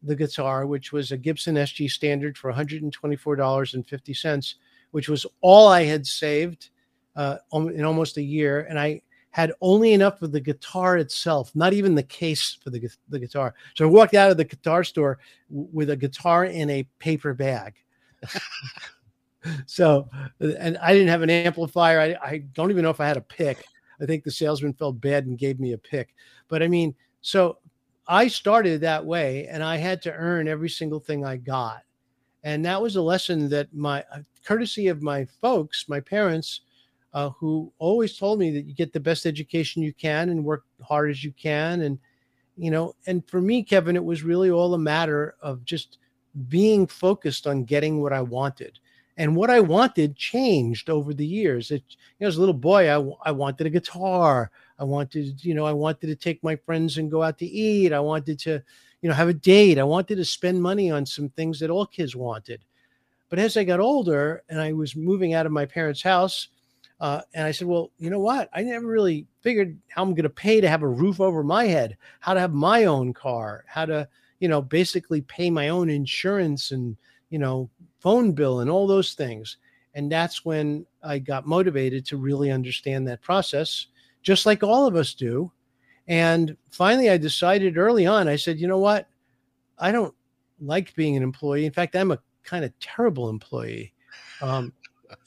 the 0.03 0.14
guitar, 0.14 0.67
which 0.67 0.93
was 0.93 1.11
a 1.11 1.17
Gibson 1.17 1.55
SG 1.55 1.90
Standard 1.90 2.37
for 2.37 2.53
$124.50, 2.53 4.55
which 4.95 5.09
was 5.09 5.27
all 5.41 5.67
I 5.67 5.83
had 5.83 6.07
saved 6.07 6.71
uh, 7.17 7.39
in 7.53 7.85
almost 7.85 8.17
a 8.17 8.23
year. 8.23 8.61
And 8.71 8.79
I 8.79 9.03
had 9.33 9.51
only 9.61 9.93
enough 9.93 10.23
of 10.23 10.31
the 10.31 10.41
guitar 10.41 10.99
itself, 10.99 11.51
not 11.57 11.73
even 11.73 11.97
the 11.97 12.03
case 12.05 12.57
for 12.63 12.71
the, 12.71 12.88
the 13.09 13.19
guitar. 13.19 13.57
So 13.75 13.85
I 13.85 13.90
walked 13.90 14.15
out 14.15 14.31
of 14.31 14.37
the 14.37 14.45
guitar 14.45 14.85
store 14.85 15.19
with 15.51 15.90
a 15.90 15.97
guitar 15.97 16.45
in 16.45 16.71
a 16.71 16.85
paper 17.01 17.35
bag. 17.35 17.75
so, 19.67 20.09
and 20.38 20.79
I 20.79 20.92
didn't 20.92 21.09
have 21.09 21.23
an 21.23 21.31
amplifier. 21.31 21.99
I, 21.99 22.17
I 22.25 22.38
don't 22.55 22.71
even 22.71 22.85
know 22.85 22.90
if 22.90 23.01
I 23.01 23.09
had 23.09 23.17
a 23.17 23.21
pick. 23.21 23.65
I 24.01 24.07
think 24.07 24.23
the 24.23 24.31
salesman 24.31 24.75
felt 24.75 25.01
bad 25.01 25.27
and 25.27 25.37
gave 25.37 25.59
me 25.59 25.73
a 25.73 25.79
pick. 25.79 26.15
But 26.47 26.63
I 26.63 26.69
mean, 26.69 26.95
so 27.21 27.59
I 28.07 28.29
started 28.29 28.83
that 28.83 29.05
way 29.05 29.49
and 29.49 29.61
I 29.61 29.77
had 29.77 30.03
to 30.03 30.13
earn 30.13 30.47
every 30.47 30.71
single 30.71 31.01
thing 31.01 31.25
I 31.25 31.38
got. 31.38 31.83
And 32.45 32.65
that 32.65 32.81
was 32.81 32.95
a 32.95 33.03
lesson 33.03 33.49
that 33.49 33.75
my 33.75 34.05
courtesy 34.45 34.88
of 34.88 35.03
my 35.03 35.25
folks, 35.40 35.87
my 35.88 36.01
parents, 36.01 36.61
uh, 37.13 37.31
who 37.31 37.73
always 37.79 38.17
told 38.17 38.38
me 38.38 38.51
that 38.51 38.67
you 38.67 38.75
get 38.75 38.92
the 38.92 39.01
best 39.01 39.27
education 39.27 39.83
you 39.83 39.92
can 39.92 40.29
and 40.31 40.45
work 40.45 40.65
hard 40.83 41.11
as 41.11 41.23
you 41.23 41.33
can. 41.33 41.83
And, 41.83 41.99
you 42.57 42.71
know, 42.71 42.95
and 43.07 43.27
for 43.29 43.40
me, 43.40 43.63
Kevin, 43.63 43.97
it 43.97 44.05
was 44.05 44.23
really 44.23 44.51
all 44.51 44.75
a 44.75 44.79
matter 44.79 45.35
of 45.40 45.65
just 45.65 45.99
being 46.49 46.87
focused 46.87 47.47
on 47.47 47.65
getting 47.65 48.01
what 48.01 48.13
I 48.13 48.21
wanted 48.21 48.79
And 49.17 49.37
what 49.37 49.51
I 49.51 49.61
wanted 49.61 50.17
changed 50.17 50.90
over 50.90 51.15
the 51.15 51.27
years. 51.27 51.71
It, 51.71 51.85
you 51.88 52.25
know, 52.25 52.29
as 52.29 52.37
a 52.37 52.40
little 52.40 52.55
boy, 52.55 52.88
I, 52.88 53.29
I 53.29 53.33
wanted 53.33 53.67
a 53.67 53.71
guitar. 53.71 54.51
I 54.79 54.85
wanted, 54.85 55.45
you 55.45 55.55
know, 55.55 55.65
I 55.65 55.73
wanted 55.73 56.09
to 56.09 56.17
take 56.17 56.42
my 56.42 56.57
friends 56.57 56.99
and 56.99 57.11
go 57.11 57.23
out 57.23 57.38
to 57.38 57.47
eat. 57.47 57.92
I 57.92 58.01
wanted 58.01 58.38
to, 58.40 58.63
you 59.03 59.09
know, 59.09 59.15
have 59.15 59.29
a 59.29 59.35
date. 59.35 59.79
I 59.79 59.85
wanted 59.85 60.17
to 60.17 60.25
spend 60.25 60.61
money 60.61 60.90
on 60.90 61.07
some 61.07 61.29
things 61.29 61.61
that 61.61 61.71
all 61.71 61.87
kids 61.87 62.17
wanted. 62.17 62.65
But 63.35 63.43
as 63.43 63.57
I 63.57 63.65
got 63.65 63.81
older 63.81 64.45
and 64.49 64.61
I 64.61 64.73
was 64.73 64.95
moving 64.95 65.35
out 65.35 65.45
of 65.45 65.51
my 65.51 65.67
parents' 65.67 66.01
house, 66.01 66.47
uh, 67.01 67.23
and 67.35 67.45
I 67.45 67.51
said, 67.51 67.67
well, 67.67 67.91
you 67.99 68.09
know 68.09 68.21
what? 68.21 68.49
I 68.53 68.63
never 68.63 68.87
really 68.87 69.27
figured 69.41 69.77
how 69.89 70.05
I'm 70.05 70.11
going 70.11 70.23
to 70.23 70.31
pay 70.31 70.61
to 70.61 70.69
have 70.69 70.83
a 70.83 70.89
roof 70.89 71.21
over 71.21 71.43
my 71.43 71.65
head, 71.65 71.97
how 72.21 72.35
to 72.35 72.39
have 72.39 72.53
my 72.53 72.85
own 72.85 73.13
car, 73.13 73.65
how 73.67 73.87
to, 73.87 74.09
you 74.39 74.47
know, 74.47 74.63
basically 74.63 75.21
pay 75.23 75.51
my 75.51 75.71
own 75.71 75.91
insurance 75.91 76.71
and, 76.71 76.97
you 77.31 77.41
know, 77.41 77.69
phone 77.99 78.31
bill 78.31 78.61
and 78.61 78.71
all 78.71 78.87
those 78.87 79.15
things. 79.15 79.57
And 79.95 80.13
that's 80.13 80.45
when 80.45 80.87
I 81.03 81.19
got 81.19 81.45
motivated 81.45 82.07
to 82.07 82.17
really 82.17 82.53
understand 82.53 83.09
that 83.09 83.21
process, 83.21 83.89
just 84.23 84.47
like 84.47 84.63
all 84.63 84.87
of 84.87 84.95
us 84.95 85.13
do. 85.13 85.51
And 86.07 86.57
finally, 86.71 87.11
I 87.11 87.17
decided 87.17 87.79
early 87.79 88.07
on, 88.07 88.29
I 88.29 88.37
said, 88.37 88.61
you 88.61 88.69
know 88.69 88.79
what? 88.79 89.09
I 89.77 89.91
don't 89.91 90.15
like 90.61 90.95
being 90.95 91.17
an 91.17 91.25
employee. 91.25 91.67
In 91.67 91.73
fact, 91.73 91.97
I'm 91.97 92.13
a 92.13 92.21
kind 92.45 92.65
of 92.65 92.79
terrible 92.79 93.29
employee. 93.29 93.92
Um, 94.40 94.73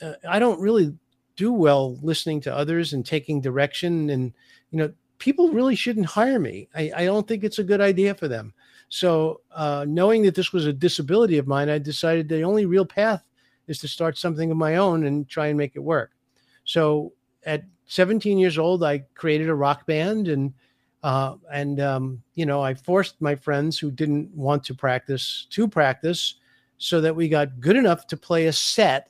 uh, 0.02 0.14
I 0.28 0.40
don't 0.40 0.60
really 0.60 0.94
do 1.36 1.54
well 1.54 1.98
listening 2.02 2.42
to 2.42 2.56
others 2.56 2.94
and 2.94 3.06
taking 3.06 3.42
direction. 3.42 4.10
And, 4.10 4.34
you 4.72 4.80
know, 4.80 4.92
people 5.20 5.50
really 5.50 5.76
shouldn't 5.76 6.06
hire 6.06 6.40
me. 6.40 6.68
I, 6.76 6.92
I 6.96 7.06
don't 7.06 7.28
think 7.28 7.44
it's 7.44 7.60
a 7.60 7.64
good 7.64 7.82
idea 7.82 8.16
for 8.16 8.28
them. 8.28 8.54
So, 8.90 9.42
uh, 9.52 9.86
knowing 9.88 10.24
that 10.24 10.36
this 10.36 10.54
was 10.54 10.66
a 10.66 10.74
disability 10.74 11.38
of 11.38 11.48
mine, 11.48 11.70
I 11.70 11.78
decided 11.78 12.30
the 12.30 12.44
only 12.44 12.66
real 12.66 12.86
path 12.86 13.24
is 13.68 13.80
to 13.80 13.88
start 13.88 14.18
something 14.18 14.50
of 14.50 14.58
my 14.58 14.78
own 14.78 15.06
and 15.06 15.28
try 15.28 15.48
and 15.48 15.58
make 15.58 15.76
it 15.76 15.82
work. 15.82 16.12
So, 16.64 17.12
at 17.46 17.64
17 17.88 18.38
years 18.38 18.58
old, 18.58 18.84
I 18.84 19.00
created 19.14 19.50
a 19.50 19.56
rock 19.56 19.86
band 19.86 20.30
and 20.30 20.54
uh, 21.04 21.36
and 21.52 21.80
um, 21.80 22.22
you 22.36 22.46
know 22.46 22.62
I 22.62 22.74
forced 22.74 23.22
my 23.22 23.36
friends 23.36 23.78
who 23.78 23.92
didn't 23.92 24.30
want 24.36 24.64
to 24.66 24.74
practice 24.74 25.48
to 25.52 25.68
practice, 25.68 26.36
so 26.78 27.02
that 27.02 27.16
we 27.16 27.28
got 27.28 27.60
good 27.60 27.76
enough 27.76 28.08
to 28.08 28.18
play 28.18 28.48
a 28.48 28.54
set 28.54 29.10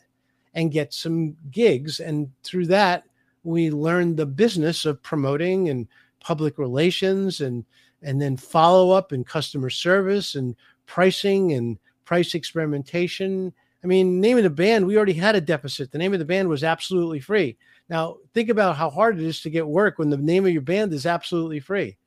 and 0.53 0.71
get 0.71 0.93
some 0.93 1.35
gigs. 1.51 1.99
And 1.99 2.31
through 2.43 2.67
that, 2.67 3.03
we 3.43 3.69
learned 3.71 4.17
the 4.17 4.25
business 4.25 4.85
of 4.85 5.01
promoting 5.03 5.69
and 5.69 5.87
public 6.19 6.57
relations 6.57 7.41
and 7.41 7.65
and 8.03 8.21
then 8.21 8.37
follow 8.37 8.91
up 8.91 9.11
and 9.11 9.25
customer 9.25 9.69
service 9.69 10.35
and 10.35 10.55
pricing 10.85 11.53
and 11.53 11.79
price 12.05 12.35
experimentation. 12.35 13.51
I 13.83 13.87
mean, 13.87 14.21
name 14.21 14.37
of 14.37 14.43
the 14.43 14.49
band, 14.51 14.85
we 14.85 14.97
already 14.97 15.13
had 15.13 15.35
a 15.35 15.41
deficit. 15.41 15.91
The 15.91 15.97
name 15.97 16.13
of 16.13 16.19
the 16.19 16.25
band 16.25 16.47
was 16.47 16.63
absolutely 16.63 17.19
free. 17.19 17.57
Now, 17.89 18.17
think 18.33 18.49
about 18.49 18.75
how 18.75 18.89
hard 18.89 19.19
it 19.19 19.25
is 19.25 19.41
to 19.41 19.49
get 19.49 19.67
work 19.67 19.97
when 19.97 20.09
the 20.09 20.17
name 20.17 20.45
of 20.45 20.51
your 20.51 20.61
band 20.61 20.93
is 20.93 21.05
absolutely 21.05 21.59
free. 21.59 21.97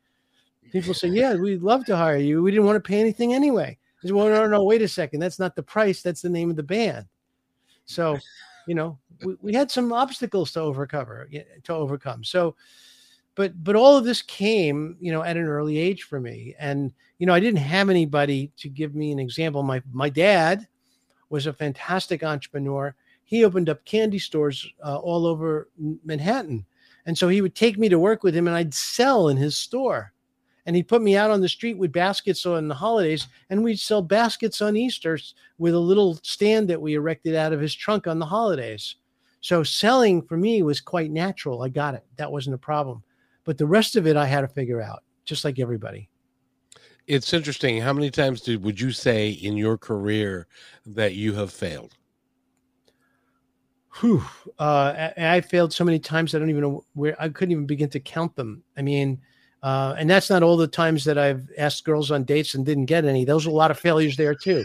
People 0.70 0.94
say, 0.94 1.08
Yeah, 1.08 1.34
we'd 1.34 1.62
love 1.62 1.84
to 1.86 1.96
hire 1.96 2.18
you. 2.18 2.42
We 2.42 2.52
didn't 2.52 2.66
want 2.66 2.76
to 2.82 2.88
pay 2.88 3.00
anything 3.00 3.34
anyway. 3.34 3.76
Said, 4.02 4.12
well, 4.12 4.28
no, 4.28 4.46
no, 4.46 4.64
wait 4.64 4.82
a 4.82 4.88
second. 4.88 5.20
That's 5.20 5.38
not 5.38 5.56
the 5.56 5.62
price. 5.62 6.02
That's 6.02 6.22
the 6.22 6.30
name 6.30 6.50
of 6.50 6.56
the 6.56 6.62
band. 6.62 7.06
So, 7.84 8.18
you 8.66 8.74
know, 8.74 8.98
we, 9.24 9.36
we 9.42 9.52
had 9.52 9.70
some 9.70 9.92
obstacles 9.92 10.52
to 10.52 10.60
overcome, 10.60 11.06
to 11.64 11.74
overcome. 11.74 12.24
So, 12.24 12.56
but 13.34 13.62
but 13.62 13.76
all 13.76 13.96
of 13.96 14.04
this 14.04 14.22
came, 14.22 14.96
you 15.00 15.12
know, 15.12 15.22
at 15.22 15.36
an 15.36 15.44
early 15.44 15.78
age 15.78 16.04
for 16.04 16.20
me. 16.20 16.54
And 16.58 16.92
you 17.18 17.26
know, 17.26 17.34
I 17.34 17.40
didn't 17.40 17.60
have 17.60 17.90
anybody 17.90 18.50
to 18.58 18.68
give 18.68 18.94
me 18.94 19.12
an 19.12 19.18
example. 19.18 19.62
My 19.62 19.82
my 19.92 20.08
dad 20.08 20.66
was 21.28 21.46
a 21.46 21.52
fantastic 21.52 22.22
entrepreneur 22.22 22.94
he 23.30 23.44
opened 23.44 23.68
up 23.68 23.84
candy 23.84 24.18
stores 24.18 24.68
uh, 24.84 24.96
all 24.96 25.24
over 25.24 25.68
Manhattan. 26.04 26.66
And 27.06 27.16
so 27.16 27.28
he 27.28 27.40
would 27.40 27.54
take 27.54 27.78
me 27.78 27.88
to 27.88 27.96
work 27.96 28.24
with 28.24 28.34
him 28.34 28.48
and 28.48 28.56
I'd 28.56 28.74
sell 28.74 29.28
in 29.28 29.36
his 29.36 29.56
store. 29.56 30.12
And 30.70 30.76
he'd 30.76 30.86
put 30.86 31.02
me 31.02 31.16
out 31.16 31.32
on 31.32 31.40
the 31.40 31.48
street 31.48 31.78
with 31.78 31.90
baskets 31.90 32.46
on 32.46 32.68
the 32.68 32.76
holidays, 32.76 33.26
and 33.48 33.64
we'd 33.64 33.80
sell 33.80 34.02
baskets 34.02 34.62
on 34.62 34.76
Easter 34.76 35.18
with 35.58 35.74
a 35.74 35.78
little 35.80 36.20
stand 36.22 36.70
that 36.70 36.80
we 36.80 36.94
erected 36.94 37.34
out 37.34 37.52
of 37.52 37.58
his 37.58 37.74
trunk 37.74 38.06
on 38.06 38.20
the 38.20 38.26
holidays. 38.26 38.94
So 39.40 39.64
selling 39.64 40.22
for 40.22 40.36
me 40.36 40.62
was 40.62 40.80
quite 40.80 41.10
natural. 41.10 41.62
I 41.62 41.70
got 41.70 41.94
it. 41.94 42.04
That 42.18 42.30
wasn't 42.30 42.54
a 42.54 42.58
problem. 42.58 43.02
But 43.42 43.58
the 43.58 43.66
rest 43.66 43.96
of 43.96 44.06
it 44.06 44.16
I 44.16 44.26
had 44.26 44.42
to 44.42 44.46
figure 44.46 44.80
out, 44.80 45.02
just 45.24 45.44
like 45.44 45.58
everybody. 45.58 46.08
It's 47.08 47.34
interesting. 47.34 47.80
How 47.80 47.92
many 47.92 48.12
times 48.12 48.40
did 48.40 48.62
would 48.62 48.80
you 48.80 48.92
say 48.92 49.30
in 49.30 49.56
your 49.56 49.76
career 49.76 50.46
that 50.86 51.14
you 51.14 51.32
have 51.32 51.52
failed? 51.52 51.96
whew, 53.98 54.22
uh, 54.60 55.10
I, 55.16 55.36
I, 55.36 55.40
failed 55.40 55.72
so 55.72 55.82
many 55.82 55.98
times 55.98 56.32
I 56.32 56.38
don't 56.38 56.48
even 56.48 56.62
know 56.62 56.84
where 56.94 57.20
I 57.20 57.28
couldn't 57.28 57.50
even 57.50 57.66
begin 57.66 57.90
to 57.90 57.98
count 57.98 58.36
them. 58.36 58.62
I 58.76 58.82
mean, 58.82 59.20
uh, 59.62 59.94
and 59.98 60.08
that's 60.08 60.30
not 60.30 60.42
all 60.42 60.56
the 60.56 60.66
times 60.66 61.04
that 61.04 61.18
I've 61.18 61.48
asked 61.58 61.84
girls 61.84 62.10
on 62.10 62.24
dates 62.24 62.54
and 62.54 62.64
didn't 62.64 62.86
get 62.86 63.04
any. 63.04 63.24
Those 63.24 63.46
are 63.46 63.50
a 63.50 63.54
lot 63.54 63.70
of 63.70 63.78
failures 63.78 64.16
there 64.16 64.34
too. 64.34 64.64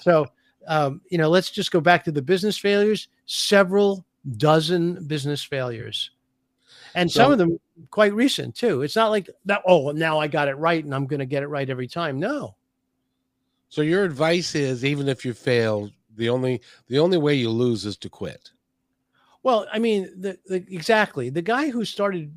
So, 0.00 0.26
um, 0.66 1.00
you 1.08 1.18
know, 1.18 1.28
let's 1.28 1.50
just 1.50 1.70
go 1.70 1.80
back 1.80 2.04
to 2.04 2.12
the 2.12 2.22
business 2.22 2.58
failures. 2.58 3.08
Several 3.26 4.04
dozen 4.36 5.06
business 5.06 5.42
failures, 5.42 6.10
and 6.94 7.10
so, 7.10 7.22
some 7.22 7.32
of 7.32 7.38
them 7.38 7.58
quite 7.90 8.14
recent 8.14 8.54
too. 8.54 8.82
It's 8.82 8.96
not 8.96 9.10
like 9.10 9.30
that. 9.44 9.62
Oh, 9.66 9.92
now 9.92 10.18
I 10.18 10.26
got 10.26 10.48
it 10.48 10.54
right, 10.54 10.84
and 10.84 10.94
I'm 10.94 11.06
going 11.06 11.20
to 11.20 11.26
get 11.26 11.42
it 11.42 11.48
right 11.48 11.68
every 11.68 11.88
time. 11.88 12.18
No. 12.18 12.56
So 13.68 13.80
your 13.80 14.04
advice 14.04 14.54
is, 14.54 14.84
even 14.84 15.08
if 15.08 15.24
you 15.24 15.32
fail, 15.32 15.90
the 16.16 16.28
only 16.28 16.60
the 16.88 16.98
only 16.98 17.16
way 17.16 17.34
you 17.34 17.48
lose 17.48 17.86
is 17.86 17.96
to 17.98 18.10
quit. 18.10 18.50
Well, 19.42 19.66
I 19.72 19.78
mean, 19.78 20.08
the, 20.20 20.38
the, 20.46 20.56
exactly 20.56 21.30
the 21.30 21.42
guy 21.42 21.70
who 21.70 21.84
started 21.84 22.32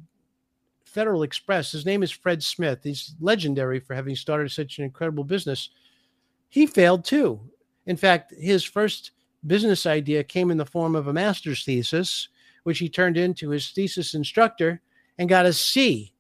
Federal 0.96 1.24
Express. 1.24 1.74
His 1.74 1.86
name 1.86 2.04
is 2.04 2.12
Fred 2.12 2.42
Smith. 2.42 2.80
He's 2.82 3.16
legendary 3.20 3.82
for 3.82 3.94
having 3.96 4.16
started 4.16 4.50
such 4.50 4.78
an 4.78 4.86
incredible 4.86 5.26
business. 5.26 5.70
He 6.48 6.66
failed 6.66 7.04
too. 7.04 7.42
In 7.86 7.98
fact, 7.98 8.34
his 8.40 8.64
first 8.64 9.12
business 9.46 9.86
idea 9.86 10.24
came 10.24 10.52
in 10.52 10.58
the 10.58 10.66
form 10.66 10.96
of 10.96 11.08
a 11.08 11.14
master's 11.14 11.66
thesis, 11.66 12.30
which 12.64 12.80
he 12.80 12.88
turned 12.88 13.18
into 13.18 13.50
his 13.50 13.72
thesis 13.72 14.14
instructor 14.14 14.82
and 15.18 15.28
got 15.28 15.46
a 15.46 15.52
C. 15.52 16.14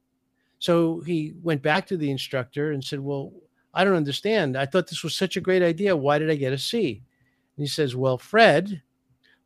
So 0.60 1.00
he 1.06 1.36
went 1.42 1.62
back 1.62 1.88
to 1.88 1.96
the 1.96 2.12
instructor 2.12 2.74
and 2.74 2.84
said, 2.84 3.00
Well, 3.00 3.32
I 3.74 3.86
don't 3.86 3.96
understand. 3.96 4.58
I 4.58 4.66
thought 4.66 4.88
this 4.88 5.04
was 5.04 5.16
such 5.16 5.38
a 5.38 5.42
great 5.42 5.64
idea. 5.64 5.96
Why 5.96 6.20
did 6.20 6.30
I 6.30 6.36
get 6.36 6.52
a 6.52 6.58
C? 6.58 7.02
And 7.56 7.64
he 7.64 7.68
says, 7.70 7.96
Well, 7.96 8.18
Fred, 8.18 8.82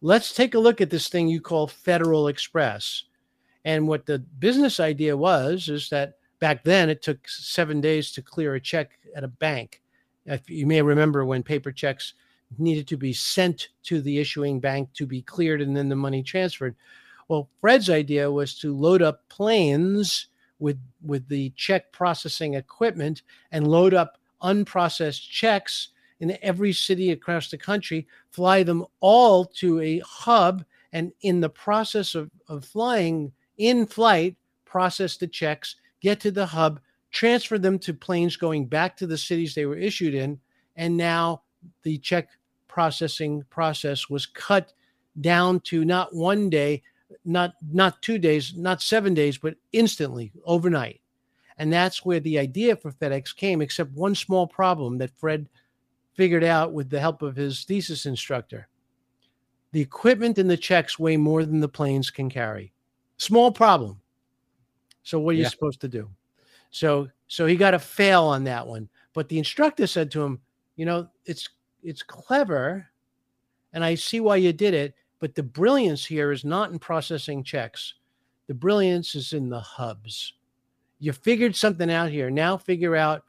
let's 0.01 0.33
take 0.33 0.55
a 0.55 0.59
look 0.59 0.81
at 0.81 0.89
this 0.89 1.07
thing 1.07 1.27
you 1.27 1.39
call 1.39 1.67
Federal 1.67 2.29
Express. 2.29 3.03
And 3.65 3.87
what 3.87 4.05
the 4.05 4.19
business 4.19 4.79
idea 4.79 5.15
was 5.15 5.69
is 5.69 5.89
that 5.89 6.15
back 6.39 6.63
then 6.63 6.89
it 6.89 7.01
took 7.01 7.27
seven 7.27 7.81
days 7.81 8.11
to 8.11 8.21
clear 8.21 8.55
a 8.55 8.61
check 8.61 8.91
at 9.15 9.23
a 9.23 9.27
bank. 9.27 9.81
If 10.25 10.49
you 10.49 10.65
may 10.65 10.81
remember 10.81 11.25
when 11.25 11.43
paper 11.43 11.71
checks 11.71 12.13
needed 12.57 12.87
to 12.87 12.97
be 12.97 13.13
sent 13.13 13.69
to 13.83 14.01
the 14.01 14.19
issuing 14.19 14.59
bank 14.59 14.91
to 14.93 15.05
be 15.05 15.21
cleared 15.21 15.61
and 15.61 15.75
then 15.75 15.89
the 15.89 15.95
money 15.95 16.23
transferred. 16.23 16.75
Well, 17.27 17.49
Fred's 17.61 17.89
idea 17.89 18.31
was 18.31 18.57
to 18.59 18.75
load 18.75 19.01
up 19.01 19.27
planes 19.29 20.27
with 20.57 20.79
with 21.01 21.27
the 21.29 21.51
check 21.55 21.91
processing 21.91 22.55
equipment 22.55 23.21
and 23.51 23.67
load 23.67 23.93
up 23.93 24.17
unprocessed 24.41 25.29
checks 25.29 25.89
in 26.19 26.37
every 26.41 26.73
city 26.73 27.11
across 27.11 27.49
the 27.49 27.57
country, 27.57 28.07
fly 28.31 28.63
them 28.63 28.85
all 28.99 29.45
to 29.45 29.79
a 29.79 29.99
hub, 29.99 30.65
and 30.91 31.13
in 31.21 31.39
the 31.39 31.49
process 31.49 32.13
of, 32.15 32.29
of 32.47 32.65
flying 32.65 33.31
in 33.59 33.85
flight, 33.85 34.35
process 34.65 35.17
the 35.17 35.27
checks, 35.27 35.75
get 36.01 36.19
to 36.21 36.31
the 36.31 36.47
hub, 36.47 36.79
transfer 37.11 37.59
them 37.59 37.77
to 37.79 37.93
planes 37.93 38.35
going 38.35 38.65
back 38.65 38.97
to 38.97 39.05
the 39.05 39.17
cities 39.17 39.53
they 39.53 39.67
were 39.67 39.77
issued 39.77 40.15
in, 40.15 40.39
and 40.75 40.97
now 40.97 41.43
the 41.83 41.99
check 41.99 42.29
processing 42.67 43.43
process 43.49 44.09
was 44.09 44.25
cut 44.25 44.73
down 45.21 45.59
to 45.59 45.83
not 45.83 46.15
one 46.15 46.49
day, 46.49 46.81
not 47.25 47.53
not 47.71 48.01
two 48.01 48.17
days, 48.17 48.55
not 48.55 48.81
seven 48.81 49.13
days, 49.13 49.37
but 49.37 49.55
instantly 49.73 50.31
overnight. 50.45 51.01
And 51.57 51.73
that's 51.73 52.05
where 52.05 52.21
the 52.21 52.39
idea 52.39 52.77
for 52.77 52.91
FedEx 52.91 53.35
came, 53.35 53.61
except 53.61 53.91
one 53.91 54.15
small 54.15 54.47
problem 54.47 54.97
that 54.99 55.17
Fred 55.17 55.49
figured 56.13 56.43
out 56.43 56.71
with 56.71 56.89
the 56.89 57.01
help 57.01 57.21
of 57.21 57.35
his 57.35 57.65
thesis 57.65 58.05
instructor. 58.05 58.69
The 59.73 59.81
equipment 59.81 60.37
and 60.37 60.49
the 60.49 60.57
checks 60.57 60.97
weigh 60.97 61.17
more 61.17 61.45
than 61.45 61.59
the 61.59 61.67
planes 61.67 62.09
can 62.09 62.29
carry. 62.29 62.71
Small 63.19 63.51
problem. 63.51 63.99
So 65.03 65.19
what 65.19 65.35
are 65.35 65.37
you 65.37 65.45
supposed 65.45 65.81
to 65.81 65.87
do? 65.87 66.09
So 66.71 67.09
so 67.27 67.45
he 67.45 67.55
got 67.55 67.73
a 67.73 67.79
fail 67.79 68.23
on 68.23 68.43
that 68.45 68.65
one. 68.65 68.89
But 69.13 69.27
the 69.29 69.37
instructor 69.37 69.87
said 69.87 70.09
to 70.11 70.21
him, 70.21 70.39
you 70.77 70.85
know, 70.85 71.07
it's 71.25 71.49
it's 71.83 72.01
clever 72.01 72.87
and 73.73 73.83
I 73.83 73.95
see 73.95 74.19
why 74.19 74.37
you 74.37 74.53
did 74.53 74.73
it, 74.73 74.95
but 75.19 75.35
the 75.35 75.43
brilliance 75.43 76.05
here 76.05 76.31
is 76.31 76.45
not 76.45 76.71
in 76.71 76.79
processing 76.79 77.43
checks. 77.43 77.95
The 78.47 78.53
brilliance 78.53 79.13
is 79.15 79.33
in 79.33 79.49
the 79.49 79.59
hubs. 79.59 80.33
You 80.99 81.11
figured 81.11 81.55
something 81.55 81.91
out 81.91 82.09
here. 82.09 82.29
Now 82.29 82.57
figure 82.57 82.95
out 82.95 83.23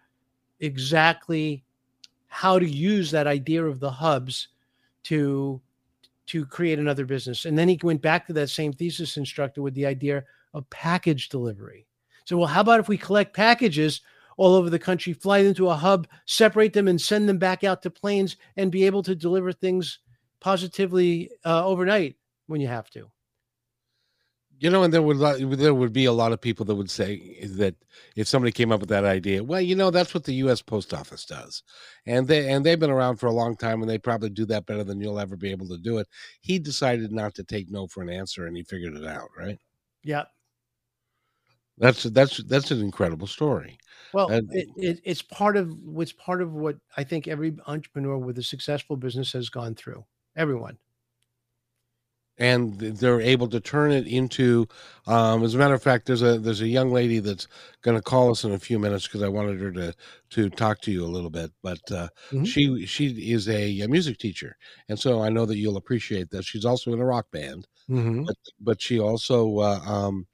exactly 0.60 1.64
how 2.28 2.58
to 2.58 2.66
use 2.66 3.10
that 3.10 3.26
idea 3.26 3.64
of 3.64 3.80
the 3.80 3.90
hubs 3.90 4.48
to 5.04 5.60
to 6.30 6.46
create 6.46 6.78
another 6.78 7.04
business. 7.04 7.44
And 7.44 7.58
then 7.58 7.68
he 7.68 7.78
went 7.82 8.02
back 8.02 8.26
to 8.26 8.32
that 8.34 8.50
same 8.50 8.72
thesis 8.72 9.16
instructor 9.16 9.62
with 9.62 9.74
the 9.74 9.86
idea 9.86 10.24
of 10.54 10.68
package 10.70 11.28
delivery. 11.28 11.86
So, 12.24 12.36
well, 12.36 12.46
how 12.46 12.60
about 12.60 12.80
if 12.80 12.88
we 12.88 12.96
collect 12.96 13.34
packages 13.34 14.00
all 14.36 14.54
over 14.54 14.70
the 14.70 14.78
country, 14.78 15.12
fly 15.12 15.42
them 15.42 15.54
to 15.54 15.70
a 15.70 15.74
hub, 15.74 16.06
separate 16.26 16.72
them, 16.72 16.86
and 16.86 17.00
send 17.00 17.28
them 17.28 17.38
back 17.38 17.64
out 17.64 17.82
to 17.82 17.90
planes 17.90 18.36
and 18.56 18.70
be 18.70 18.86
able 18.86 19.02
to 19.02 19.14
deliver 19.14 19.52
things 19.52 19.98
positively 20.40 21.30
uh, 21.44 21.66
overnight 21.66 22.16
when 22.46 22.60
you 22.60 22.68
have 22.68 22.90
to? 22.90 23.10
You 24.60 24.68
know, 24.68 24.82
and 24.82 24.92
there 24.92 25.00
would 25.00 25.18
there 25.58 25.72
would 25.72 25.92
be 25.94 26.04
a 26.04 26.12
lot 26.12 26.32
of 26.32 26.40
people 26.40 26.66
that 26.66 26.74
would 26.74 26.90
say 26.90 27.46
that 27.54 27.74
if 28.14 28.28
somebody 28.28 28.52
came 28.52 28.70
up 28.70 28.80
with 28.80 28.90
that 28.90 29.06
idea, 29.06 29.42
well, 29.42 29.62
you 29.62 29.74
know, 29.74 29.90
that's 29.90 30.12
what 30.12 30.24
the 30.24 30.34
U.S. 30.34 30.60
Post 30.60 30.92
Office 30.92 31.24
does, 31.24 31.62
and 32.04 32.28
they 32.28 32.52
and 32.52 32.62
they've 32.62 32.78
been 32.78 32.90
around 32.90 33.16
for 33.16 33.26
a 33.26 33.32
long 33.32 33.56
time, 33.56 33.80
and 33.80 33.90
they 33.90 33.96
probably 33.96 34.28
do 34.28 34.44
that 34.44 34.66
better 34.66 34.84
than 34.84 35.00
you'll 35.00 35.18
ever 35.18 35.34
be 35.34 35.50
able 35.50 35.66
to 35.68 35.78
do 35.78 35.96
it. 35.96 36.08
He 36.42 36.58
decided 36.58 37.10
not 37.10 37.34
to 37.36 37.42
take 37.42 37.70
no 37.70 37.86
for 37.86 38.02
an 38.02 38.10
answer, 38.10 38.44
and 38.44 38.54
he 38.54 38.62
figured 38.62 38.94
it 38.94 39.06
out, 39.06 39.30
right? 39.34 39.58
Yeah, 40.04 40.24
that's 41.78 42.02
that's 42.02 42.44
that's 42.44 42.70
an 42.70 42.82
incredible 42.82 43.28
story. 43.28 43.78
Well, 44.12 44.28
it, 44.30 44.44
it, 44.76 45.00
it's 45.04 45.22
part 45.22 45.56
of 45.56 45.72
what's 45.82 46.12
part 46.12 46.42
of 46.42 46.52
what 46.52 46.76
I 46.98 47.04
think 47.04 47.28
every 47.28 47.56
entrepreneur 47.66 48.18
with 48.18 48.36
a 48.36 48.42
successful 48.42 48.96
business 48.96 49.32
has 49.32 49.48
gone 49.48 49.74
through. 49.74 50.04
Everyone 50.36 50.76
and 52.40 52.78
they're 52.78 53.20
able 53.20 53.46
to 53.46 53.60
turn 53.60 53.92
it 53.92 54.06
into 54.08 54.66
um, 55.06 55.44
as 55.44 55.54
a 55.54 55.58
matter 55.58 55.74
of 55.74 55.82
fact 55.82 56.06
there's 56.06 56.22
a 56.22 56.38
there's 56.38 56.62
a 56.62 56.66
young 56.66 56.90
lady 56.90 57.18
that's 57.20 57.46
going 57.82 57.96
to 57.96 58.02
call 58.02 58.30
us 58.30 58.44
in 58.44 58.52
a 58.52 58.58
few 58.58 58.78
minutes 58.78 59.06
because 59.06 59.22
i 59.22 59.28
wanted 59.28 59.60
her 59.60 59.70
to 59.70 59.94
to 60.30 60.48
talk 60.50 60.80
to 60.80 60.90
you 60.90 61.04
a 61.04 61.06
little 61.06 61.30
bit 61.30 61.52
but 61.62 61.78
uh, 61.92 62.08
mm-hmm. 62.32 62.44
she 62.44 62.84
she 62.86 63.08
is 63.30 63.48
a, 63.48 63.86
music 63.86 64.18
teacher 64.18 64.56
and 64.88 64.98
so 64.98 65.22
i 65.22 65.28
know 65.28 65.44
that 65.44 65.58
you'll 65.58 65.76
appreciate 65.76 66.30
that 66.30 66.44
she's 66.44 66.64
also 66.64 66.92
in 66.92 67.00
a 67.00 67.04
rock 67.04 67.30
band 67.30 67.68
mm-hmm. 67.88 68.24
but, 68.24 68.36
but 68.58 68.82
she 68.82 68.98
also 68.98 69.58
uh, 69.58 69.80
um, 69.84 70.26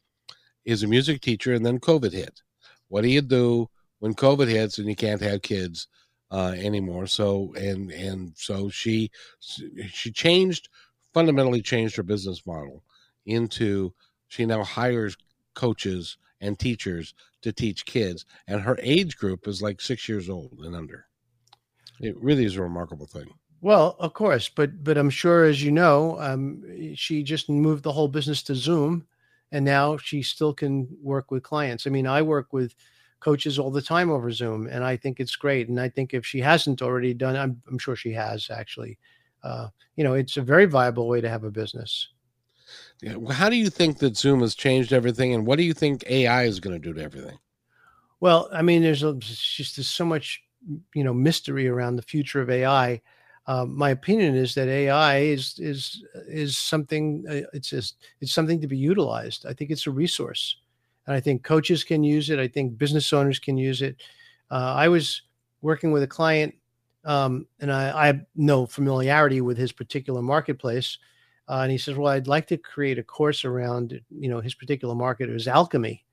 is 0.64 0.82
a 0.82 0.86
music 0.86 1.20
teacher 1.20 1.52
and 1.52 1.66
then 1.66 1.80
covid 1.80 2.12
hit 2.12 2.40
what 2.88 3.02
do 3.02 3.08
you 3.08 3.20
do 3.20 3.68
when 3.98 4.14
covid 4.14 4.48
hits 4.48 4.78
and 4.78 4.88
you 4.88 4.96
can't 4.96 5.20
have 5.20 5.42
kids 5.42 5.88
uh, 6.30 6.54
anymore 6.56 7.06
so 7.06 7.52
and 7.56 7.90
and 7.92 8.32
so 8.36 8.68
she 8.68 9.10
she 9.40 10.10
changed 10.10 10.68
fundamentally 11.16 11.62
changed 11.62 11.96
her 11.96 12.02
business 12.02 12.46
model 12.46 12.84
into 13.24 13.90
she 14.28 14.44
now 14.44 14.62
hires 14.62 15.16
coaches 15.54 16.18
and 16.42 16.58
teachers 16.58 17.14
to 17.40 17.54
teach 17.54 17.86
kids 17.86 18.26
and 18.46 18.60
her 18.60 18.78
age 18.82 19.16
group 19.16 19.48
is 19.48 19.62
like 19.62 19.80
six 19.80 20.10
years 20.10 20.28
old 20.28 20.60
and 20.62 20.76
under. 20.76 21.06
It 22.00 22.14
really 22.20 22.44
is 22.44 22.56
a 22.56 22.62
remarkable 22.62 23.06
thing. 23.06 23.30
Well 23.62 23.96
of 23.98 24.12
course 24.12 24.50
but 24.50 24.84
but 24.84 24.98
i'm 24.98 25.08
sure 25.08 25.44
as 25.44 25.62
you 25.64 25.70
know 25.72 26.20
um, 26.20 26.62
she 26.94 27.22
just 27.22 27.48
moved 27.48 27.84
the 27.84 27.92
whole 27.92 28.08
business 28.08 28.42
to 28.42 28.54
zoom 28.54 29.06
and 29.52 29.64
now 29.64 29.96
she 29.96 30.20
still 30.20 30.52
can 30.52 30.86
work 31.02 31.30
with 31.30 31.42
clients. 31.42 31.86
I 31.86 31.90
mean 31.90 32.06
i 32.06 32.20
work 32.20 32.52
with 32.52 32.74
coaches 33.20 33.58
all 33.58 33.70
the 33.70 33.80
time 33.80 34.10
over 34.10 34.30
zoom 34.30 34.66
and 34.66 34.84
i 34.84 34.94
think 34.98 35.18
it's 35.18 35.34
great 35.34 35.70
and 35.70 35.80
i 35.80 35.88
think 35.88 36.12
if 36.12 36.26
she 36.26 36.40
hasn't 36.40 36.82
already 36.82 37.14
done 37.14 37.34
i'm, 37.36 37.62
I'm 37.66 37.78
sure 37.78 37.96
she 37.96 38.12
has 38.12 38.50
actually 38.50 38.98
uh, 39.46 39.68
you 39.94 40.04
know, 40.04 40.14
it's 40.14 40.36
a 40.36 40.42
very 40.42 40.66
viable 40.66 41.08
way 41.08 41.20
to 41.20 41.28
have 41.28 41.44
a 41.44 41.50
business. 41.50 42.08
Yeah. 43.00 43.16
How 43.30 43.48
do 43.48 43.56
you 43.56 43.70
think 43.70 43.98
that 43.98 44.16
Zoom 44.16 44.40
has 44.40 44.54
changed 44.54 44.92
everything, 44.92 45.34
and 45.34 45.46
what 45.46 45.56
do 45.56 45.64
you 45.64 45.74
think 45.74 46.04
AI 46.08 46.44
is 46.44 46.60
going 46.60 46.80
to 46.80 46.84
do 46.84 46.94
to 46.94 47.02
everything? 47.02 47.38
Well, 48.20 48.48
I 48.52 48.62
mean, 48.62 48.82
there's 48.82 49.02
a, 49.02 49.14
just 49.14 49.76
there's 49.76 49.88
so 49.88 50.04
much, 50.04 50.42
you 50.94 51.04
know, 51.04 51.14
mystery 51.14 51.68
around 51.68 51.96
the 51.96 52.02
future 52.02 52.40
of 52.40 52.50
AI. 52.50 53.00
Uh, 53.46 53.64
my 53.64 53.90
opinion 53.90 54.34
is 54.34 54.54
that 54.54 54.68
AI 54.68 55.18
is 55.18 55.58
is 55.58 56.02
is 56.26 56.58
something. 56.58 57.24
Uh, 57.28 57.46
it's 57.52 57.70
just 57.70 57.96
it's 58.20 58.32
something 58.32 58.60
to 58.60 58.66
be 58.66 58.78
utilized. 58.78 59.46
I 59.46 59.52
think 59.52 59.70
it's 59.70 59.86
a 59.86 59.92
resource, 59.92 60.56
and 61.06 61.14
I 61.14 61.20
think 61.20 61.44
coaches 61.44 61.84
can 61.84 62.02
use 62.02 62.30
it. 62.30 62.40
I 62.40 62.48
think 62.48 62.78
business 62.78 63.12
owners 63.12 63.38
can 63.38 63.56
use 63.56 63.82
it. 63.82 63.96
Uh, 64.50 64.74
I 64.74 64.88
was 64.88 65.22
working 65.60 65.92
with 65.92 66.02
a 66.02 66.08
client 66.08 66.54
um, 67.06 67.46
and 67.60 67.72
I, 67.72 68.02
I, 68.02 68.06
have 68.08 68.26
no 68.34 68.66
familiarity 68.66 69.40
with 69.40 69.56
his 69.56 69.70
particular 69.70 70.20
marketplace. 70.20 70.98
Uh, 71.48 71.60
and 71.62 71.70
he 71.70 71.78
says, 71.78 71.94
"Well, 71.94 72.12
I'd 72.12 72.26
like 72.26 72.48
to 72.48 72.56
create 72.56 72.98
a 72.98 73.02
course 73.04 73.44
around 73.44 73.98
you 74.10 74.28
know 74.28 74.40
his 74.40 74.54
particular 74.54 74.94
market 74.94 75.30
is 75.30 75.46
alchemy." 75.46 76.04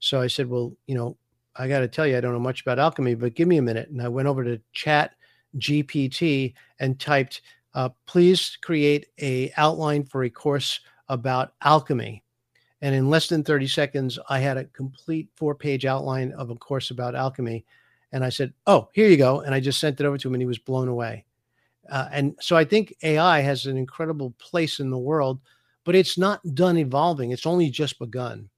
So 0.00 0.20
I 0.20 0.26
said, 0.26 0.48
"Well, 0.48 0.76
you 0.86 0.96
know, 0.96 1.16
I 1.54 1.68
got 1.68 1.80
to 1.80 1.88
tell 1.88 2.06
you, 2.06 2.18
I 2.18 2.20
don't 2.20 2.32
know 2.32 2.40
much 2.40 2.62
about 2.62 2.80
alchemy, 2.80 3.14
but 3.14 3.34
give 3.34 3.46
me 3.46 3.58
a 3.58 3.62
minute." 3.62 3.88
And 3.88 4.02
I 4.02 4.08
went 4.08 4.26
over 4.26 4.42
to 4.42 4.60
Chat 4.72 5.14
GPT 5.58 6.54
and 6.80 6.98
typed, 6.98 7.42
uh, 7.74 7.90
"Please 8.06 8.58
create 8.60 9.06
a 9.20 9.52
outline 9.56 10.04
for 10.04 10.24
a 10.24 10.30
course 10.30 10.80
about 11.08 11.54
alchemy." 11.62 12.24
And 12.80 12.96
in 12.96 13.08
less 13.08 13.28
than 13.28 13.44
30 13.44 13.68
seconds, 13.68 14.18
I 14.28 14.40
had 14.40 14.56
a 14.56 14.64
complete 14.64 15.28
four 15.36 15.54
page 15.54 15.86
outline 15.86 16.32
of 16.32 16.50
a 16.50 16.56
course 16.56 16.90
about 16.90 17.14
alchemy. 17.14 17.64
And 18.12 18.24
I 18.24 18.28
said, 18.28 18.52
"Oh, 18.66 18.88
here 18.92 19.08
you 19.08 19.16
go." 19.16 19.40
And 19.40 19.54
I 19.54 19.60
just 19.60 19.80
sent 19.80 20.00
it 20.00 20.06
over 20.06 20.18
to 20.18 20.28
him, 20.28 20.34
and 20.34 20.42
he 20.42 20.46
was 20.46 20.58
blown 20.58 20.88
away. 20.88 21.24
Uh, 21.90 22.08
and 22.12 22.36
so 22.40 22.56
I 22.56 22.64
think 22.64 22.94
AI 23.02 23.40
has 23.40 23.66
an 23.66 23.76
incredible 23.76 24.34
place 24.38 24.80
in 24.80 24.90
the 24.90 24.98
world, 24.98 25.40
but 25.84 25.94
it's 25.94 26.16
not 26.16 26.40
done 26.54 26.78
evolving. 26.78 27.32
It's 27.32 27.46
only 27.46 27.70
just 27.70 27.98
begun. 27.98 28.48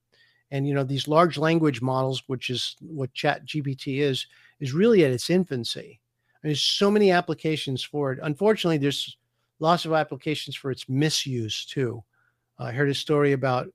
And 0.51 0.67
you 0.67 0.73
know, 0.73 0.83
these 0.83 1.07
large 1.07 1.37
language 1.37 1.81
models, 1.81 2.23
which 2.27 2.49
is 2.49 2.75
what 2.81 3.13
Chat 3.13 3.45
GPT 3.45 3.99
is, 3.99 4.27
is 4.59 4.73
really 4.73 5.03
at 5.03 5.11
its 5.11 5.29
infancy. 5.29 5.99
And 6.41 6.49
there's 6.49 6.61
so 6.61 6.91
many 6.91 7.11
applications 7.11 7.83
for 7.83 8.11
it. 8.11 8.19
Unfortunately, 8.21 8.77
there's 8.77 9.17
lots 9.59 9.85
of 9.85 9.93
applications 9.93 10.55
for 10.55 10.69
its 10.69 10.87
misuse 10.87 11.65
too. 11.65 12.03
I 12.59 12.71
heard 12.71 12.89
a 12.89 12.95
story 12.95 13.31
about 13.31 13.67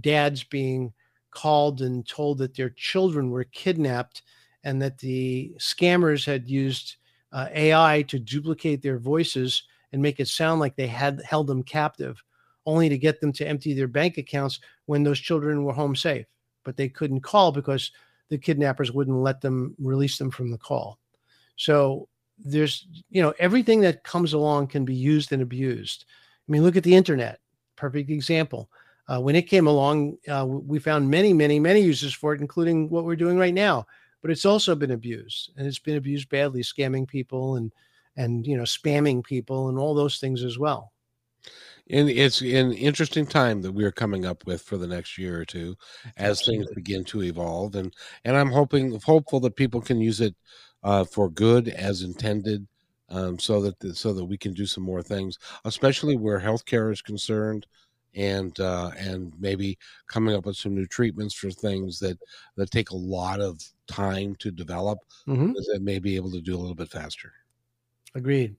dads 0.00 0.42
being 0.42 0.92
called 1.30 1.80
and 1.82 2.06
told 2.06 2.38
that 2.38 2.56
their 2.56 2.70
children 2.70 3.30
were 3.30 3.44
kidnapped 3.44 4.22
and 4.64 4.80
that 4.82 4.98
the 4.98 5.54
scammers 5.58 6.24
had 6.24 6.48
used 6.48 6.96
uh, 7.32 7.48
AI 7.52 8.02
to 8.08 8.18
duplicate 8.18 8.82
their 8.82 8.98
voices 8.98 9.62
and 9.92 10.02
make 10.02 10.20
it 10.20 10.28
sound 10.28 10.60
like 10.60 10.76
they 10.76 10.86
had 10.86 11.22
held 11.22 11.46
them 11.46 11.62
captive, 11.62 12.22
only 12.66 12.88
to 12.88 12.98
get 12.98 13.20
them 13.20 13.32
to 13.32 13.46
empty 13.46 13.74
their 13.74 13.88
bank 13.88 14.18
accounts 14.18 14.60
when 14.86 15.02
those 15.02 15.20
children 15.20 15.64
were 15.64 15.72
home 15.72 15.94
safe. 15.94 16.26
But 16.64 16.76
they 16.76 16.88
couldn't 16.88 17.20
call 17.20 17.52
because 17.52 17.92
the 18.28 18.38
kidnappers 18.38 18.92
wouldn't 18.92 19.16
let 19.16 19.40
them 19.40 19.74
release 19.78 20.18
them 20.18 20.30
from 20.30 20.50
the 20.50 20.58
call. 20.58 20.98
So 21.56 22.08
there's, 22.38 22.86
you 23.08 23.22
know, 23.22 23.34
everything 23.38 23.80
that 23.82 24.02
comes 24.04 24.32
along 24.32 24.68
can 24.68 24.84
be 24.84 24.94
used 24.94 25.32
and 25.32 25.42
abused. 25.42 26.04
I 26.46 26.52
mean, 26.52 26.62
look 26.62 26.76
at 26.76 26.82
the 26.82 26.94
internet, 26.94 27.40
perfect 27.76 28.10
example. 28.10 28.68
Uh, 29.08 29.20
when 29.20 29.36
it 29.36 29.42
came 29.42 29.68
along, 29.68 30.18
uh, 30.28 30.44
we 30.46 30.80
found 30.80 31.08
many, 31.08 31.32
many, 31.32 31.60
many 31.60 31.80
uses 31.80 32.12
for 32.12 32.34
it, 32.34 32.40
including 32.40 32.90
what 32.90 33.04
we're 33.04 33.14
doing 33.16 33.38
right 33.38 33.54
now 33.54 33.86
but 34.22 34.30
it's 34.30 34.44
also 34.44 34.74
been 34.74 34.90
abused 34.90 35.52
and 35.56 35.66
it's 35.66 35.78
been 35.78 35.96
abused 35.96 36.28
badly, 36.28 36.62
scamming 36.62 37.06
people 37.06 37.56
and 37.56 37.72
and 38.16 38.46
you 38.46 38.56
know 38.56 38.64
spamming 38.64 39.22
people 39.24 39.68
and 39.68 39.78
all 39.78 39.94
those 39.94 40.18
things 40.18 40.42
as 40.42 40.58
well. 40.58 40.92
And 41.88 42.08
it's 42.10 42.40
an 42.40 42.72
interesting 42.72 43.26
time 43.26 43.62
that 43.62 43.72
we're 43.72 43.92
coming 43.92 44.26
up 44.26 44.44
with 44.44 44.62
for 44.62 44.76
the 44.76 44.88
next 44.88 45.16
year 45.18 45.40
or 45.40 45.44
two 45.44 45.76
as 46.16 46.40
Absolutely. 46.40 46.64
things 46.64 46.74
begin 46.74 47.04
to 47.04 47.22
evolve 47.22 47.74
and 47.76 47.94
and 48.24 48.36
I'm 48.36 48.50
hoping 48.50 48.98
hopeful 49.00 49.40
that 49.40 49.56
people 49.56 49.80
can 49.80 50.00
use 50.00 50.20
it 50.20 50.34
uh, 50.82 51.04
for 51.04 51.30
good 51.30 51.68
as 51.68 52.02
intended 52.02 52.66
um, 53.08 53.38
so 53.38 53.60
that 53.62 53.78
the, 53.78 53.94
so 53.94 54.12
that 54.14 54.24
we 54.24 54.36
can 54.36 54.52
do 54.52 54.66
some 54.66 54.82
more 54.82 55.02
things 55.02 55.38
especially 55.64 56.16
where 56.16 56.40
healthcare 56.40 56.92
is 56.92 57.02
concerned 57.02 57.66
and 58.16 58.58
uh, 58.60 58.90
and 58.98 59.32
maybe 59.38 59.78
coming 60.08 60.34
up 60.34 60.46
with 60.46 60.56
some 60.56 60.74
new 60.74 60.86
treatments 60.86 61.34
for 61.34 61.50
things 61.50 61.98
that 62.00 62.18
that 62.56 62.70
take 62.70 62.90
a 62.90 62.96
lot 62.96 63.40
of 63.40 63.60
time 63.86 64.34
to 64.36 64.50
develop 64.50 64.98
mm-hmm. 65.28 65.52
that 65.52 65.80
may 65.82 65.98
be 65.98 66.16
able 66.16 66.30
to 66.32 66.40
do 66.40 66.56
a 66.56 66.58
little 66.58 66.74
bit 66.74 66.90
faster. 66.90 67.32
Agreed. 68.14 68.56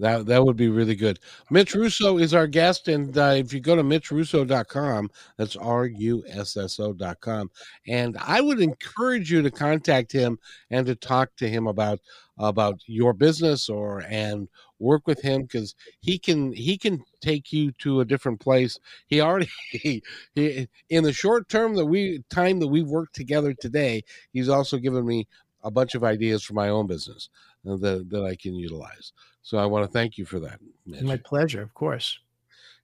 That 0.00 0.24
that 0.26 0.42
would 0.42 0.56
be 0.56 0.68
really 0.68 0.94
good. 0.94 1.18
Mitch 1.50 1.74
Russo 1.74 2.16
is 2.16 2.32
our 2.32 2.46
guest, 2.46 2.88
and 2.88 3.16
uh, 3.18 3.34
if 3.36 3.52
you 3.52 3.60
go 3.60 3.76
to 3.76 3.82
mitchrusso.com, 3.82 5.10
that's 5.36 5.56
R 5.56 5.86
U 5.86 6.24
S 6.26 6.56
S 6.56 6.80
O.com, 6.80 7.50
and 7.86 8.16
I 8.18 8.40
would 8.40 8.60
encourage 8.60 9.30
you 9.30 9.42
to 9.42 9.50
contact 9.50 10.10
him 10.10 10.38
and 10.70 10.86
to 10.86 10.94
talk 10.94 11.36
to 11.36 11.48
him 11.48 11.66
about 11.66 12.00
about 12.38 12.80
your 12.86 13.12
business 13.12 13.68
or 13.68 14.02
and 14.08 14.48
work 14.80 15.06
with 15.06 15.20
him 15.20 15.42
because 15.42 15.74
he 16.00 16.18
can 16.18 16.52
he 16.52 16.76
can 16.76 17.04
take 17.20 17.52
you 17.52 17.70
to 17.72 18.00
a 18.00 18.04
different 18.04 18.40
place. 18.40 18.80
He 19.06 19.20
already 19.20 19.48
he, 19.70 20.02
he 20.34 20.68
in 20.88 21.04
the 21.04 21.12
short 21.12 21.48
term 21.48 21.74
that 21.76 21.86
we 21.86 22.24
time 22.30 22.58
that 22.60 22.68
we've 22.68 22.88
worked 22.88 23.14
together 23.14 23.54
today, 23.54 24.02
he's 24.32 24.48
also 24.48 24.78
given 24.78 25.06
me 25.06 25.28
a 25.62 25.70
bunch 25.70 25.94
of 25.94 26.02
ideas 26.02 26.42
for 26.42 26.54
my 26.54 26.70
own 26.70 26.86
business 26.86 27.28
that 27.64 28.06
that 28.10 28.24
I 28.24 28.34
can 28.34 28.54
utilize. 28.54 29.12
So 29.42 29.58
I 29.58 29.66
want 29.66 29.86
to 29.86 29.92
thank 29.92 30.18
you 30.18 30.24
for 30.24 30.40
that. 30.40 30.58
Mitch. 30.86 31.02
My 31.02 31.16
pleasure, 31.16 31.62
of 31.62 31.74
course. 31.74 32.18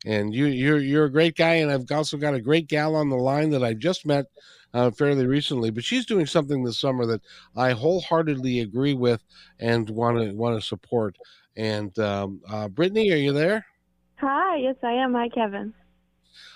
And 0.04 0.34
you, 0.34 0.46
you're 0.46 0.78
you're 0.78 1.06
a 1.06 1.12
great 1.12 1.36
guy, 1.36 1.54
and 1.54 1.70
I've 1.70 1.90
also 1.90 2.16
got 2.16 2.34
a 2.34 2.40
great 2.40 2.68
gal 2.68 2.94
on 2.94 3.08
the 3.08 3.16
line 3.16 3.50
that 3.50 3.64
I've 3.64 3.78
just 3.78 4.06
met 4.06 4.26
uh, 4.74 4.90
fairly 4.90 5.26
recently. 5.26 5.70
But 5.70 5.84
she's 5.84 6.06
doing 6.06 6.26
something 6.26 6.62
this 6.62 6.78
summer 6.78 7.06
that 7.06 7.22
I 7.56 7.72
wholeheartedly 7.72 8.60
agree 8.60 8.94
with 8.94 9.24
and 9.58 9.88
want 9.90 10.18
to 10.18 10.32
want 10.32 10.60
to 10.60 10.66
support. 10.66 11.16
And 11.56 11.98
um, 11.98 12.40
uh, 12.48 12.68
Brittany, 12.68 13.10
are 13.12 13.16
you 13.16 13.32
there? 13.32 13.64
Hi, 14.16 14.56
yes, 14.56 14.76
I 14.82 14.92
am. 14.92 15.14
Hi, 15.14 15.28
Kevin. 15.28 15.72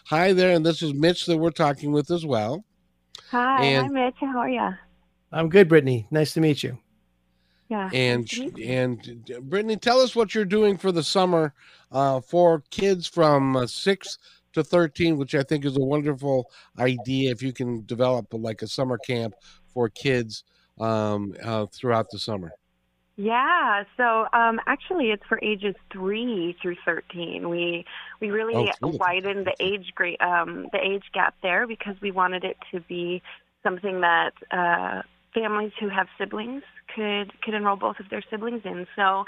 Hi 0.07 0.33
there, 0.33 0.55
and 0.55 0.65
this 0.65 0.83
is 0.83 0.93
Mitch 0.93 1.27
that 1.27 1.39
we're 1.39 1.51
talking 1.51 1.93
with 1.93 2.11
as 2.11 2.27
well. 2.27 2.65
Hi, 3.31 3.65
And- 3.65 3.87
hi, 3.87 3.93
Mitch. 3.93 4.17
How 4.21 4.39
are 4.39 4.49
you? 4.49 4.71
I'm 5.33 5.49
good, 5.49 5.69
Brittany. 5.69 6.07
Nice 6.11 6.35
to 6.35 6.41
meet 6.41 6.63
you. 6.63 6.77
Yeah. 7.69 7.89
And 7.93 8.23
nice 8.23 8.37
you. 8.37 8.53
and 8.65 9.25
Brittany, 9.43 9.77
tell 9.77 10.01
us 10.01 10.17
what 10.17 10.35
you're 10.35 10.45
doing 10.45 10.77
for 10.77 10.91
the 10.91 11.05
summer 11.05 11.55
uh, 11.93 12.21
for 12.21 12.65
kids 12.71 13.07
from 13.07 13.57
uh, 13.57 13.67
six 13.69 14.19
to 14.55 14.65
thirteen, 14.65 15.17
which 15.17 15.37
I 15.37 15.45
think 15.45 15.65
is 15.65 15.77
a 15.77 15.81
wonderful 15.81 16.51
idea. 16.81 17.31
If 17.31 17.43
you 17.43 17.53
can 17.53 17.87
develop 17.87 18.27
like 18.33 18.63
a 18.63 18.67
summer 18.67 18.99
camp 18.99 19.35
for 19.73 19.89
kids 19.89 20.43
um, 20.81 21.33
uh, 21.45 21.67
throughout 21.67 22.11
the 22.11 22.19
summer. 22.19 22.51
Yeah, 23.23 23.85
so 23.99 24.29
um, 24.33 24.61
actually, 24.67 25.11
it's 25.11 25.23
for 25.29 25.39
ages 25.43 25.75
three 25.93 26.57
through 26.63 26.77
thirteen. 26.87 27.51
We 27.51 27.85
we 28.19 28.31
really 28.31 28.73
Oh, 28.83 28.89
widened 28.99 29.47
the 29.47 29.55
age 29.61 29.93
grade, 29.95 30.17
um, 30.23 30.69
the 30.73 30.79
age 30.79 31.05
gap 31.13 31.35
there 31.43 31.67
because 31.67 31.97
we 32.01 32.13
wanted 32.13 32.45
it 32.45 32.57
to 32.73 32.81
be 32.81 33.21
something 33.63 34.01
that 34.01 34.33
uh, 34.51 35.03
families 35.35 35.73
who 35.79 35.91
have 35.91 36.07
siblings 36.19 36.63
could 36.95 37.31
could 37.43 37.53
enroll 37.53 37.77
both 37.77 38.01
of 38.01 38.09
their 38.09 38.23
siblings 38.31 38.63
in. 38.65 38.87
So, 38.97 39.25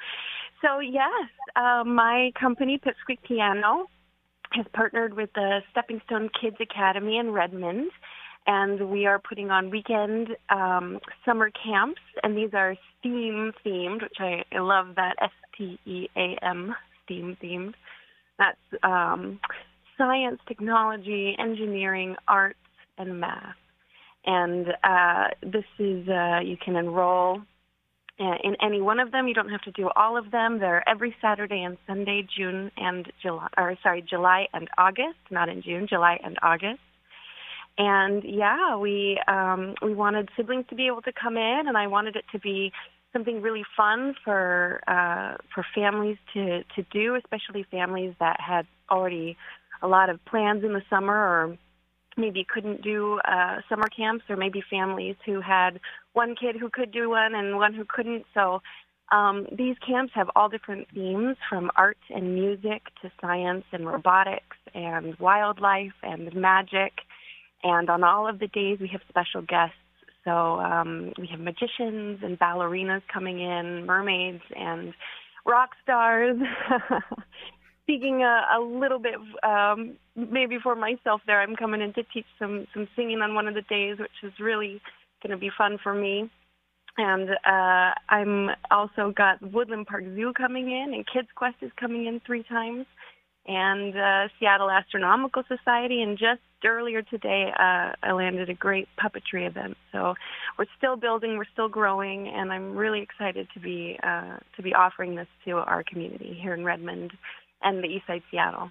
so 0.62 0.78
yes, 0.78 1.28
uh, 1.54 1.84
my 1.84 2.32
company 2.40 2.78
Pipsqueak 2.78 3.22
Piano 3.28 3.90
has 4.52 4.64
partnered 4.72 5.12
with 5.14 5.30
the 5.34 5.60
Stepping 5.70 6.00
Stone 6.06 6.30
Kids 6.40 6.56
Academy 6.60 7.18
in 7.18 7.30
Redmond 7.32 7.90
and 8.46 8.90
we 8.90 9.06
are 9.06 9.18
putting 9.18 9.50
on 9.50 9.70
weekend 9.70 10.28
um, 10.50 10.98
summer 11.24 11.50
camps, 11.50 12.00
and 12.22 12.36
these 12.36 12.50
are 12.54 12.76
STEAM 12.98 13.52
themed, 13.64 14.02
which 14.02 14.16
I, 14.18 14.44
I 14.52 14.58
love 14.60 14.94
that 14.96 15.16
S 15.20 15.30
T 15.56 15.78
E 15.86 16.08
A 16.16 16.36
M 16.42 16.74
STEAM 17.04 17.36
themed. 17.42 17.74
That's 18.38 18.82
um, 18.82 19.38
science, 19.96 20.40
technology, 20.48 21.36
engineering, 21.38 22.16
arts, 22.26 22.58
and 22.98 23.20
math. 23.20 23.56
And 24.24 24.68
uh, 24.84 25.28
this 25.42 25.64
is 25.78 26.08
uh, 26.08 26.40
you 26.44 26.56
can 26.56 26.76
enroll 26.76 27.42
uh, 28.20 28.34
in 28.44 28.56
any 28.62 28.80
one 28.80 29.00
of 29.00 29.10
them. 29.12 29.26
You 29.26 29.34
don't 29.34 29.48
have 29.48 29.62
to 29.62 29.72
do 29.72 29.90
all 29.96 30.16
of 30.16 30.30
them. 30.30 30.58
They're 30.58 30.88
every 30.88 31.14
Saturday 31.20 31.62
and 31.62 31.76
Sunday, 31.86 32.26
June 32.36 32.70
and 32.76 33.10
July, 33.20 33.48
or 33.56 33.76
sorry, 33.82 34.02
July 34.08 34.46
and 34.52 34.68
August, 34.78 35.18
not 35.30 35.48
in 35.48 35.62
June, 35.62 35.86
July 35.88 36.18
and 36.24 36.36
August. 36.42 36.80
And 37.78 38.22
yeah, 38.24 38.76
we 38.76 39.18
um, 39.26 39.74
we 39.82 39.94
wanted 39.94 40.28
siblings 40.36 40.66
to 40.68 40.74
be 40.74 40.86
able 40.86 41.02
to 41.02 41.12
come 41.12 41.36
in, 41.36 41.62
and 41.66 41.76
I 41.76 41.86
wanted 41.86 42.16
it 42.16 42.24
to 42.32 42.38
be 42.38 42.72
something 43.12 43.40
really 43.40 43.64
fun 43.76 44.14
for 44.24 44.82
uh, 44.86 45.36
for 45.54 45.64
families 45.74 46.18
to 46.34 46.64
to 46.76 46.82
do, 46.90 47.14
especially 47.14 47.64
families 47.70 48.14
that 48.20 48.40
had 48.40 48.66
already 48.90 49.36
a 49.80 49.88
lot 49.88 50.10
of 50.10 50.24
plans 50.26 50.64
in 50.64 50.74
the 50.74 50.82
summer, 50.90 51.14
or 51.14 51.58
maybe 52.16 52.44
couldn't 52.44 52.82
do 52.82 53.20
uh, 53.24 53.60
summer 53.68 53.88
camps, 53.88 54.24
or 54.28 54.36
maybe 54.36 54.62
families 54.68 55.16
who 55.24 55.40
had 55.40 55.80
one 56.12 56.36
kid 56.36 56.56
who 56.56 56.68
could 56.68 56.92
do 56.92 57.08
one 57.08 57.34
and 57.34 57.56
one 57.56 57.72
who 57.72 57.84
couldn't. 57.88 58.26
So 58.34 58.60
um, 59.10 59.46
these 59.50 59.76
camps 59.86 60.12
have 60.14 60.30
all 60.36 60.48
different 60.48 60.88
themes, 60.94 61.36
from 61.48 61.70
art 61.76 61.98
and 62.10 62.34
music 62.34 62.82
to 63.00 63.10
science 63.20 63.64
and 63.72 63.86
robotics 63.86 64.56
and 64.74 65.18
wildlife 65.18 65.92
and 66.02 66.34
magic. 66.34 66.92
And 67.62 67.88
on 67.88 68.02
all 68.02 68.28
of 68.28 68.38
the 68.38 68.48
days, 68.48 68.78
we 68.80 68.88
have 68.88 69.00
special 69.08 69.42
guests. 69.42 69.76
So 70.24 70.30
um, 70.60 71.12
we 71.18 71.26
have 71.28 71.40
magicians 71.40 72.20
and 72.22 72.38
ballerinas 72.38 73.02
coming 73.12 73.40
in, 73.40 73.86
mermaids 73.86 74.42
and 74.54 74.94
rock 75.44 75.70
stars. 75.82 76.36
Speaking 77.82 78.22
a, 78.22 78.58
a 78.58 78.60
little 78.60 79.00
bit, 79.00 79.14
um, 79.42 79.94
maybe 80.14 80.58
for 80.62 80.76
myself, 80.76 81.20
there, 81.26 81.40
I'm 81.40 81.56
coming 81.56 81.80
in 81.80 81.92
to 81.94 82.04
teach 82.14 82.26
some 82.38 82.66
some 82.72 82.86
singing 82.94 83.20
on 83.20 83.34
one 83.34 83.48
of 83.48 83.54
the 83.54 83.62
days, 83.62 83.98
which 83.98 84.10
is 84.22 84.32
really 84.38 84.80
going 85.22 85.32
to 85.32 85.36
be 85.36 85.50
fun 85.56 85.78
for 85.82 85.92
me. 85.92 86.30
And 86.96 87.30
uh, 87.30 87.94
I'm 88.08 88.50
also 88.70 89.12
got 89.16 89.42
Woodland 89.42 89.86
Park 89.86 90.04
Zoo 90.14 90.32
coming 90.36 90.70
in, 90.70 90.94
and 90.94 91.04
Kids 91.06 91.28
Quest 91.34 91.56
is 91.62 91.72
coming 91.76 92.06
in 92.06 92.20
three 92.24 92.44
times 92.44 92.86
and 93.46 93.96
uh, 93.96 94.28
Seattle 94.38 94.70
Astronomical 94.70 95.42
Society. 95.48 96.02
And 96.02 96.16
just 96.16 96.40
earlier 96.68 97.02
today, 97.02 97.52
uh, 97.58 97.92
I 98.02 98.12
landed 98.12 98.48
a 98.48 98.54
great 98.54 98.88
puppetry 99.02 99.46
event. 99.46 99.76
So 99.92 100.14
we're 100.58 100.66
still 100.76 100.96
building, 100.96 101.36
we're 101.36 101.44
still 101.52 101.68
growing, 101.68 102.28
and 102.28 102.52
I'm 102.52 102.76
really 102.76 103.00
excited 103.00 103.48
to 103.54 103.60
be 103.60 103.98
uh, 104.02 104.38
to 104.56 104.62
be 104.62 104.74
offering 104.74 105.14
this 105.14 105.28
to 105.44 105.52
our 105.58 105.82
community 105.82 106.38
here 106.40 106.54
in 106.54 106.64
Redmond 106.64 107.12
and 107.62 107.82
the 107.82 107.88
East 107.88 108.06
Side 108.06 108.22
Seattle. 108.30 108.70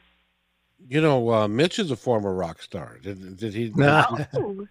You 0.88 1.02
know, 1.02 1.32
uh, 1.32 1.48
Mitch 1.48 1.78
is 1.80 1.92
a 1.92 1.96
former 1.96 2.34
rock 2.34 2.62
star. 2.62 2.98
Did, 3.04 3.38
did 3.38 3.54
he? 3.54 3.72
No. 3.76 4.04
Oh, 4.36 4.68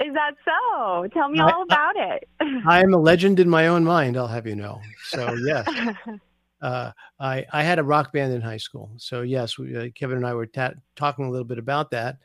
is 0.00 0.14
that 0.14 0.32
so? 0.44 1.06
Tell 1.12 1.28
me 1.28 1.38
I- 1.40 1.50
all 1.50 1.62
about 1.62 1.94
it. 1.96 2.28
I 2.66 2.82
am 2.82 2.94
a 2.94 2.98
legend 2.98 3.38
in 3.38 3.48
my 3.48 3.68
own 3.68 3.84
mind. 3.84 4.16
I'll 4.16 4.26
have 4.26 4.46
you 4.46 4.56
know. 4.56 4.80
So 5.04 5.34
yes, 5.44 5.68
uh, 6.62 6.92
I 7.20 7.44
I 7.52 7.62
had 7.62 7.78
a 7.78 7.84
rock 7.84 8.12
band 8.12 8.32
in 8.32 8.40
high 8.40 8.56
school. 8.56 8.90
So 8.96 9.22
yes, 9.22 9.58
we, 9.58 9.76
uh, 9.76 9.88
Kevin 9.94 10.16
and 10.16 10.26
I 10.26 10.34
were 10.34 10.46
ta- 10.46 10.72
talking 10.96 11.26
a 11.26 11.30
little 11.30 11.44
bit 11.44 11.58
about 11.58 11.90
that. 11.90 12.16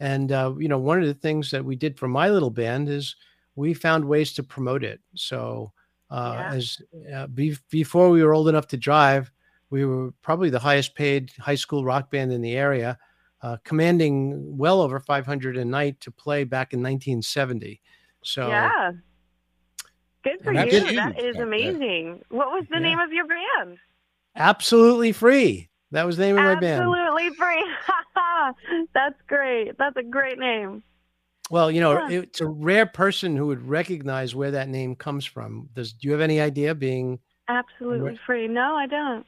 And 0.00 0.32
uh, 0.32 0.54
you 0.58 0.68
know, 0.68 0.78
one 0.78 1.00
of 1.00 1.06
the 1.06 1.14
things 1.14 1.50
that 1.50 1.64
we 1.64 1.76
did 1.76 1.98
for 1.98 2.08
my 2.08 2.30
little 2.30 2.50
band 2.50 2.88
is 2.88 3.14
we 3.54 3.74
found 3.74 4.04
ways 4.04 4.32
to 4.34 4.42
promote 4.42 4.82
it. 4.82 5.00
So 5.14 5.72
uh, 6.10 6.34
Yeah. 6.38 6.52
as 6.54 6.78
uh, 7.14 7.26
be- 7.28 7.56
before 7.70 8.10
we 8.10 8.22
were 8.24 8.34
old 8.34 8.48
enough 8.48 8.66
to 8.68 8.76
drive, 8.76 9.30
we 9.68 9.84
were 9.84 10.12
probably 10.22 10.50
the 10.50 10.58
highest 10.58 10.94
paid 10.94 11.30
high 11.38 11.54
school 11.54 11.84
rock 11.84 12.10
band 12.10 12.32
in 12.32 12.40
the 12.40 12.54
area, 12.56 12.98
uh, 13.42 13.58
commanding 13.62 14.56
well 14.56 14.80
over 14.80 14.98
500 14.98 15.56
a 15.56 15.64
night 15.64 16.00
to 16.00 16.10
play 16.10 16.42
back 16.44 16.72
in 16.72 16.80
1970. 16.80 17.80
So 18.22 18.48
yeah. 18.48 18.92
Good 20.22 20.40
for 20.42 20.52
you. 20.52 20.58
that's 20.58 20.72
That 20.94 21.14
huge 21.16 21.24
is 21.24 21.36
back 21.36 21.42
amazing. 21.44 22.22
What 22.28 22.48
was 22.48 22.64
the 22.68 22.76
Yeah. 22.76 22.82
name 22.82 22.98
of 22.98 23.12
your 23.12 23.26
band? 23.26 23.78
absolutely 24.36 25.12
free. 25.12 25.69
That 25.92 26.06
was 26.06 26.16
the 26.16 26.24
name 26.24 26.38
of 26.38 26.44
my 26.44 26.54
band. 26.54 26.82
Absolutely 26.82 27.30
free. 27.30 27.64
That's 28.94 29.20
great. 29.26 29.76
That's 29.78 29.96
a 29.96 30.02
great 30.02 30.38
name. 30.38 30.82
Well, 31.50 31.70
you 31.70 31.80
know, 31.80 32.06
Yeah. 32.08 32.20
it's 32.20 32.40
a 32.40 32.46
rare 32.46 32.86
person 32.86 33.36
who 33.36 33.46
would 33.48 33.66
recognize 33.66 34.34
where 34.34 34.52
that 34.52 34.68
name 34.68 34.94
comes 34.94 35.24
from. 35.24 35.68
Does 35.74 35.92
do 35.92 36.06
you 36.06 36.12
have 36.12 36.20
any 36.20 36.40
idea? 36.40 36.74
Being 36.74 37.18
Absolutely 37.48 38.18
free. 38.24 38.46
No, 38.46 38.76
I 38.76 38.86
don't. 38.86 39.26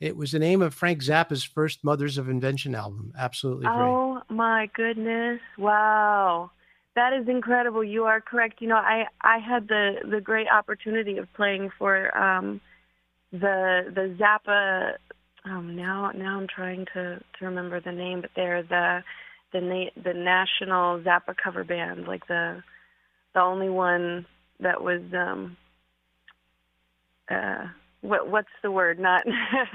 it 0.00 0.14
was 0.16 0.32
the 0.32 0.38
name 0.38 0.60
of 0.60 0.74
Frank 0.74 1.00
Zappa's 1.02 1.44
first 1.44 1.82
Mothers 1.82 2.18
of 2.18 2.28
Invention 2.28 2.74
album. 2.74 3.12
Absolutely 3.18 3.64
free. 3.66 3.72
Oh 3.74 4.20
my 4.28 4.68
goodness. 4.74 5.40
Wow. 5.56 6.50
That 6.94 7.14
is 7.14 7.26
incredible. 7.26 7.82
You 7.82 8.04
are 8.04 8.20
correct. 8.20 8.60
You 8.60 8.68
know, 8.68 8.76
I 8.76 9.06
I 9.22 9.38
had 9.38 9.66
the 9.68 9.94
the 10.06 10.20
great 10.20 10.48
opportunity 10.48 11.16
of 11.16 11.32
playing 11.32 11.70
for 11.78 12.14
um 12.18 12.60
the 13.32 13.90
the 13.94 14.14
Zappa 14.20 14.96
um 15.44 15.74
now 15.76 16.10
now 16.14 16.38
I'm 16.38 16.46
trying 16.48 16.86
to 16.94 17.18
to 17.38 17.44
remember 17.44 17.80
the 17.80 17.92
name, 17.92 18.20
but 18.20 18.30
they're 18.36 18.62
the 18.62 19.02
the 19.52 19.60
na- 19.60 20.02
the 20.02 20.14
national 20.14 21.00
Zappa 21.00 21.36
cover 21.42 21.64
band, 21.64 22.06
like 22.06 22.26
the 22.28 22.62
the 23.34 23.40
only 23.40 23.68
one 23.68 24.26
that 24.60 24.82
was 24.82 25.02
um 25.12 25.56
uh 27.30 27.66
what 28.00 28.28
what's 28.28 28.48
the 28.62 28.70
word? 28.70 28.98
Not 28.98 29.24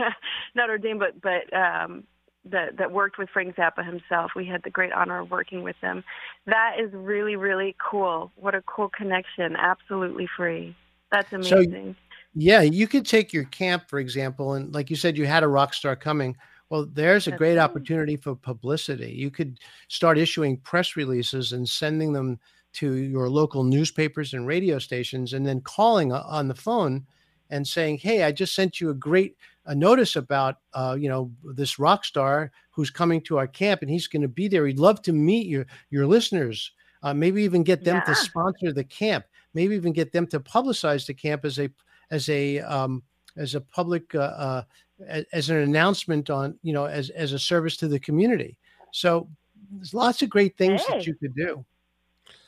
not 0.55 0.69
ordained, 0.69 0.99
but 0.99 1.21
but 1.21 1.53
um 1.55 2.03
that 2.45 2.77
that 2.77 2.91
worked 2.91 3.17
with 3.17 3.29
Frank 3.29 3.55
Zappa 3.55 3.85
himself. 3.85 4.31
We 4.35 4.45
had 4.45 4.63
the 4.63 4.69
great 4.69 4.93
honor 4.93 5.19
of 5.19 5.31
working 5.31 5.63
with 5.63 5.75
them. 5.81 6.03
That 6.45 6.75
is 6.79 6.91
really 6.93 7.35
really 7.35 7.75
cool. 7.79 8.31
What 8.35 8.55
a 8.55 8.61
cool 8.61 8.89
connection. 8.89 9.55
Absolutely 9.57 10.27
free. 10.37 10.75
That's 11.11 11.29
So- 11.29 11.37
amazing. 11.57 11.95
Yeah, 12.39 12.61
you 12.61 12.87
could 12.87 13.05
take 13.05 13.33
your 13.33 13.45
camp, 13.45 13.89
for 13.89 13.97
example, 13.97 14.53
and 14.53 14.71
like 14.73 14.91
you 14.91 14.95
said, 14.95 15.17
you 15.17 15.25
had 15.25 15.41
a 15.43 15.47
rock 15.47 15.73
star 15.73 15.95
coming. 15.95 16.37
Well, 16.69 16.85
there's 16.85 17.27
a 17.27 17.31
great 17.31 17.57
opportunity 17.57 18.15
for 18.15 18.35
publicity. 18.35 19.11
You 19.11 19.31
could 19.31 19.59
start 19.87 20.19
issuing 20.19 20.57
press 20.57 20.95
releases 20.95 21.53
and 21.53 21.67
sending 21.67 22.13
them 22.13 22.39
to 22.73 22.93
your 22.93 23.27
local 23.27 23.63
newspapers 23.63 24.33
and 24.33 24.45
radio 24.45 24.77
stations, 24.77 25.33
and 25.33 25.47
then 25.47 25.61
calling 25.61 26.11
on 26.11 26.47
the 26.47 26.53
phone 26.53 27.07
and 27.49 27.67
saying, 27.67 27.97
"Hey, 27.99 28.23
I 28.23 28.31
just 28.31 28.53
sent 28.53 28.79
you 28.79 28.91
a 28.91 28.93
great 28.93 29.35
a 29.65 29.73
notice 29.73 30.15
about 30.15 30.57
uh, 30.73 30.95
you 30.99 31.09
know 31.09 31.31
this 31.55 31.79
rock 31.79 32.05
star 32.05 32.51
who's 32.69 32.91
coming 32.91 33.21
to 33.21 33.37
our 33.39 33.47
camp, 33.47 33.81
and 33.81 33.89
he's 33.89 34.07
going 34.07 34.21
to 34.21 34.27
be 34.27 34.47
there. 34.47 34.67
He'd 34.67 34.77
love 34.79 35.01
to 35.03 35.13
meet 35.13 35.47
your 35.47 35.65
your 35.89 36.05
listeners. 36.05 36.71
Uh, 37.01 37.15
maybe 37.15 37.41
even 37.43 37.63
get 37.63 37.83
them 37.83 38.01
to 38.05 38.13
sponsor 38.13 38.73
the 38.73 38.83
camp. 38.83 39.25
Maybe 39.55 39.75
even 39.75 39.93
get 39.93 40.11
them 40.11 40.27
to 40.27 40.39
publicize 40.39 41.07
the 41.07 41.13
camp 41.15 41.43
as 41.45 41.57
a 41.57 41.69
as 42.11 42.29
a 42.29 42.59
um, 42.59 43.03
as 43.35 43.55
a 43.55 43.61
public 43.61 44.13
uh, 44.15 44.19
uh, 44.19 44.61
as 45.31 45.49
an 45.49 45.57
announcement 45.57 46.29
on 46.29 46.57
you 46.63 46.73
know 46.73 46.85
as 46.85 47.09
as 47.11 47.33
a 47.33 47.39
service 47.39 47.77
to 47.77 47.87
the 47.87 47.99
community. 47.99 48.57
So 48.91 49.27
there's 49.71 49.93
lots 49.93 50.21
of 50.21 50.29
great 50.29 50.57
things 50.57 50.81
Hey. 50.85 50.93
that 50.97 51.07
you 51.07 51.15
could 51.15 51.35
do. 51.35 51.65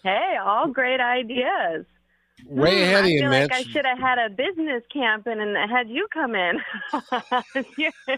Hey, 0.03 0.37
all 0.43 0.67
great 0.67 1.01
ideas. 1.01 1.85
way 2.45 2.77
Hmm, 2.77 2.83
ahead 2.83 3.03
of 3.03 3.09
you, 3.09 3.19
feel 3.19 3.29
Mitch. 3.29 3.51
like 3.51 3.59
I 3.59 3.63
should 3.63 3.85
have 3.85 3.99
had 3.99 4.17
a 4.17 4.29
business 4.29 4.81
camp 4.93 5.27
and, 5.27 5.41
and 5.41 5.69
had 5.69 5.89
you 5.89 6.07
come 6.13 6.35
in. 6.35 6.59
you're, 7.77 7.91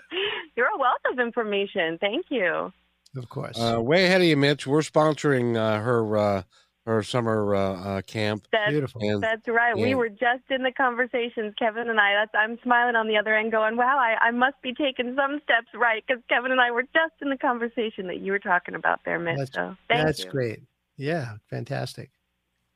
you're 0.56 0.68
a 0.68 0.78
wealth 0.78 1.02
of 1.12 1.20
information. 1.20 1.98
Thank 2.00 2.28
you. 2.30 2.72
Of 3.18 3.28
course. 3.30 3.60
Uh, 3.60 3.82
way 3.82 4.06
ahead 4.06 4.22
of 4.22 4.28
you, 4.28 4.38
Mitch. 4.38 4.66
We're 4.68 4.82
sponsoring 4.82 5.58
uh, 5.58 5.82
her 5.82 6.18
uh, 6.18 6.44
her 6.86 7.03
summer 7.03 7.55
uh, 7.55 7.59
uh, 7.59 8.01
camp. 8.01 8.47
That's 8.51 8.71
Beautiful. 8.71 9.01
And 9.03 9.21
that's 9.21 9.47
right. 9.47 9.77
We 9.77 9.93
were 9.95 10.09
just 10.09 10.43
in 10.49 10.63
the 10.63 10.71
conversations, 10.71 11.53
Kevin 11.59 11.89
and 11.89 11.99
I. 11.99 12.13
That's 12.13 12.32
I'm 12.36 12.57
smiling 12.63 12.95
on 12.95 13.07
the 13.07 13.17
other 13.17 13.36
end, 13.36 13.51
going, 13.51 13.77
"Wow, 13.77 13.97
I, 13.99 14.27
I 14.27 14.32
must 14.32 14.59
be 14.63 14.73
taking 14.73 15.15
some 15.15 15.39
steps 15.43 15.67
right," 15.75 16.03
because 16.07 16.23
Kevin 16.27 16.51
and 16.51 16.59
I 16.59 16.71
were 16.71 16.84
just 16.84 17.13
in 17.21 17.29
the 17.29 17.38
conversation 17.38 18.07
that 18.07 18.19
you 18.19 18.32
were 18.32 18.39
talking 18.39 18.73
about 18.75 19.01
there, 19.05 19.19
Mitch. 19.19 19.38
That's- 19.38 19.53
so 19.53 19.77
thank 19.88 20.05
That's 20.05 20.23
you. 20.25 20.32
great. 20.32 20.59
Yeah, 20.97 21.34
fantastic. 21.49 22.09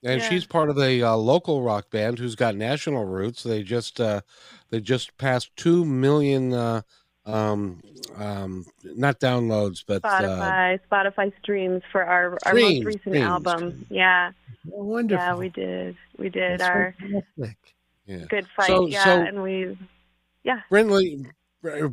and 0.04 0.22
Yeah. 0.22 0.30
she's 0.30 0.46
part 0.46 0.70
of 0.70 0.76
the 0.76 1.02
uh, 1.02 1.16
local 1.16 1.64
rock 1.64 1.90
band 1.90 2.20
who's 2.20 2.36
got 2.36 2.56
national 2.56 3.06
roots. 3.06 3.42
They 3.42 3.64
just 3.64 4.00
uh, 4.00 4.22
they 4.70 4.80
just 4.82 5.18
passed 5.18 5.56
two 5.56 5.84
million 5.84 6.54
uh, 6.54 6.82
um, 7.26 7.82
um, 8.18 8.66
not 8.84 9.20
downloads, 9.20 9.84
but 9.86 10.04
uh, 10.06 10.10
Spotify, 10.22 10.80
Spotify 10.92 11.34
streams 11.42 11.82
for 11.92 12.04
our 12.04 12.38
our 12.46 12.54
most 12.54 12.84
recent 12.86 13.02
streams. 13.02 13.18
album. 13.26 13.86
Yeah, 13.90 14.32
Oh, 14.74 14.84
wonderful. 14.84 15.26
yeah, 15.26 15.36
we 15.36 15.50
did. 15.50 15.96
We 16.18 16.30
did 16.30 16.60
That's 16.60 16.70
our 16.70 16.96
fantastic. 17.00 17.58
yeah. 18.06 18.26
good 18.30 18.48
fight. 18.56 18.68
So- 18.68 18.88
yeah, 18.88 19.04
so- 19.04 19.22
and 19.22 19.44
we. 19.44 19.78
yeah. 20.44 20.62
Brittany, 20.70 21.26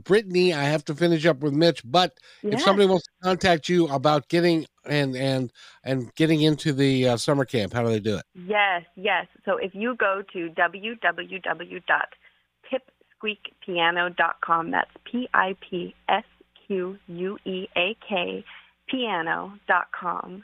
Brittany, 0.04 0.52
I 0.52 0.64
have 0.64 0.84
to 0.86 0.94
finish 0.94 1.24
up 1.24 1.38
with 1.40 1.54
Mitch, 1.54 1.80
but 1.84 2.18
Yeah. 2.42 2.54
if 2.54 2.60
somebody 2.62 2.86
wants 2.88 3.06
to 3.06 3.12
contact 3.22 3.68
you 3.70 3.88
about 3.88 4.28
getting 4.28 4.66
and 4.84 5.16
and 5.16 5.50
and 5.84 6.14
getting 6.14 6.42
into 6.42 6.72
the 6.74 7.08
uh, 7.08 7.16
summer 7.16 7.44
camp, 7.46 7.72
how 7.72 7.82
do 7.82 7.88
they 7.88 8.00
do 8.00 8.16
it? 8.16 8.24
Yes, 8.34 8.84
yes. 8.96 9.26
So 9.46 9.56
if 9.56 9.74
you 9.74 9.94
go 9.96 10.22
to 10.32 10.50
www.pipsqueakpiano.com, 13.22 14.70
that's 14.70 14.90
P 15.10 15.28
I 15.34 15.56
P 15.68 15.94
S 16.08 16.24
Q 16.66 16.96
U 17.06 17.38
E 17.44 17.68
A 17.76 17.94
K 18.08 18.42
piano.com, 18.88 20.42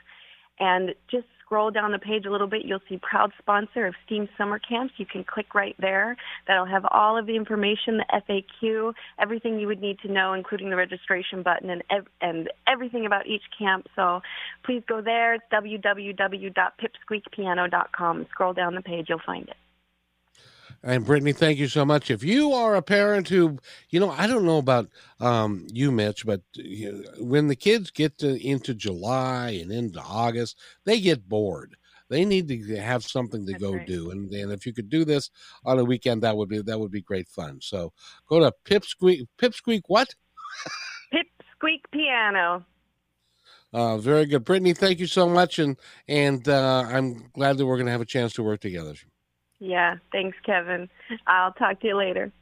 and 0.59 0.95
just 1.11 1.27
scroll 1.45 1.71
down 1.71 1.93
the 1.93 1.99
page 1.99 2.25
a 2.27 2.31
little 2.31 2.47
bit, 2.47 2.65
you'll 2.65 2.81
see 2.89 2.99
proud 3.01 3.33
sponsor 3.39 3.87
of 3.87 3.95
STEAM 4.05 4.29
Summer 4.37 4.59
Camps. 4.59 4.93
You 4.99 5.07
can 5.07 5.25
click 5.25 5.55
right 5.55 5.75
there. 5.79 6.15
That'll 6.47 6.67
have 6.67 6.85
all 6.91 7.17
of 7.17 7.25
the 7.27 7.37
information, 7.37 7.99
the 7.99 8.05
FAQ, 8.29 8.93
everything 9.19 9.59
you 9.59 9.67
would 9.67 9.81
need 9.81 9.99
to 10.01 10.13
know, 10.13 10.35
including 10.35 10.69
the 10.69 10.77
registration 10.77 11.43
button 11.43 11.71
and 11.71 11.83
ev- 11.91 12.09
and 12.21 12.51
everything 12.67 13.07
about 13.07 13.27
each 13.27 13.45
camp. 13.59 13.87
So 13.97 14.21
please 14.65 14.83
go 14.87 15.01
there. 15.01 15.33
It's 15.35 15.45
www.pipsqueakpiano.com. 15.53 18.27
Scroll 18.31 18.53
down 18.53 18.75
the 18.75 18.83
page, 18.83 19.07
you'll 19.09 19.23
find 19.25 19.49
it. 19.49 19.57
And 20.83 21.05
Brittany, 21.05 21.33
thank 21.33 21.59
you 21.59 21.67
so 21.67 21.85
much. 21.85 22.11
If 22.11 22.23
you 22.23 22.53
are 22.53 22.77
a 22.77 22.83
parent 22.83 23.29
who, 23.29 23.59
you 23.91 23.99
know, 23.99 24.11
I 24.11 24.29
don't 24.29 24.45
know 24.45 24.59
about 24.59 24.89
um, 25.19 25.67
you, 25.73 25.91
Mitch, 25.91 26.25
but 26.25 26.43
you 26.55 27.05
when 27.19 27.49
the 27.49 27.57
kids 27.57 27.91
get 27.91 28.19
to, 28.19 28.41
into 28.47 28.75
July 28.75 29.59
and 29.61 29.73
into 29.73 30.01
August, 30.01 30.57
they 30.85 31.01
get 31.01 31.29
bored. 31.29 31.77
They 32.09 32.25
need 32.25 32.49
to 32.49 32.77
have 32.81 33.03
something 33.03 33.45
to 33.47 33.53
That's 33.53 33.63
go 33.63 33.75
right. 33.75 33.87
do, 33.87 34.11
and, 34.13 34.33
and 34.33 34.53
if 34.53 34.65
you 34.65 34.73
could 34.73 34.89
do 34.89 35.05
this 35.05 35.31
on 35.65 35.79
a 35.79 35.85
weekend, 35.85 36.23
that 36.23 36.37
would 36.37 36.49
be 36.49 36.63
that 36.63 36.79
would 36.79 36.93
be 36.93 37.03
great 37.03 37.29
fun. 37.29 37.59
So 37.61 37.93
go 38.29 38.39
to 38.39 38.53
Pipsqueak. 38.65 39.27
Pipsqueak, 39.37 39.83
what? 39.89 40.15
Pipsqueak 41.13 41.81
Piano. 41.93 42.65
Uh, 43.75 43.99
very 43.99 44.25
good, 44.25 44.45
Brittany. 44.45 44.73
Thank 44.73 45.01
you 45.01 45.07
so 45.07 45.29
much, 45.29 45.59
and 45.59 45.77
and 46.07 46.49
uh, 46.49 46.85
I'm 46.89 47.31
glad 47.35 47.59
that 47.59 47.67
we're 47.67 47.77
going 47.77 47.87
to 47.87 47.93
have 47.93 48.01
a 48.01 48.07
chance 48.07 48.33
to 48.35 48.43
work 48.43 48.61
together. 48.61 48.95
Yeah, 49.61 49.97
thanks, 50.13 50.37
Kevin. 50.45 50.89
I'll 51.27 51.53
talk 51.53 51.81
to 51.81 51.89
you 51.89 51.97
later. 51.97 52.33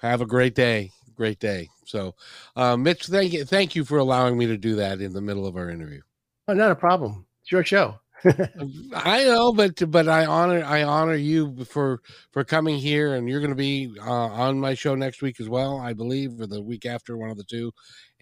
Have 0.00 0.20
a 0.20 0.26
great 0.26 0.54
day. 0.54 0.90
Great 1.14 1.38
day. 1.38 1.68
So, 1.84 2.14
uh, 2.56 2.76
Mitch, 2.76 3.06
thank 3.06 3.32
you, 3.32 3.44
thank 3.44 3.76
you 3.76 3.84
for 3.84 3.98
allowing 3.98 4.36
me 4.36 4.46
to 4.46 4.56
do 4.56 4.74
that 4.76 5.00
in 5.00 5.12
the 5.12 5.20
middle 5.20 5.46
of 5.46 5.56
our 5.56 5.70
interview. 5.70 6.00
Oh, 6.48 6.54
not 6.54 6.70
a 6.70 6.76
problem. 6.76 7.26
It's 7.42 7.52
your 7.52 7.64
show. 7.64 8.00
I 8.94 9.24
know, 9.24 9.52
but 9.52 9.90
but 9.90 10.08
I 10.08 10.24
honor 10.24 10.64
I 10.64 10.82
honor 10.82 11.14
you 11.14 11.64
for 11.64 12.00
for 12.30 12.42
coming 12.42 12.78
here, 12.78 13.14
and 13.14 13.28
you're 13.28 13.40
going 13.40 13.50
to 13.50 13.56
be 13.56 13.94
uh, 14.00 14.10
on 14.10 14.58
my 14.58 14.72
show 14.72 14.94
next 14.94 15.20
week 15.20 15.40
as 15.40 15.48
well, 15.48 15.78
I 15.78 15.92
believe, 15.92 16.40
or 16.40 16.46
the 16.46 16.62
week 16.62 16.86
after, 16.86 17.18
one 17.18 17.28
of 17.30 17.36
the 17.36 17.44
two. 17.44 17.70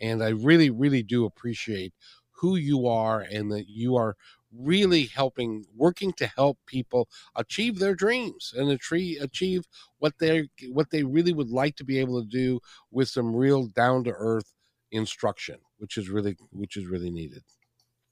And 0.00 0.22
I 0.22 0.30
really, 0.30 0.70
really 0.70 1.04
do 1.04 1.24
appreciate 1.24 1.94
who 2.30 2.56
you 2.56 2.88
are, 2.88 3.20
and 3.20 3.52
that 3.52 3.68
you 3.68 3.94
are 3.96 4.16
really 4.56 5.04
helping, 5.06 5.64
working 5.76 6.12
to 6.14 6.26
help 6.26 6.58
people 6.66 7.08
achieve 7.36 7.78
their 7.78 7.94
dreams 7.94 8.54
and 8.56 8.70
achieve 8.70 9.22
achieve 9.22 9.64
what 9.98 10.14
they 10.18 10.48
what 10.70 10.90
they 10.90 11.02
really 11.02 11.32
would 11.32 11.50
like 11.50 11.76
to 11.76 11.84
be 11.84 11.98
able 11.98 12.20
to 12.20 12.28
do 12.28 12.60
with 12.90 13.08
some 13.08 13.34
real 13.34 13.66
down 13.68 14.04
to 14.04 14.12
earth 14.12 14.54
instruction, 14.90 15.56
which 15.78 15.96
is 15.96 16.08
really 16.08 16.36
which 16.50 16.76
is 16.76 16.86
really 16.86 17.10
needed. 17.10 17.42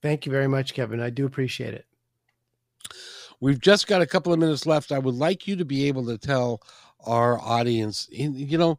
Thank 0.02 0.24
you 0.24 0.32
very 0.32 0.48
much, 0.48 0.72
Kevin. 0.72 1.00
I 1.00 1.10
do 1.10 1.26
appreciate 1.26 1.74
it. 1.74 1.86
We've 3.40 3.60
just 3.60 3.86
got 3.86 4.02
a 4.02 4.06
couple 4.06 4.32
of 4.32 4.38
minutes 4.38 4.66
left. 4.66 4.92
I 4.92 4.98
would 4.98 5.14
like 5.14 5.46
you 5.46 5.56
to 5.56 5.64
be 5.64 5.86
able 5.88 6.04
to 6.06 6.18
tell 6.18 6.62
our 7.06 7.40
audience, 7.40 8.08
you 8.10 8.58
know, 8.58 8.78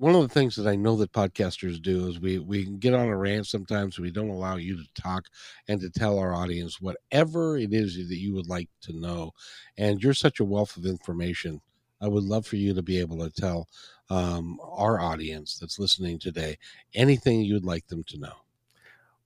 one 0.00 0.14
of 0.14 0.22
the 0.22 0.32
things 0.32 0.56
that 0.56 0.66
I 0.66 0.76
know 0.76 0.96
that 0.96 1.12
podcasters 1.12 1.80
do 1.80 2.08
is 2.08 2.18
we 2.18 2.38
we 2.38 2.64
get 2.64 2.94
on 2.94 3.08
a 3.08 3.16
rant 3.16 3.46
sometimes. 3.46 3.98
We 3.98 4.10
don't 4.10 4.30
allow 4.30 4.56
you 4.56 4.76
to 4.76 5.02
talk 5.02 5.26
and 5.68 5.78
to 5.82 5.90
tell 5.90 6.18
our 6.18 6.32
audience 6.32 6.80
whatever 6.80 7.58
it 7.58 7.74
is 7.74 7.96
that 7.96 8.16
you 8.16 8.32
would 8.32 8.48
like 8.48 8.70
to 8.82 8.98
know. 8.98 9.32
And 9.76 10.02
you're 10.02 10.14
such 10.14 10.40
a 10.40 10.44
wealth 10.44 10.78
of 10.78 10.86
information. 10.86 11.60
I 12.00 12.08
would 12.08 12.24
love 12.24 12.46
for 12.46 12.56
you 12.56 12.72
to 12.72 12.80
be 12.80 12.98
able 12.98 13.18
to 13.18 13.30
tell 13.30 13.68
um, 14.08 14.58
our 14.62 14.98
audience 14.98 15.58
that's 15.58 15.78
listening 15.78 16.18
today 16.18 16.56
anything 16.94 17.42
you'd 17.42 17.66
like 17.66 17.86
them 17.86 18.02
to 18.04 18.18
know. 18.18 18.32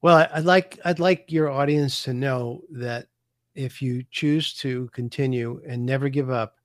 Well, 0.02 0.26
I'd 0.34 0.44
like 0.44 0.80
I'd 0.84 0.98
like 0.98 1.30
your 1.30 1.50
audience 1.50 2.02
to 2.02 2.12
know 2.12 2.62
that 2.70 3.06
if 3.54 3.80
you 3.80 4.02
choose 4.10 4.52
to 4.54 4.88
continue 4.88 5.62
and 5.68 5.86
never 5.86 6.08
give 6.08 6.30
up, 6.30 6.56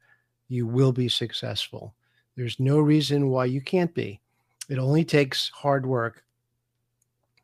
you 0.47 0.66
will 0.66 0.93
be 0.93 1.10
successful. 1.10 1.93
There's 2.39 2.57
no 2.57 2.79
reason 2.79 3.27
why 3.27 3.45
you 3.45 3.59
can't 3.59 3.93
be. 3.93 4.21
It 4.69 4.79
only 4.79 5.03
takes 5.03 5.49
hard 5.49 5.85
work 5.85 6.23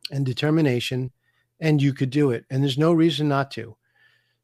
and 0.10 0.26
determination, 0.26 1.12
and 1.60 1.82
you 1.82 1.92
could 1.92 2.12
do 2.12 2.32
it. 2.32 2.46
And 2.50 2.64
there's 2.64 2.78
no 2.78 2.94
reason 2.94 3.28
not 3.28 3.52
to. 3.52 3.76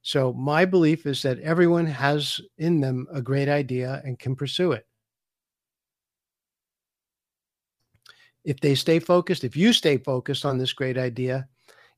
So, 0.02 0.34
my 0.34 0.66
belief 0.66 1.06
is 1.06 1.22
that 1.22 1.40
everyone 1.40 1.86
has 1.86 2.42
in 2.58 2.82
them 2.82 3.08
a 3.14 3.22
great 3.22 3.48
idea 3.48 4.02
and 4.04 4.20
can 4.20 4.36
pursue 4.36 4.74
it. 4.74 4.86
If 8.44 8.60
they 8.60 8.76
stay 8.76 9.00
focused, 9.00 9.46
if 9.46 9.56
you 9.56 9.72
stay 9.72 10.00
focused 10.00 10.44
on 10.44 10.58
this 10.58 10.74
great 10.74 10.98
idea, 10.98 11.48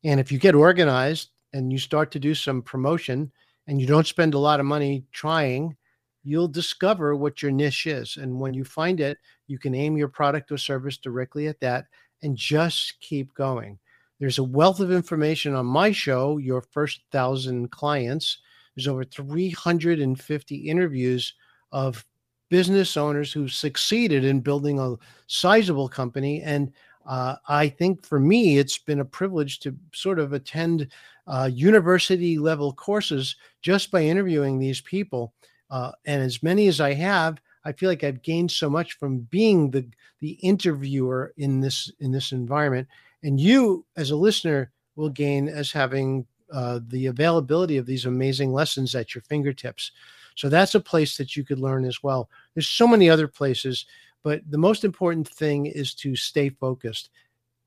and 0.04 0.20
if 0.20 0.32
you 0.32 0.38
get 0.38 0.54
organized 0.54 1.32
and 1.54 1.74
you 1.74 1.80
start 1.80 2.12
to 2.12 2.20
do 2.20 2.36
some 2.36 2.62
promotion 2.62 3.32
and 3.66 3.82
you 3.82 3.88
don't 3.88 4.06
spend 4.06 4.36
a 4.36 4.40
lot 4.40 4.60
of 4.60 4.68
money 4.68 5.06
trying, 5.12 5.76
you'll 6.24 6.48
discover 6.48 7.16
what 7.16 7.42
your 7.42 7.52
niche 7.52 7.88
is. 7.88 8.18
And 8.18 8.40
when 8.40 8.54
you 8.54 8.64
find 8.64 9.00
it, 9.00 9.18
you 9.48 9.60
can 9.60 9.76
aim 9.76 9.98
your 9.98 10.08
product 10.08 10.52
or 10.52 10.58
service 10.58 10.98
directly 10.98 11.48
at 11.48 11.60
that 11.60 11.86
and 12.22 12.36
just 12.36 13.00
keep 13.00 13.34
going. 13.34 13.78
There's 14.20 14.38
a 14.38 14.44
wealth 14.44 14.80
of 14.80 14.92
information 14.92 15.54
on 15.54 15.66
my 15.66 15.92
show, 15.92 16.38
Your 16.38 16.62
First 16.62 17.02
Thousand 17.12 17.72
Clients. 17.72 18.38
There's 18.76 18.88
over 18.88 19.04
350 19.04 20.56
interviews 20.56 21.34
of 21.72 22.06
business 22.50 22.96
owners 22.96 23.34
who 23.34 23.48
succeeded 23.48 24.24
in 24.24 24.40
building 24.40 24.80
a 24.80 24.96
sizable 25.28 25.90
company. 25.90 26.42
And 26.42 26.72
uh, 27.06 27.36
I 27.48 27.68
think 27.68 28.06
for 28.06 28.20
me, 28.20 28.58
it's 28.58 28.78
been 28.78 29.02
a 29.02 29.06
privilege 29.06 29.60
to 29.60 29.76
sort 29.94 30.20
of 30.20 30.34
attend 30.34 30.88
uh, 31.28 31.50
university 31.52 32.38
level 32.38 32.72
courses 32.72 33.36
just 33.62 33.92
by 33.92 34.04
interviewing 34.04 34.60
these 34.60 34.82
people. 34.82 35.34
Uh, 35.74 35.92
and 36.06 36.22
as 36.22 36.44
many 36.44 36.68
as 36.68 36.80
I 36.80 36.94
have, 36.94 37.42
I 37.66 37.72
feel 37.72 37.90
like 37.90 38.04
I've 38.04 38.22
gained 38.22 38.52
so 38.52 38.70
much 38.70 38.94
from 38.94 39.22
being 39.32 39.72
the 39.72 39.90
the 40.20 40.34
interviewer 40.44 41.34
in 41.38 41.62
this 41.62 41.92
in 42.00 42.12
this 42.12 42.32
environment. 42.32 42.88
And 43.24 43.40
you, 43.40 43.84
as 43.98 44.12
a 44.12 44.16
listener, 44.16 44.72
will 44.96 45.10
gain 45.10 45.50
as 45.50 45.72
having 45.72 46.28
uh, 46.52 46.80
the 46.90 47.08
availability 47.08 47.78
of 47.78 47.88
these 47.88 48.06
amazing 48.06 48.54
lessons 48.54 48.94
at 48.94 49.16
your 49.16 49.24
fingertips. 49.24 49.92
So 50.36 50.48
that's 50.48 50.76
a 50.76 50.80
place 50.80 51.18
that 51.18 51.36
you 51.36 51.44
could 51.44 51.60
learn 51.60 51.86
as 51.86 52.04
well. 52.04 52.30
There's 52.54 52.70
so 52.70 52.86
many 52.86 53.10
other 53.10 53.28
places, 53.28 53.88
but 54.22 54.42
the 54.52 54.60
most 54.60 54.84
important 54.84 55.28
thing 55.28 55.66
is 55.66 55.96
to 55.96 56.16
stay 56.16 56.50
focused. 56.50 57.10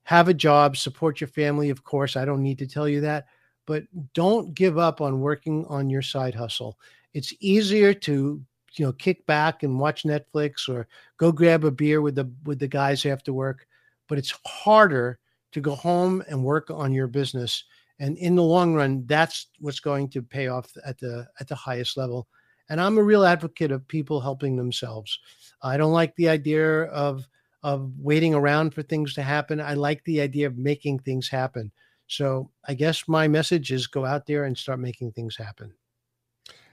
Have 0.05 0.29
a 0.29 0.35
job, 0.35 0.77
support 0.77 1.21
your 1.21 1.29
family, 1.29 1.71
of 1.71 1.83
course. 1.83 2.17
I 2.17 2.25
don't 2.25 2.43
need 2.43 2.59
to 2.59 2.69
tell 2.69 2.89
you 2.89 3.01
that, 3.01 3.27
but 3.67 3.83
don't 4.15 4.55
give 4.55 4.79
up 4.79 5.01
on 5.01 5.21
working 5.21 5.67
on 5.67 5.91
your 5.91 6.03
side 6.03 6.37
hustle. 6.37 6.79
It's 7.17 7.33
easier 7.41 7.95
to 7.95 8.43
you 8.75 8.85
know 8.85 8.93
kick 8.93 9.25
back 9.25 9.62
and 9.62 9.81
watch 9.81 10.03
Netflix 10.03 10.69
or 10.69 10.87
go 11.17 11.33
grab 11.33 11.64
a 11.64 11.71
beer 11.71 12.03
with 12.03 12.14
the 12.14 12.31
with 12.45 12.59
the 12.59 12.69
guys 12.69 13.07
after 13.07 13.33
work, 13.33 13.67
but 14.07 14.19
it's 14.19 14.39
harder 14.45 15.19
to 15.53 15.62
go 15.62 15.75
home 15.75 16.23
and 16.29 16.45
work 16.45 16.71
on 16.71 16.93
your 16.93 17.07
business. 17.07 17.64
And 18.01 18.19
in 18.19 18.37
the 18.37 18.43
long 18.43 18.75
run 18.75 19.07
that's 19.07 19.47
what's 19.61 19.81
going 19.81 20.11
to 20.11 20.21
pay 20.21 20.49
off 20.49 20.71
at 20.85 20.99
the 20.99 21.27
at 21.41 21.49
the 21.49 21.55
highest 21.55 21.97
level. 21.97 22.29
And 22.69 22.83
i'm 22.83 22.99
a 22.99 23.03
real 23.03 23.25
advocate 23.25 23.73
of 23.73 23.89
people 23.89 24.21
helping 24.21 24.55
themselves. 24.55 25.19
I 25.62 25.79
don't 25.79 25.95
like 25.95 26.14
the 26.17 26.29
idea 26.29 26.83
of 26.83 27.27
of 27.62 27.91
waiting 27.99 28.35
around 28.35 28.75
for 28.75 28.83
things 28.83 29.14
to 29.14 29.23
happen. 29.23 29.59
I 29.59 29.73
like 29.73 30.05
the 30.05 30.21
idea 30.21 30.49
of 30.49 30.59
making 30.59 30.99
things 30.99 31.31
happen. 31.31 31.73
So 32.09 32.51
i 32.69 32.75
guess 32.75 33.09
my 33.09 33.27
message 33.27 33.73
is 33.73 33.87
go 33.87 34.05
out 34.05 34.27
there 34.27 34.45
and 34.45 34.59
start 34.59 34.81
making 34.81 35.12
things 35.12 35.35
happen 35.35 35.73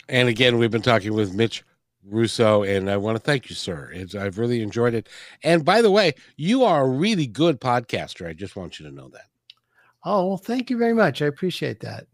and 0.09 0.29
again 0.29 0.57
we've 0.57 0.71
been 0.71 0.81
talking 0.81 1.13
with 1.13 1.33
mitch 1.33 1.63
Russo, 2.05 2.63
and 2.63 2.89
I 2.89 2.97
want 2.97 3.15
to 3.15 3.23
thank 3.23 3.49
you, 3.49 3.55
sir. 3.55 3.89
It's, 3.93 4.15
I've 4.15 4.37
really 4.37 4.61
enjoyed 4.61 4.93
it. 4.93 5.07
And 5.43 5.63
by 5.63 5.81
the 5.81 5.91
way, 5.91 6.13
you 6.35 6.63
are 6.63 6.83
a 6.83 6.89
really 6.89 7.27
good 7.27 7.61
podcaster. 7.61 8.27
I 8.27 8.33
just 8.33 8.55
want 8.55 8.79
you 8.79 8.85
to 8.85 8.91
know 8.93 9.09
that. 9.09 9.27
Oh, 10.03 10.27
well, 10.27 10.37
thank 10.37 10.69
you 10.69 10.77
very 10.77 10.93
much. 10.93 11.21
I 11.21 11.27
appreciate 11.27 11.79
that. 11.81 12.07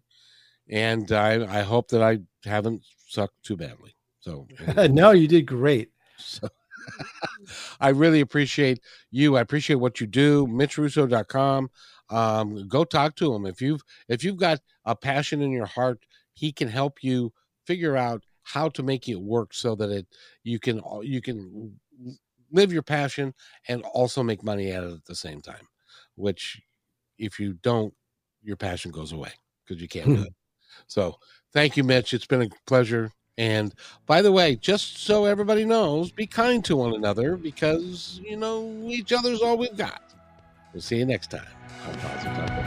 And 0.70 1.12
I, 1.12 1.60
I 1.60 1.62
hope 1.64 1.90
that 1.90 2.04
I 2.04 2.20
haven't 2.48 2.84
sucked 3.08 3.42
too 3.44 3.58
badly. 3.58 3.96
So, 4.20 4.48
no, 4.90 5.12
you 5.12 5.28
did 5.28 5.48
great. 5.48 5.90
So, 6.18 6.48
I 7.80 7.90
really 7.90 8.22
appreciate 8.22 8.82
you. 9.10 9.38
I 9.38 9.42
appreciate 9.42 9.78
what 9.78 10.00
you 10.00 10.06
do. 10.06 10.46
MitchRusso.com. 10.48 11.70
Um, 12.12 12.68
go 12.68 12.84
talk 12.84 13.16
to 13.16 13.34
him. 13.34 13.46
If 13.46 13.62
you've 13.62 13.82
if 14.08 14.24
you've 14.24 14.38
got 14.38 14.60
a 14.86 14.96
passion 14.96 15.42
in 15.42 15.52
your 15.52 15.68
heart, 15.68 16.00
he 16.34 16.52
can 16.52 16.68
help 16.68 17.04
you 17.04 17.32
figure 17.66 17.98
out 17.98 18.24
how 18.44 18.70
to 18.70 18.84
make 18.84 19.08
it 19.08 19.20
work 19.20 19.54
so 19.54 19.76
that 19.76 19.92
it 19.92 20.08
you 20.44 20.60
can 20.60 20.82
you 21.02 21.22
can 21.22 21.80
live 22.52 22.74
your 22.74 22.82
passion 22.82 23.34
and 23.68 23.84
also 23.84 24.24
make 24.24 24.44
money 24.44 24.72
at 24.72 24.84
it 24.84 24.92
at 24.92 25.06
the 25.06 25.16
same 25.16 25.42
time 25.42 25.68
which 26.16 26.62
if 27.18 27.40
you 27.40 27.54
don't 27.62 27.94
your 28.42 28.58
passion 28.58 28.92
goes 28.92 29.12
away 29.12 29.32
because 29.66 29.82
you 29.82 29.88
can't 29.88 30.08
do 30.08 30.16
hmm. 30.16 30.24
it. 30.24 30.34
So 30.88 31.18
thank 31.54 31.78
you 31.78 31.84
mitch. 31.84 32.14
It's 32.14 32.26
been 32.26 32.44
a 32.44 32.50
pleasure. 32.66 33.12
And 33.38 33.74
by 34.06 34.22
the 34.22 34.32
way 34.32 34.56
just 34.56 35.00
so 35.00 35.26
everybody 35.26 35.66
knows 35.66 36.12
be 36.12 36.28
kind 36.28 36.64
to 36.66 36.76
one 36.76 36.94
another 36.94 37.38
because 37.38 38.20
you 38.24 38.36
know 38.36 38.70
each 38.88 39.14
other's 39.14 39.42
all 39.42 39.58
we've 39.58 39.78
got. 39.78 40.02
We'll 40.74 40.82
see 40.82 40.98
you 40.98 41.06
next 41.06 41.32
time 41.32 42.59